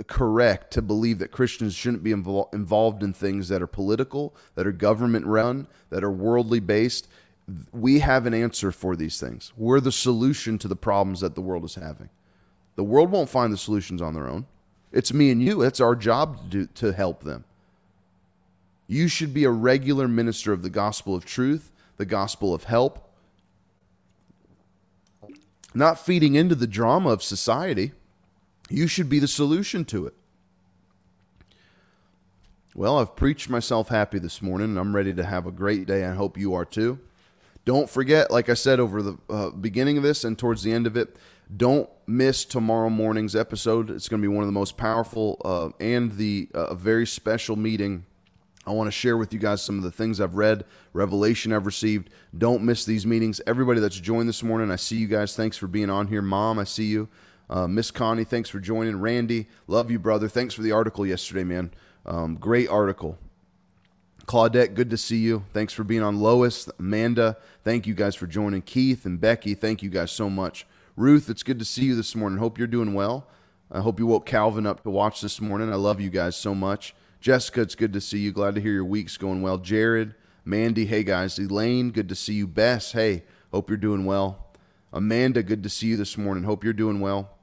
correct 0.03 0.71
to 0.73 0.81
believe 0.81 1.19
that 1.19 1.31
Christians 1.31 1.73
shouldn't 1.73 2.03
be 2.03 2.11
invol- 2.11 2.53
involved 2.53 3.01
in 3.01 3.13
things 3.13 3.47
that 3.47 3.61
are 3.61 3.67
political, 3.67 4.35
that 4.55 4.67
are 4.67 4.71
government 4.71 5.25
run, 5.25 5.67
that 5.89 6.03
are 6.03 6.11
worldly 6.11 6.59
based. 6.59 7.07
We 7.71 7.99
have 7.99 8.25
an 8.25 8.33
answer 8.33 8.71
for 8.71 8.95
these 8.95 9.19
things. 9.19 9.53
We're 9.55 9.79
the 9.79 9.91
solution 9.91 10.57
to 10.59 10.67
the 10.67 10.75
problems 10.75 11.21
that 11.21 11.35
the 11.35 11.41
world 11.41 11.63
is 11.63 11.75
having. 11.75 12.09
The 12.75 12.83
world 12.83 13.09
won't 13.09 13.29
find 13.29 13.53
the 13.53 13.57
solutions 13.57 14.01
on 14.01 14.13
their 14.13 14.27
own. 14.27 14.47
It's 14.91 15.13
me 15.13 15.31
and 15.31 15.41
you. 15.41 15.61
It's 15.61 15.79
our 15.79 15.95
job 15.95 16.37
to 16.37 16.43
do, 16.49 16.65
to 16.75 16.91
help 16.91 17.23
them. 17.23 17.45
You 18.87 19.07
should 19.07 19.33
be 19.33 19.45
a 19.45 19.49
regular 19.49 20.07
minister 20.07 20.51
of 20.51 20.61
the 20.61 20.69
gospel 20.69 21.15
of 21.15 21.25
truth, 21.25 21.71
the 21.97 22.05
gospel 22.05 22.53
of 22.53 22.65
help, 22.65 23.09
not 25.73 25.99
feeding 25.99 26.35
into 26.35 26.55
the 26.55 26.67
drama 26.67 27.09
of 27.09 27.23
society. 27.23 27.93
You 28.69 28.87
should 28.87 29.09
be 29.09 29.19
the 29.19 29.27
solution 29.27 29.85
to 29.85 30.07
it. 30.07 30.13
Well, 32.73 32.99
I've 32.99 33.15
preached 33.15 33.49
myself 33.49 33.87
happy 33.87 34.19
this 34.19 34.41
morning, 34.41 34.71
and 34.71 34.77
I'm 34.77 34.95
ready 34.95 35.13
to 35.13 35.23
have 35.23 35.45
a 35.47 35.51
great 35.51 35.87
day. 35.87 36.03
I 36.03 36.13
hope 36.13 36.37
you 36.37 36.53
are 36.55 36.65
too. 36.65 36.99
Don't 37.63 37.89
forget, 37.89 38.29
like 38.29 38.49
I 38.49 38.53
said 38.53 38.79
over 38.79 39.01
the 39.01 39.17
uh, 39.29 39.49
beginning 39.49 39.97
of 39.97 40.03
this 40.03 40.23
and 40.23 40.37
towards 40.37 40.61
the 40.63 40.71
end 40.71 40.85
of 40.85 40.97
it, 40.97 41.15
don't 41.55 41.89
miss 42.05 42.43
tomorrow 42.43 42.89
morning's 42.89 43.35
episode. 43.35 43.89
It's 43.89 44.09
going 44.09 44.21
to 44.21 44.27
be 44.27 44.33
one 44.33 44.43
of 44.43 44.47
the 44.47 44.51
most 44.51 44.77
powerful 44.77 45.41
uh, 45.45 45.69
and 45.79 46.11
the 46.17 46.49
uh, 46.53 46.75
very 46.75 47.07
special 47.07 47.55
meeting. 47.55 48.05
I 48.67 48.71
want 48.71 48.87
to 48.87 48.91
share 48.91 49.15
with 49.15 49.31
you 49.31 49.39
guys 49.39 49.63
some 49.63 49.77
of 49.77 49.83
the 49.83 49.91
things 49.91 50.19
I've 50.19 50.35
read, 50.35 50.65
revelation 50.91 51.53
I've 51.53 51.67
received. 51.67 52.09
Don't 52.35 52.63
miss 52.63 52.83
these 52.83 53.05
meetings. 53.05 53.39
Everybody 53.45 53.79
that's 53.79 53.99
joined 53.99 54.27
this 54.27 54.43
morning, 54.43 54.71
I 54.71 54.75
see 54.75 54.97
you 54.97 55.07
guys. 55.07 55.35
Thanks 55.35 55.55
for 55.55 55.67
being 55.67 55.89
on 55.89 56.07
here. 56.07 56.21
Mom, 56.21 56.59
I 56.59 56.63
see 56.63 56.85
you. 56.85 57.07
Uh, 57.49 57.67
Miss 57.67 57.91
Connie, 57.91 58.23
thanks 58.23 58.49
for 58.49 58.59
joining. 58.59 58.99
Randy, 58.99 59.47
love 59.67 59.91
you, 59.91 59.99
brother. 59.99 60.27
Thanks 60.27 60.53
for 60.53 60.61
the 60.61 60.71
article 60.71 61.05
yesterday, 61.05 61.43
man. 61.43 61.71
Um, 62.05 62.35
great 62.35 62.69
article. 62.69 63.17
Claudette, 64.25 64.73
good 64.73 64.89
to 64.89 64.97
see 64.97 65.17
you. 65.17 65.45
Thanks 65.53 65.71
for 65.71 65.83
being 65.83 66.01
on. 66.01 66.19
Lois, 66.19 66.67
Amanda, 66.79 67.37
thank 67.63 67.85
you 67.85 67.93
guys 67.93 68.15
for 68.15 68.25
joining. 68.25 68.63
Keith 68.63 69.05
and 69.05 69.21
Becky, 69.21 69.53
thank 69.53 69.83
you 69.83 69.89
guys 69.89 70.11
so 70.11 70.29
much. 70.29 70.65
Ruth, 70.95 71.29
it's 71.29 71.43
good 71.43 71.59
to 71.59 71.65
see 71.65 71.85
you 71.85 71.95
this 71.95 72.15
morning. 72.15 72.39
Hope 72.39 72.57
you're 72.57 72.67
doing 72.67 72.93
well. 72.93 73.27
I 73.71 73.81
hope 73.81 73.99
you 73.99 74.07
woke 74.07 74.25
Calvin 74.25 74.65
up 74.65 74.83
to 74.83 74.89
watch 74.89 75.21
this 75.21 75.39
morning. 75.39 75.71
I 75.71 75.75
love 75.75 76.01
you 76.01 76.09
guys 76.09 76.35
so 76.35 76.55
much. 76.55 76.95
Jessica, 77.19 77.61
it's 77.61 77.75
good 77.75 77.93
to 77.93 78.01
see 78.01 78.19
you. 78.19 78.31
Glad 78.31 78.55
to 78.55 78.61
hear 78.61 78.73
your 78.73 78.85
week's 78.85 79.17
going 79.17 79.41
well. 79.41 79.57
Jared, 79.57 80.15
Mandy, 80.43 80.85
hey 80.85 81.03
guys. 81.03 81.37
Elaine, 81.37 81.91
good 81.91 82.09
to 82.09 82.15
see 82.15 82.33
you. 82.33 82.47
Bess, 82.47 82.93
hey, 82.93 83.23
hope 83.51 83.69
you're 83.69 83.77
doing 83.77 84.05
well. 84.05 84.47
Amanda, 84.93 85.43
good 85.43 85.61
to 85.63 85.69
see 85.69 85.87
you 85.87 85.97
this 85.97 86.17
morning. 86.17 86.45
Hope 86.45 86.63
you're 86.63 86.73
doing 86.73 86.99
well. 86.99 87.34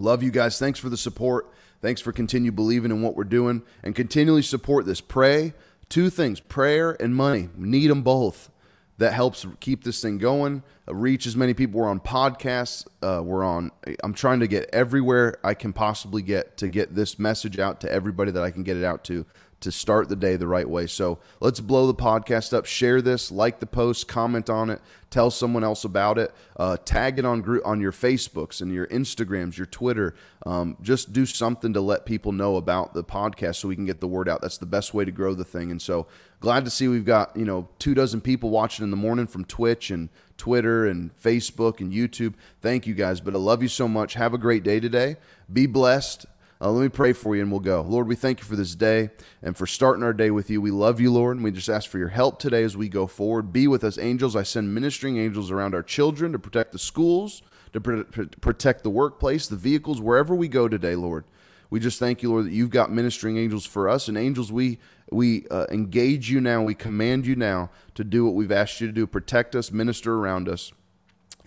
Love 0.00 0.22
you 0.22 0.30
guys. 0.30 0.58
Thanks 0.58 0.78
for 0.78 0.88
the 0.88 0.96
support. 0.96 1.52
Thanks 1.82 2.00
for 2.00 2.10
continue 2.10 2.50
believing 2.50 2.90
in 2.90 3.02
what 3.02 3.16
we're 3.16 3.24
doing 3.24 3.62
and 3.82 3.94
continually 3.94 4.42
support 4.42 4.86
this. 4.86 5.00
Pray. 5.00 5.52
Two 5.90 6.08
things 6.08 6.40
prayer 6.40 6.96
and 7.00 7.14
money. 7.14 7.50
Need 7.54 7.88
them 7.88 8.02
both. 8.02 8.50
That 8.96 9.12
helps 9.12 9.46
keep 9.60 9.82
this 9.82 10.02
thing 10.02 10.18
going, 10.18 10.62
uh, 10.86 10.94
reach 10.94 11.26
as 11.26 11.34
many 11.34 11.54
people. 11.54 11.80
We're 11.80 11.88
on 11.88 12.00
podcasts. 12.00 12.86
Uh, 13.02 13.22
we're 13.24 13.44
on, 13.44 13.70
I'm 14.04 14.12
trying 14.12 14.40
to 14.40 14.46
get 14.46 14.68
everywhere 14.74 15.38
I 15.42 15.54
can 15.54 15.72
possibly 15.72 16.20
get 16.20 16.58
to 16.58 16.68
get 16.68 16.94
this 16.94 17.18
message 17.18 17.58
out 17.58 17.80
to 17.80 17.90
everybody 17.90 18.30
that 18.30 18.42
I 18.42 18.50
can 18.50 18.62
get 18.62 18.76
it 18.76 18.84
out 18.84 19.02
to 19.04 19.24
to 19.60 19.70
start 19.70 20.08
the 20.08 20.16
day 20.16 20.36
the 20.36 20.46
right 20.46 20.68
way. 20.68 20.86
So 20.86 21.18
let's 21.40 21.60
blow 21.60 21.86
the 21.86 21.94
podcast 21.94 22.52
up. 22.52 22.66
Share 22.66 23.02
this, 23.02 23.30
like 23.30 23.60
the 23.60 23.66
post, 23.66 24.08
comment 24.08 24.48
on 24.48 24.70
it, 24.70 24.80
tell 25.10 25.30
someone 25.30 25.62
else 25.62 25.84
about 25.84 26.18
it, 26.18 26.32
uh, 26.56 26.78
tag 26.84 27.18
it 27.18 27.24
on 27.24 27.42
group 27.42 27.66
on 27.66 27.80
your 27.80 27.92
Facebooks 27.92 28.62
and 28.62 28.72
your 28.72 28.86
Instagrams, 28.86 29.58
your 29.58 29.66
Twitter. 29.66 30.14
Um, 30.46 30.76
just 30.80 31.12
do 31.12 31.26
something 31.26 31.74
to 31.74 31.80
let 31.80 32.06
people 32.06 32.32
know 32.32 32.56
about 32.56 32.94
the 32.94 33.04
podcast 33.04 33.56
so 33.56 33.68
we 33.68 33.76
can 33.76 33.84
get 33.84 34.00
the 34.00 34.08
word 34.08 34.28
out. 34.28 34.40
That's 34.40 34.58
the 34.58 34.66
best 34.66 34.94
way 34.94 35.04
to 35.04 35.12
grow 35.12 35.34
the 35.34 35.44
thing. 35.44 35.70
And 35.70 35.80
so 35.80 36.06
glad 36.40 36.64
to 36.64 36.70
see 36.70 36.88
we've 36.88 37.04
got 37.04 37.36
you 37.36 37.44
know 37.44 37.68
two 37.78 37.94
dozen 37.94 38.20
people 38.20 38.48
watching 38.48 38.82
in 38.82 38.90
the 38.90 38.96
morning 38.96 39.26
from 39.26 39.44
Twitch 39.44 39.90
and 39.90 40.08
Twitter 40.38 40.86
and 40.86 41.10
Facebook 41.20 41.80
and 41.80 41.92
YouTube. 41.92 42.32
Thank 42.62 42.86
you 42.86 42.94
guys. 42.94 43.20
But 43.20 43.34
I 43.34 43.38
love 43.38 43.62
you 43.62 43.68
so 43.68 43.86
much. 43.86 44.14
Have 44.14 44.32
a 44.32 44.38
great 44.38 44.62
day 44.62 44.80
today. 44.80 45.16
Be 45.52 45.66
blessed. 45.66 46.24
Uh, 46.62 46.70
let 46.70 46.82
me 46.82 46.88
pray 46.90 47.14
for 47.14 47.34
you 47.34 47.40
and 47.40 47.50
we'll 47.50 47.58
go. 47.58 47.80
Lord, 47.80 48.06
we 48.06 48.14
thank 48.14 48.40
you 48.40 48.44
for 48.44 48.54
this 48.54 48.74
day 48.74 49.08
and 49.42 49.56
for 49.56 49.66
starting 49.66 50.02
our 50.02 50.12
day 50.12 50.30
with 50.30 50.50
you. 50.50 50.60
We 50.60 50.70
love 50.70 51.00
you, 51.00 51.10
Lord, 51.10 51.36
and 51.36 51.44
we 51.44 51.52
just 51.52 51.70
ask 51.70 51.88
for 51.88 51.96
your 51.96 52.08
help 52.08 52.38
today 52.38 52.62
as 52.64 52.76
we 52.76 52.88
go 52.88 53.06
forward. 53.06 53.50
Be 53.50 53.66
with 53.66 53.82
us, 53.82 53.96
angels. 53.96 54.36
I 54.36 54.42
send 54.42 54.74
ministering 54.74 55.16
angels 55.16 55.50
around 55.50 55.74
our 55.74 55.82
children 55.82 56.32
to 56.32 56.38
protect 56.38 56.72
the 56.72 56.78
schools, 56.78 57.40
to 57.72 57.80
pr- 57.80 58.02
pr- 58.02 58.24
protect 58.42 58.82
the 58.82 58.90
workplace, 58.90 59.46
the 59.46 59.56
vehicles, 59.56 60.02
wherever 60.02 60.34
we 60.34 60.48
go 60.48 60.68
today, 60.68 60.96
Lord. 60.96 61.24
We 61.70 61.80
just 61.80 61.98
thank 61.98 62.22
you, 62.22 62.30
Lord, 62.30 62.46
that 62.46 62.52
you've 62.52 62.70
got 62.70 62.92
ministering 62.92 63.38
angels 63.38 63.64
for 63.64 63.88
us 63.88 64.08
and 64.08 64.18
angels. 64.18 64.52
We 64.52 64.78
we 65.12 65.46
uh, 65.48 65.66
engage 65.70 66.30
you 66.30 66.40
now. 66.40 66.62
We 66.62 66.74
command 66.74 67.26
you 67.26 67.36
now 67.36 67.70
to 67.94 68.04
do 68.04 68.24
what 68.24 68.34
we've 68.34 68.52
asked 68.52 68.80
you 68.80 68.86
to 68.86 68.92
do. 68.92 69.06
Protect 69.06 69.56
us, 69.56 69.72
minister 69.72 70.14
around 70.14 70.48
us. 70.48 70.72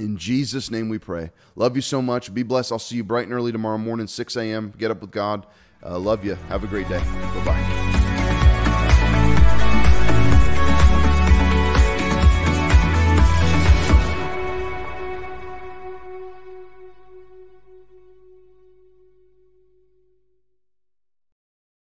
In 0.04 0.18
Jesus' 0.18 0.70
name 0.70 0.90
we 0.90 1.00
pray. 1.00 1.32
Love 1.56 1.78
you 1.78 1.82
so 1.82 2.02
much. 2.02 2.34
Be 2.34 2.44
blessed. 2.44 2.74
I'll 2.74 2.80
see 2.80 2.98
you 2.98 3.06
bright 3.06 3.24
and 3.24 3.34
early 3.34 3.54
tomorrow 3.54 3.78
morning, 3.78 4.08
6 4.08 4.36
a.m. 4.36 4.74
Get 4.78 4.92
up 4.92 5.00
with 5.00 5.12
God. 5.12 5.48
Uh, 5.82 5.98
love 5.98 6.26
you. 6.26 6.36
Have 6.50 6.66
a 6.66 6.68
great 6.68 6.90
day. 6.90 7.00
Bye 7.00 7.46
bye. 7.46 8.03